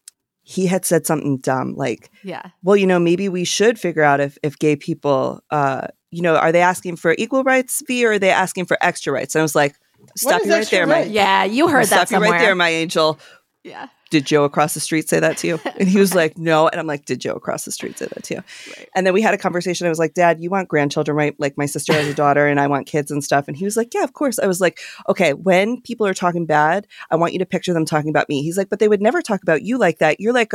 he 0.43 0.69
had 0.69 0.87
said 0.87 1.05
something 1.05 1.37
dumb 1.37 1.75
like, 1.75 2.11
yeah, 2.23 2.51
well, 2.63 2.77
you 2.77 2.87
know, 2.87 3.01
maybe 3.01 3.29
we 3.29 3.45
should 3.45 3.79
figure 3.79 4.05
out 4.05 4.21
if, 4.21 4.39
if 4.43 4.59
gay 4.59 4.77
people, 4.77 5.43
uh, 5.51 5.89
you 6.11 6.23
know, 6.23 6.37
are 6.37 6.53
they 6.53 6.63
asking 6.63 6.97
for 6.97 7.15
equal 7.19 7.45
rights 7.45 7.83
fee 7.87 8.05
or 8.07 8.13
are 8.13 8.19
they 8.19 8.31
asking 8.31 8.67
for 8.67 8.79
extra 8.81 9.13
rights? 9.13 9.35
And 9.35 9.41
I 9.41 9.43
was 9.43 9.55
like, 9.55 9.75
stop 10.17 10.43
you 10.45 10.53
right 10.53 10.67
there, 10.71 10.87
right? 10.87 11.07
my 11.07 11.13
yeah, 11.13 11.45
you 11.45 11.69
heard 11.69 11.87
that 11.87 12.09
stop 12.09 12.09
somewhere. 12.09 12.29
you 12.29 12.33
right 12.35 12.41
there, 12.41 12.55
my 12.55 12.71
angel. 12.71 13.19
Yeah. 13.65 13.89
Did 14.11 14.25
Joe 14.25 14.45
across 14.45 14.75
the 14.75 14.81
street 14.81 15.09
say 15.09 15.19
that 15.19 15.37
to 15.39 15.49
you? 15.49 15.61
And 15.79 15.89
he 15.89 15.99
was 15.99 16.15
like, 16.15 16.39
no. 16.39 16.69
And 16.69 16.79
I'm 16.79 16.87
like, 16.87 17.05
did 17.05 17.21
Joe 17.21 17.33
across 17.33 17.65
the 17.65 17.73
street 17.73 17.99
say 17.99 18.07
that 18.07 18.23
to 18.25 18.35
you? 18.35 18.43
Right. 18.69 18.89
And 18.95 19.05
then 19.05 19.13
we 19.13 19.21
had 19.21 19.35
a 19.35 19.39
conversation. 19.39 19.87
I 19.87 19.91
was 19.91 19.99
like, 19.99 20.15
Dad, 20.15 20.41
you 20.41 20.49
want 20.49 20.69
grandchildren, 20.69 21.17
right? 21.17 21.35
Like 21.39 21.59
my 21.59 21.67
sister 21.67 21.93
has 21.93 22.07
a 22.07 22.15
daughter 22.15 22.47
and 22.47 22.61
I 22.61 22.69
want 22.69 22.87
kids 22.87 23.11
and 23.11 23.25
stuff. 23.25 23.49
And 23.49 23.57
he 23.57 23.65
was 23.65 23.77
like, 23.77 23.93
yeah, 23.93 24.05
of 24.05 24.13
course. 24.13 24.39
I 24.39 24.47
was 24.47 24.61
like, 24.61 24.79
okay, 25.09 25.33
when 25.33 25.81
people 25.81 26.07
are 26.07 26.15
talking 26.15 26.47
bad, 26.47 26.87
I 27.11 27.17
want 27.17 27.33
you 27.33 27.41
to 27.41 27.47
picture 27.47 27.73
them 27.73 27.85
talking 27.85 28.11
about 28.11 28.29
me. 28.29 28.43
He's 28.43 28.57
like, 28.57 28.71
but 28.71 28.79
they 28.79 28.89
would 28.89 29.03
never 29.03 29.21
talk 29.21 29.43
about 29.43 29.63
you 29.63 29.77
like 29.77 29.99
that. 29.99 30.21
You're 30.21 30.33
like 30.33 30.53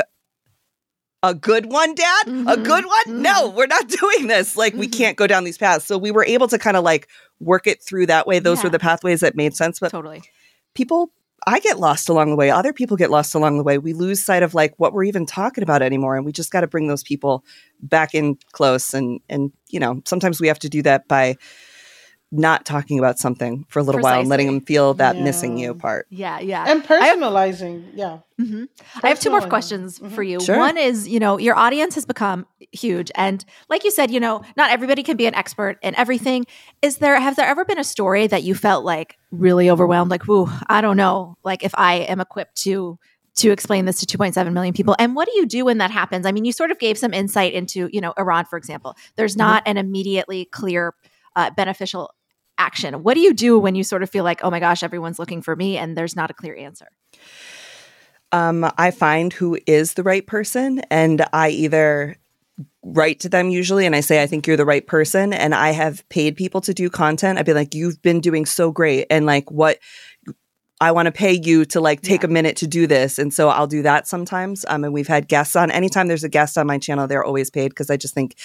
a 1.24 1.34
good 1.34 1.72
one, 1.72 1.96
dad? 1.96 2.28
Mm-hmm. 2.28 2.48
A 2.48 2.58
good 2.58 2.86
one? 2.86 3.06
Mm-hmm. 3.06 3.22
No, 3.22 3.50
we're 3.50 3.68
not 3.68 3.88
doing 4.02 4.28
this. 4.28 4.58
Like, 4.58 4.74
mm-hmm. 4.74 4.80
we 4.80 4.88
can't 4.88 5.18
go 5.18 5.28
down 5.28 5.44
these 5.44 5.58
paths. 5.58 5.86
So 5.86 5.98
we 5.98 6.12
were 6.12 6.26
able 6.26 6.48
to 6.48 6.58
kind 6.58 6.78
of 6.78 6.84
like 6.84 7.08
work 7.40 7.68
it 7.68 7.82
through 7.82 8.08
that 8.08 8.28
way. 8.28 8.40
Those 8.40 8.60
yeah. 8.60 8.64
were 8.66 8.70
the 8.70 8.80
pathways 8.80 9.22
that 9.22 9.36
made 9.36 9.56
sense. 9.56 9.80
But 9.80 9.92
totally. 9.92 10.22
People, 10.74 11.12
I 11.48 11.60
get 11.60 11.80
lost 11.80 12.10
along 12.10 12.30
the 12.30 12.36
way. 12.36 12.50
Other 12.50 12.74
people 12.74 12.98
get 12.98 13.12
lost 13.12 13.36
along 13.36 13.58
the 13.58 13.64
way. 13.64 13.78
We 13.78 13.94
lose 13.94 14.24
sight 14.24 14.44
of 14.44 14.54
like 14.54 14.74
what 14.78 14.94
we're 14.94 15.04
even 15.04 15.26
talking 15.26 15.64
about 15.64 15.82
anymore. 15.82 16.16
And 16.16 16.26
we 16.26 16.32
just 16.32 16.52
got 16.52 16.62
to 16.62 16.68
bring 16.68 16.88
those 16.88 17.04
people 17.04 17.44
back 17.82 18.14
in 18.14 18.38
close. 18.52 18.94
And, 18.94 19.20
and, 19.30 19.52
you 19.70 19.80
know, 19.80 20.02
sometimes 20.06 20.40
we 20.40 20.48
have 20.48 20.60
to 20.60 20.70
do 20.70 20.82
that 20.84 21.08
by, 21.08 21.36
not 22.32 22.66
talking 22.66 22.98
about 22.98 23.20
something 23.20 23.66
for 23.68 23.80
a 23.80 23.84
little 23.84 24.00
while 24.02 24.20
and 24.20 24.30
letting 24.30 24.48
them 24.48 24.62
feel 24.62 24.94
that 24.96 25.18
Yeah. 25.18 25.24
missing 25.24 25.58
you 25.58 25.74
part. 25.74 26.08
Yeah, 26.10 26.40
yeah. 26.40 26.64
And 26.68 26.82
personalizing, 26.84 27.92
yeah. 27.94 28.20
Mhm. 28.40 28.68
I 29.04 29.10
have 29.10 29.20
two 29.20 29.30
more 29.30 29.42
Personalizing. 29.42 29.50
questions 29.50 30.00
Mhm. 30.00 30.12
for 30.12 30.24
you. 30.24 30.40
Sure. 30.40 30.58
One 30.58 30.78
is, 30.78 31.08
you 31.08 31.20
know, 31.20 31.38
your 31.38 31.58
audience 31.58 31.96
has 31.96 32.06
become 32.06 32.46
huge, 32.72 33.12
and 33.16 33.44
like 33.70 33.84
you 33.84 33.92
said, 33.92 34.12
you 34.12 34.20
know, 34.20 34.42
not 34.56 34.72
everybody 34.72 35.04
can 35.04 35.18
be 35.18 35.26
an 35.26 35.36
expert 35.36 35.78
in 35.82 35.94
everything. 35.96 36.46
Is 36.82 36.98
there 36.98 37.20
have 37.20 37.36
there 37.36 37.48
ever 37.48 37.66
been 37.66 37.78
a 37.80 37.84
story 37.84 38.28
that 38.28 38.44
you 38.44 38.56
felt 38.56 38.86
like 38.86 39.18
really 39.32 39.70
overwhelmed, 39.70 40.10
like, 40.10 40.26
"Whoo, 40.28 40.50
I 40.68 40.82
don't 40.82 40.98
know, 40.98 41.38
like 41.44 41.64
if 41.64 41.74
I 41.78 41.96
am 41.96 42.20
equipped 42.22 42.56
to 42.64 42.98
to 43.34 43.50
explain 43.52 43.86
this 43.86 44.00
to 44.00 44.06
2.7 44.06 44.54
million 44.54 44.74
people?" 44.74 44.96
And 45.00 45.16
what 45.16 45.28
do 45.28 45.34
you 45.38 45.46
do 45.46 45.66
when 45.66 45.78
that 45.80 45.92
happens? 45.92 46.26
I 46.26 46.32
mean, 46.32 46.46
you 46.46 46.52
sort 46.54 46.72
of 46.72 46.80
gave 46.80 46.98
some 46.98 47.14
insight 47.14 47.54
into, 47.54 47.90
you 47.92 48.02
know, 48.02 48.14
Iran, 48.18 48.46
for 48.46 48.58
example. 48.58 48.96
There's 49.18 49.36
not 49.38 49.64
an 49.66 49.78
immediately 49.78 50.46
clear 50.46 50.94
uh, 51.36 51.50
beneficial 51.52 52.14
action. 52.62 53.04
What 53.04 53.16
do 53.16 53.22
you 53.22 53.34
do 53.34 53.60
when 53.60 53.76
you 53.76 53.84
sort 53.84 54.04
of 54.04 54.10
feel 54.10 54.24
like, 54.24 54.44
"Oh 54.44 54.52
my 54.52 54.60
gosh, 54.60 54.84
everyone's 54.84 55.20
looking 55.20 55.42
for 55.42 55.56
me," 55.56 55.78
and 55.78 55.98
there's 55.98 56.16
not 56.16 56.30
a 56.30 56.34
clear 56.34 56.56
answer? 56.56 56.88
Um, 58.32 58.72
I 58.78 58.92
find 58.92 59.34
who 59.34 59.58
is 59.68 59.96
the 59.96 60.04
right 60.04 60.26
person, 60.26 60.80
and 60.90 61.26
I 61.34 61.50
either 61.50 62.16
write 62.84 63.20
to 63.22 63.30
them 63.30 63.50
usually 63.50 63.86
and 63.86 63.96
I 63.96 64.02
say, 64.02 64.24
I 64.24 64.28
think 64.28 64.48
you're 64.48 64.58
the 64.58 64.66
right 64.66 64.86
person. 64.86 65.34
And 65.34 65.54
I 65.54 65.72
have 65.72 66.08
paid 66.10 66.36
people 66.36 66.62
to 66.62 66.74
do 66.74 66.90
content. 66.90 67.38
I'd 67.38 67.46
be 67.46 67.54
like, 67.54 67.76
you've 67.76 68.02
been 68.02 68.20
doing 68.20 68.46
so 68.46 68.72
great. 68.72 69.06
And 69.10 69.26
like, 69.26 69.50
what 69.52 69.80
I 70.82 70.92
want 70.92 71.06
to 71.06 71.12
pay 71.12 71.34
you 71.34 71.64
to 71.66 71.80
like 71.80 72.02
take 72.02 72.24
a 72.24 72.28
minute 72.28 72.58
to 72.58 72.68
do 72.68 72.88
this. 72.88 73.20
And 73.20 73.32
so 73.32 73.50
I'll 73.50 73.68
do 73.68 73.84
that 73.84 74.08
sometimes. 74.08 74.66
Um, 74.68 74.84
and 74.84 74.92
we've 74.92 75.08
had 75.08 75.28
guests 75.28 75.56
on. 75.56 75.70
Anytime 75.70 76.08
there's 76.08 76.24
a 76.24 76.30
guest 76.30 76.58
on 76.58 76.66
my 76.66 76.80
channel, 76.80 77.08
they're 77.08 77.24
always 77.24 77.52
paid 77.52 77.70
because 77.70 77.92
I 77.92 77.98
just 77.98 78.16
think 78.16 78.36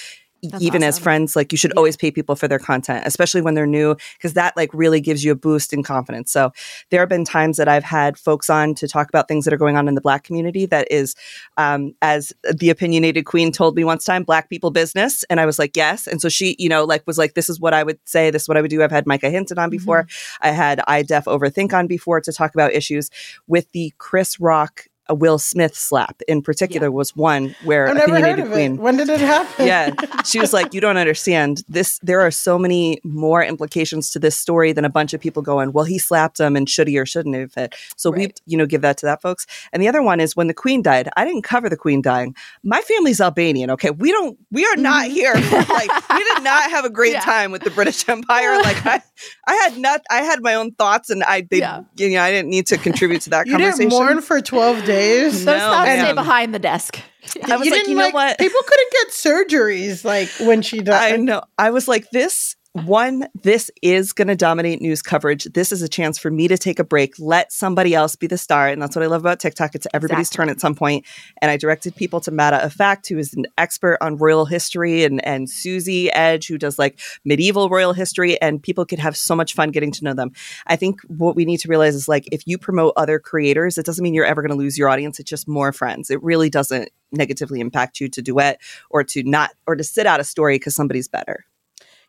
That's 0.50 0.62
even 0.62 0.82
as 0.82 0.98
friends, 0.98 1.37
like 1.37 1.52
you 1.52 1.59
should 1.59 1.72
always 1.74 1.96
pay 1.96 2.11
people 2.11 2.37
for 2.37 2.48
their 2.48 2.59
content, 2.59 3.04
especially 3.06 3.40
when 3.40 3.54
they're 3.54 3.66
new, 3.66 3.96
because 4.16 4.35
that 4.35 4.56
like 4.56 4.70
really 4.74 5.00
gives 5.00 5.24
you 5.24 5.32
a 5.32 5.37
boost 5.37 5.72
in 5.72 5.82
confidence. 5.82 6.32
So 6.32 6.52
there 6.90 7.00
have 7.00 7.09
been 7.09 7.24
times 7.24 7.56
that 7.56 7.68
I've 7.68 7.85
had 7.85 8.18
folks 8.18 8.50
on 8.50 8.74
to 8.74 8.88
talk 8.88 9.09
about 9.09 9.28
things 9.28 9.44
that 9.44 9.54
are 9.54 9.59
going 9.59 9.76
on 9.76 9.88
in 9.88 9.94
the 9.94 10.00
Black 10.00 10.24
community 10.24 10.66
that 10.66 10.87
is, 10.90 11.14
um, 11.56 11.94
as 12.02 12.32
the 12.52 12.70
opinionated 12.70 13.24
queen 13.24 13.52
told 13.52 13.76
me 13.76 13.85
once 13.85 14.04
time, 14.04 14.24
Black 14.24 14.50
people 14.50 14.70
business. 14.70 15.22
And 15.30 15.40
I 15.40 15.46
was 15.46 15.59
like, 15.59 15.76
yes. 15.76 16.06
And 16.06 16.20
so 16.20 16.28
she, 16.28 16.56
you 16.59 16.68
know, 16.68 16.85
like 16.85 17.06
was 17.06 17.18
like, 17.18 17.35
this 17.35 17.48
is 17.48 17.61
what 17.61 17.74
I 17.74 17.82
would 17.82 17.98
say, 18.04 18.30
this 18.30 18.42
is 18.42 18.48
what 18.48 18.56
I 18.56 18.61
would 18.61 18.70
do. 18.70 18.82
I've 18.82 18.90
had 18.90 19.06
Micah 19.06 19.30
Hinton 19.30 19.59
on 19.59 19.70
before. 19.70 20.06
I 20.40 20.50
had 20.50 20.80
I 20.87 20.96
iDef 21.02 21.24
Overthink 21.24 21.72
on 21.72 21.87
before 21.87 22.20
to 22.20 22.32
talk 22.32 22.54
about 22.54 22.72
issues 22.72 23.11
with 23.46 23.70
the 23.72 23.92
Chris 23.98 24.40
Rock. 24.40 24.87
A 25.08 25.14
Will 25.14 25.38
Smith 25.38 25.76
slap 25.76 26.20
in 26.28 26.42
particular 26.42 26.90
was 26.90 27.14
one 27.14 27.54
where 27.64 27.88
I've 27.88 27.96
never 27.96 28.12
heard 28.12 28.38
opinionated 28.38 28.46
of 28.46 28.52
queen 28.52 28.74
it. 28.74 28.80
When 28.80 28.96
did 28.96 29.08
it 29.08 29.20
happen? 29.20 29.66
yeah. 29.66 29.94
She 30.24 30.40
was 30.40 30.52
like 30.52 30.74
you 30.74 30.80
don't 30.80 30.96
understand. 30.96 31.62
This 31.68 31.98
there 32.02 32.20
are 32.20 32.30
so 32.30 32.58
many 32.58 33.00
more 33.04 33.42
implications 33.42 34.10
to 34.10 34.18
this 34.18 34.36
story 34.36 34.72
than 34.72 34.84
a 34.84 34.90
bunch 34.90 35.14
of 35.14 35.20
people 35.20 35.42
going 35.42 35.72
well 35.72 35.84
he 35.84 35.98
slapped 35.98 36.40
him 36.40 36.56
and 36.56 36.68
should 36.68 36.88
he 36.88 36.98
or 36.98 37.06
shouldn't 37.06 37.34
have 37.34 37.56
it 37.56 37.74
so 37.96 38.10
we 38.10 38.32
you 38.46 38.56
know 38.56 38.66
give 38.66 38.82
that 38.82 38.98
to 38.98 39.06
that 39.06 39.22
folks. 39.22 39.46
And 39.72 39.82
the 39.82 39.88
other 39.88 40.02
one 40.02 40.20
is 40.20 40.36
when 40.36 40.46
the 40.46 40.54
queen 40.54 40.82
died. 40.82 41.08
I 41.16 41.24
didn't 41.24 41.42
cover 41.42 41.68
the 41.68 41.76
queen 41.76 42.02
dying. 42.02 42.34
My 42.62 42.80
family's 42.80 43.20
albanian 43.20 43.70
okay? 43.70 43.90
We 43.90 44.12
don't 44.12 44.38
we 44.50 44.66
are 44.66 44.76
not 44.76 45.06
mm-hmm. 45.06 45.14
here 45.14 45.34
like 45.34 46.10
we 46.10 46.24
did 46.34 46.42
not 46.42 46.70
have 46.70 46.84
a 46.84 46.90
great 46.90 47.16
time 47.22 47.52
with 47.52 47.62
the 47.62 47.70
british 47.70 48.08
empire. 48.08 48.56
Like 48.66 48.84
i 48.84 49.02
i 49.46 49.54
had 49.54 49.78
not 49.78 50.00
i 50.10 50.22
had 50.22 50.42
my 50.42 50.54
own 50.54 50.72
thoughts 50.72 51.10
and 51.10 51.22
i 51.22 51.42
they, 51.42 51.58
you 51.58 52.10
know 52.10 52.22
i 52.22 52.30
didn't 52.30 52.50
need 52.50 52.66
to 52.66 52.76
contribute 52.76 53.20
to 53.22 53.30
that 53.30 53.46
You 53.46 53.52
conversation. 53.52 53.90
didn't 53.90 53.92
mourn 53.92 54.20
for 54.22 54.40
12 54.40 54.84
days? 54.84 54.95
Those 54.96 55.44
thoughts 55.44 55.90
stay 55.90 56.12
behind 56.12 56.54
the 56.54 56.59
desk. 56.59 57.00
I 57.44 57.56
was 57.56 57.66
you 57.66 57.72
like, 57.72 57.80
didn't 57.80 57.90
you 57.90 57.96
know 57.96 58.04
like, 58.04 58.14
what? 58.14 58.38
People 58.38 58.61
couldn't 58.66 58.92
get 58.92 59.09
surgeries 59.09 60.04
like 60.04 60.28
when 60.46 60.62
she 60.62 60.80
died. 60.82 61.14
I 61.14 61.16
know. 61.16 61.42
I 61.59 61.70
was 61.70 61.88
like, 61.88 62.11
this 62.11 62.55
one, 62.84 63.26
this 63.34 63.70
is 63.82 64.12
going 64.12 64.28
to 64.28 64.36
dominate 64.36 64.80
news 64.80 65.02
coverage. 65.02 65.44
This 65.44 65.72
is 65.72 65.82
a 65.82 65.88
chance 65.88 66.18
for 66.18 66.30
me 66.30 66.48
to 66.48 66.58
take 66.58 66.78
a 66.78 66.84
break, 66.84 67.14
let 67.18 67.52
somebody 67.52 67.94
else 67.94 68.16
be 68.16 68.26
the 68.26 68.38
star. 68.38 68.68
And 68.68 68.80
that's 68.80 68.94
what 68.94 69.02
I 69.02 69.06
love 69.06 69.22
about 69.22 69.40
TikTok. 69.40 69.74
It's 69.74 69.86
everybody's 69.94 70.30
turn 70.30 70.48
at 70.48 70.60
some 70.60 70.74
point. 70.74 71.04
And 71.40 71.50
I 71.50 71.56
directed 71.56 71.96
people 71.96 72.20
to 72.20 72.30
Mata 72.30 72.64
Effect, 72.64 73.08
who 73.08 73.18
is 73.18 73.34
an 73.34 73.46
expert 73.58 73.98
on 74.00 74.16
royal 74.16 74.44
history, 74.44 75.04
and, 75.04 75.24
and 75.26 75.48
Susie 75.48 76.12
Edge, 76.12 76.46
who 76.48 76.58
does 76.58 76.78
like 76.78 77.00
medieval 77.24 77.68
royal 77.68 77.92
history. 77.92 78.40
And 78.40 78.62
people 78.62 78.84
could 78.84 78.98
have 78.98 79.16
so 79.16 79.34
much 79.34 79.54
fun 79.54 79.70
getting 79.70 79.92
to 79.92 80.04
know 80.04 80.14
them. 80.14 80.32
I 80.66 80.76
think 80.76 81.00
what 81.02 81.36
we 81.36 81.44
need 81.44 81.58
to 81.58 81.68
realize 81.68 81.94
is 81.94 82.08
like, 82.08 82.28
if 82.30 82.46
you 82.46 82.58
promote 82.58 82.92
other 82.96 83.18
creators, 83.18 83.78
it 83.78 83.86
doesn't 83.86 84.02
mean 84.02 84.14
you're 84.14 84.24
ever 84.24 84.42
going 84.42 84.50
to 84.50 84.56
lose 84.56 84.76
your 84.76 84.88
audience. 84.88 85.18
It's 85.18 85.30
just 85.30 85.48
more 85.48 85.72
friends. 85.72 86.10
It 86.10 86.22
really 86.22 86.50
doesn't 86.50 86.90
negatively 87.12 87.60
impact 87.60 88.00
you 88.00 88.08
to 88.08 88.20
duet 88.22 88.60
or 88.90 89.04
to 89.04 89.22
not, 89.22 89.52
or 89.66 89.76
to 89.76 89.84
sit 89.84 90.06
out 90.06 90.20
a 90.20 90.24
story 90.24 90.56
because 90.56 90.74
somebody's 90.74 91.08
better. 91.08 91.44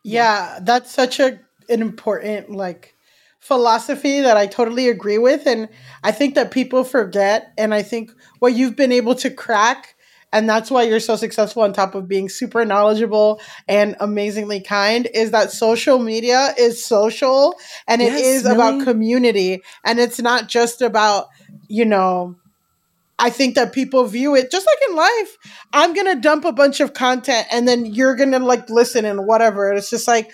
Yeah, 0.02 0.58
that's 0.62 0.92
such 0.92 1.20
a 1.20 1.40
an 1.68 1.82
important 1.82 2.50
like 2.50 2.94
philosophy 3.40 4.20
that 4.20 4.36
I 4.36 4.46
totally 4.46 4.88
agree 4.88 5.18
with 5.18 5.46
and 5.46 5.68
I 6.02 6.12
think 6.12 6.34
that 6.34 6.50
people 6.50 6.82
forget 6.82 7.52
and 7.56 7.72
I 7.72 7.82
think 7.82 8.10
what 8.40 8.54
you've 8.54 8.76
been 8.76 8.92
able 8.92 9.14
to 9.16 9.30
crack 9.30 9.94
and 10.32 10.48
that's 10.48 10.70
why 10.70 10.82
you're 10.82 11.00
so 11.00 11.16
successful 11.16 11.62
on 11.62 11.72
top 11.72 11.94
of 11.94 12.08
being 12.08 12.28
super 12.28 12.64
knowledgeable 12.64 13.40
and 13.66 13.96
amazingly 14.00 14.60
kind 14.60 15.08
is 15.14 15.30
that 15.30 15.52
social 15.52 15.98
media 15.98 16.52
is 16.58 16.84
social 16.84 17.54
and 17.86 18.02
it 18.02 18.14
Yes, 18.14 18.24
is 18.24 18.44
about 18.44 18.80
community 18.80 19.62
and 19.84 19.98
it's 20.00 20.20
not 20.20 20.48
just 20.48 20.82
about 20.82 21.28
you 21.68 21.84
know 21.84 22.36
I 23.18 23.30
think 23.30 23.54
that 23.56 23.72
people 23.72 24.04
view 24.04 24.36
it 24.36 24.50
just 24.50 24.66
like 24.66 24.90
in 24.90 24.96
life. 24.96 25.38
I'm 25.72 25.94
gonna 25.94 26.20
dump 26.20 26.44
a 26.44 26.52
bunch 26.52 26.80
of 26.80 26.94
content 26.94 27.46
and 27.50 27.66
then 27.66 27.86
you're 27.86 28.14
gonna 28.14 28.38
like 28.38 28.70
listen 28.70 29.04
and 29.04 29.26
whatever. 29.26 29.72
It's 29.72 29.90
just 29.90 30.06
like 30.06 30.32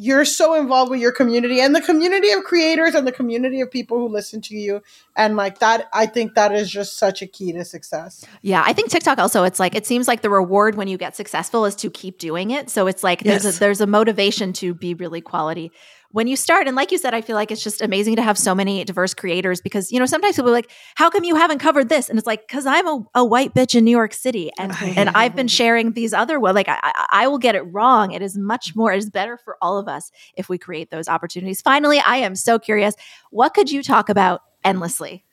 you're 0.00 0.24
so 0.24 0.54
involved 0.54 0.90
with 0.90 1.00
your 1.00 1.10
community 1.10 1.60
and 1.60 1.74
the 1.74 1.80
community 1.80 2.30
of 2.30 2.44
creators 2.44 2.94
and 2.94 3.06
the 3.06 3.12
community 3.12 3.60
of 3.60 3.70
people 3.70 3.98
who 3.98 4.08
listen 4.08 4.40
to 4.40 4.54
you. 4.54 4.80
And 5.16 5.36
like 5.36 5.58
that, 5.58 5.88
I 5.92 6.06
think 6.06 6.34
that 6.34 6.52
is 6.54 6.70
just 6.70 6.98
such 6.98 7.20
a 7.20 7.26
key 7.26 7.52
to 7.52 7.64
success. 7.64 8.24
Yeah, 8.42 8.62
I 8.64 8.72
think 8.72 8.90
TikTok 8.90 9.18
also 9.18 9.42
it's 9.42 9.58
like 9.58 9.74
it 9.74 9.86
seems 9.86 10.06
like 10.06 10.22
the 10.22 10.30
reward 10.30 10.76
when 10.76 10.86
you 10.86 10.98
get 10.98 11.16
successful 11.16 11.64
is 11.64 11.74
to 11.76 11.90
keep 11.90 12.18
doing 12.18 12.52
it. 12.52 12.70
So 12.70 12.86
it's 12.86 13.02
like 13.02 13.24
there's 13.24 13.44
a 13.44 13.58
there's 13.58 13.80
a 13.80 13.86
motivation 13.86 14.52
to 14.54 14.72
be 14.72 14.94
really 14.94 15.20
quality 15.20 15.72
when 16.10 16.26
you 16.26 16.36
start. 16.36 16.66
And 16.66 16.76
like 16.76 16.90
you 16.90 16.98
said, 16.98 17.14
I 17.14 17.20
feel 17.20 17.36
like 17.36 17.50
it's 17.50 17.62
just 17.62 17.82
amazing 17.82 18.16
to 18.16 18.22
have 18.22 18.38
so 18.38 18.54
many 18.54 18.84
diverse 18.84 19.14
creators 19.14 19.60
because 19.60 19.92
you 19.92 19.98
know 19.98 20.06
sometimes 20.06 20.36
people 20.36 20.50
are 20.50 20.52
like, 20.52 20.70
"How 20.96 21.10
come 21.10 21.24
you 21.24 21.36
haven't 21.36 21.58
covered 21.58 21.88
this?" 21.88 22.08
And 22.08 22.18
it's 22.18 22.26
like, 22.26 22.48
"Cause 22.48 22.66
I'm 22.66 22.86
a, 22.86 23.04
a 23.14 23.24
white 23.24 23.54
bitch 23.54 23.74
in 23.74 23.84
New 23.84 23.90
York 23.90 24.14
City, 24.14 24.50
and 24.58 24.72
and 24.96 25.10
I've 25.10 25.36
been 25.36 25.48
sharing 25.48 25.92
these 25.92 26.12
other 26.12 26.40
well, 26.40 26.54
like 26.54 26.68
I, 26.68 26.78
I 26.82 27.06
I 27.10 27.28
will 27.28 27.38
get 27.38 27.54
it 27.54 27.62
wrong. 27.62 28.12
It 28.12 28.22
is 28.22 28.36
much 28.36 28.74
more. 28.74 28.92
It 28.92 28.98
is 28.98 29.10
better 29.10 29.36
for 29.36 29.56
all 29.60 29.78
of 29.78 29.88
us 29.88 30.10
if 30.36 30.48
we 30.48 30.58
create 30.58 30.90
those 30.90 31.08
opportunities. 31.08 31.60
Finally, 31.60 32.00
I 32.00 32.16
am 32.18 32.34
so 32.34 32.58
curious. 32.58 32.94
What 33.30 33.54
could 33.54 33.70
you 33.70 33.82
talk 33.82 34.08
about 34.08 34.42
endlessly? 34.64 35.24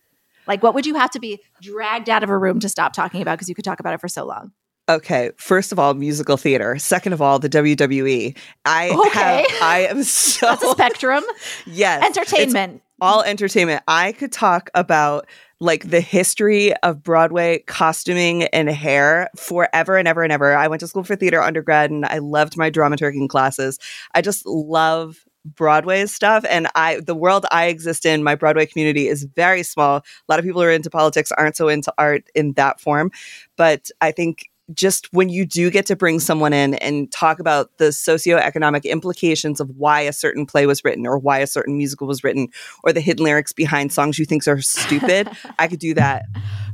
Like, 0.47 0.61
what 0.61 0.75
would 0.75 0.85
you 0.85 0.95
have 0.95 1.09
to 1.11 1.19
be 1.19 1.41
dragged 1.61 2.09
out 2.09 2.23
of 2.23 2.29
a 2.29 2.37
room 2.37 2.59
to 2.59 2.69
stop 2.69 2.93
talking 2.93 3.21
about 3.21 3.37
because 3.37 3.49
you 3.49 3.55
could 3.55 3.65
talk 3.65 3.79
about 3.79 3.93
it 3.93 4.01
for 4.01 4.07
so 4.07 4.25
long? 4.25 4.51
Okay, 4.87 5.31
first 5.37 5.71
of 5.71 5.79
all, 5.79 5.93
musical 5.95 6.37
theater. 6.37 6.77
Second 6.77 7.13
of 7.13 7.21
all, 7.21 7.39
the 7.39 7.49
WWE. 7.49 8.37
I 8.65 8.89
Okay. 8.89 9.09
have, 9.19 9.45
I 9.61 9.87
am 9.89 10.03
so 10.03 10.45
That's 10.47 10.63
a 10.63 10.69
spectrum. 10.71 11.23
yes, 11.65 12.03
Entertainment. 12.05 12.83
all 13.01 13.23
entertainment. 13.23 13.81
I 13.87 14.11
could 14.11 14.31
talk 14.31 14.69
about 14.75 15.25
like 15.59 15.89
the 15.89 16.01
history 16.01 16.75
of 16.83 17.01
Broadway 17.01 17.59
costuming 17.65 18.43
and 18.43 18.69
hair 18.69 19.29
forever 19.35 19.97
and 19.97 20.07
ever 20.07 20.21
and 20.21 20.31
ever. 20.31 20.55
I 20.55 20.67
went 20.67 20.81
to 20.81 20.87
school 20.87 21.03
for 21.03 21.15
theater 21.15 21.41
undergrad 21.41 21.89
and 21.89 22.05
I 22.05 22.19
loved 22.19 22.55
my 22.57 22.69
dramaturging 22.69 23.27
classes. 23.29 23.79
I 24.13 24.21
just 24.21 24.45
love 24.45 25.25
Broadway 25.45 26.05
stuff 26.07 26.43
and 26.49 26.67
I 26.75 26.99
the 26.99 27.15
world 27.15 27.45
I 27.51 27.67
exist 27.67 28.05
in, 28.05 28.23
my 28.23 28.35
Broadway 28.35 28.65
community 28.65 29.07
is 29.07 29.23
very 29.23 29.63
small. 29.63 29.97
A 29.97 30.03
lot 30.27 30.37
of 30.39 30.45
people 30.45 30.61
who 30.61 30.67
are 30.67 30.71
into 30.71 30.89
politics 30.89 31.31
aren't 31.31 31.55
so 31.55 31.69
into 31.69 31.93
art 31.97 32.29
in 32.35 32.53
that 32.53 32.79
form, 32.81 33.11
but 33.55 33.89
I 34.01 34.11
think 34.11 34.49
just 34.73 35.07
when 35.13 35.29
you 35.29 35.45
do 35.45 35.69
get 35.69 35.85
to 35.85 35.95
bring 35.95 36.19
someone 36.19 36.51
in 36.51 36.73
and 36.75 37.11
talk 37.11 37.39
about 37.39 37.69
the 37.77 37.85
socioeconomic 37.85 38.83
implications 38.83 39.59
of 39.59 39.69
why 39.77 40.01
a 40.01 40.11
certain 40.13 40.45
play 40.45 40.65
was 40.65 40.83
written 40.83 41.05
or 41.05 41.17
why 41.19 41.37
a 41.39 41.47
certain 41.47 41.77
musical 41.77 42.07
was 42.07 42.23
written 42.23 42.47
or 42.83 42.91
the 42.91 43.01
hidden 43.01 43.23
lyrics 43.23 43.53
behind 43.53 43.93
songs 43.93 44.17
you 44.17 44.25
think 44.25 44.47
are 44.47 44.61
stupid, 44.61 45.29
I 45.59 45.67
could 45.67 45.79
do 45.79 45.93
that 45.93 46.25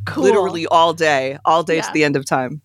Cool. 0.06 0.24
literally 0.24 0.66
all 0.68 0.94
day, 0.94 1.38
all 1.44 1.64
day 1.64 1.78
Yeah. 1.78 1.82
to 1.82 1.92
the 1.94 2.04
end 2.06 2.16
of 2.16 2.26
time. 2.26 2.62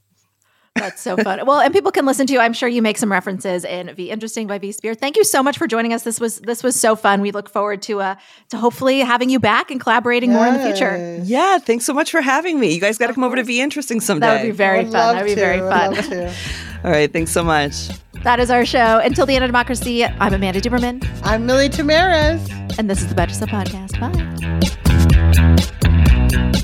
That's 0.76 1.00
so 1.00 1.16
fun. 1.16 1.44
Well, 1.46 1.60
and 1.60 1.72
people 1.72 1.90
can 1.90 2.06
listen 2.06 2.26
to 2.26 2.32
you. 2.32 2.38
I'm 2.40 2.52
sure 2.52 2.68
you 2.68 2.82
make 2.82 2.98
some 2.98 3.10
references 3.10 3.64
in 3.64 3.94
V 3.94 4.10
Interesting 4.10 4.46
by 4.46 4.58
V 4.58 4.70
Spehar. 4.70 4.96
Thank 4.96 5.16
you 5.16 5.24
so 5.24 5.42
much 5.42 5.58
for 5.58 5.66
joining 5.66 5.92
us. 5.92 6.02
This 6.02 6.20
was 6.20 6.38
this 6.40 6.62
was 6.62 6.78
so 6.78 6.96
fun. 6.96 7.20
We 7.20 7.30
look 7.32 7.48
forward 7.48 7.82
to 7.82 8.00
uh 8.00 8.14
to 8.50 8.56
hopefully 8.56 9.00
having 9.00 9.30
you 9.30 9.40
back 9.40 9.70
and 9.70 9.80
collaborating 9.80 10.32
more 10.32 10.46
in 10.46 10.54
the 10.54 10.62
future. 10.62 11.20
Yeah, 11.24 11.58
thanks 11.58 11.84
so 11.84 11.92
much 11.92 12.10
for 12.10 12.20
having 12.20 12.60
me. 12.60 12.72
You 12.74 12.80
guys 12.80 12.98
got 12.98 13.08
to 13.08 13.14
come 13.14 13.24
over 13.24 13.36
to 13.36 13.42
V 13.44 13.60
Interesting 13.60 14.00
someday. 14.00 14.26
That 14.26 14.42
would 14.42 14.48
be 14.48 14.52
very 14.52 14.82
fun. 14.84 14.92
That 14.92 15.22
would 15.22 15.28
be 15.28 15.34
very 15.34 15.60
fun. 15.60 16.34
All 16.87 16.92
right, 16.92 17.12
thanks 17.12 17.33
so 17.33 17.42
much. 17.42 17.88
That 18.22 18.38
is 18.38 18.49
our 18.49 18.64
show. 18.64 19.01
Until 19.01 19.27
the 19.27 19.35
end 19.35 19.42
of 19.44 19.49
democracy, 19.49 20.05
I'm 20.05 20.33
Amanda 20.33 20.61
Duberman. 20.61 21.05
I'm 21.25 21.44
Milly 21.44 21.68
Tamarez. 21.68 22.79
And 22.79 22.88
this 22.88 23.03
is 23.03 23.09
the 23.09 23.14
Betches 23.16 23.40
Sup 23.40 23.49
Podcast. 23.49 23.99
Bye. 23.99 24.12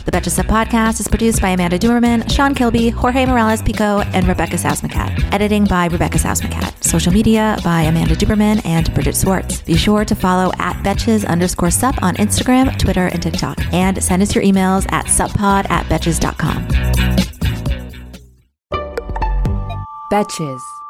The 0.04 0.10
The 0.12 0.12
Betches 0.12 0.30
Sup 0.30 0.46
podcast 0.46 1.00
is 1.00 1.08
produced 1.08 1.42
by 1.42 1.48
Amanda 1.48 1.76
Duberman, 1.76 2.30
Sean 2.30 2.54
Kilby, 2.54 2.90
Jorge 2.90 3.26
Morales 3.26 3.62
Pico, 3.62 4.00
and 4.14 4.28
Rebecca 4.28 4.54
Sausmacat. 4.54 5.32
Editing 5.32 5.64
by 5.64 5.86
Rebecca 5.86 6.18
Sausmacat. 6.18 6.84
Social 6.84 7.12
media 7.12 7.58
by 7.64 7.82
Amanda 7.82 8.14
Duberman 8.14 8.64
and 8.64 8.94
Bridget 8.94 9.16
Swartz. 9.16 9.62
Be 9.62 9.76
sure 9.76 10.04
to 10.04 10.14
follow 10.14 10.52
at 10.60 10.76
Betches 10.84 11.26
underscore 11.26 11.72
sup 11.72 12.00
on 12.00 12.14
Instagram, 12.16 12.78
Twitter, 12.78 13.08
and 13.08 13.20
TikTok. 13.20 13.58
And 13.72 14.00
send 14.00 14.22
us 14.22 14.36
your 14.36 14.44
emails 14.44 14.86
at 14.92 15.06
suppod 15.06 15.68
at 15.68 15.86
betches.com. 15.86 16.68
Betches. 20.12 20.81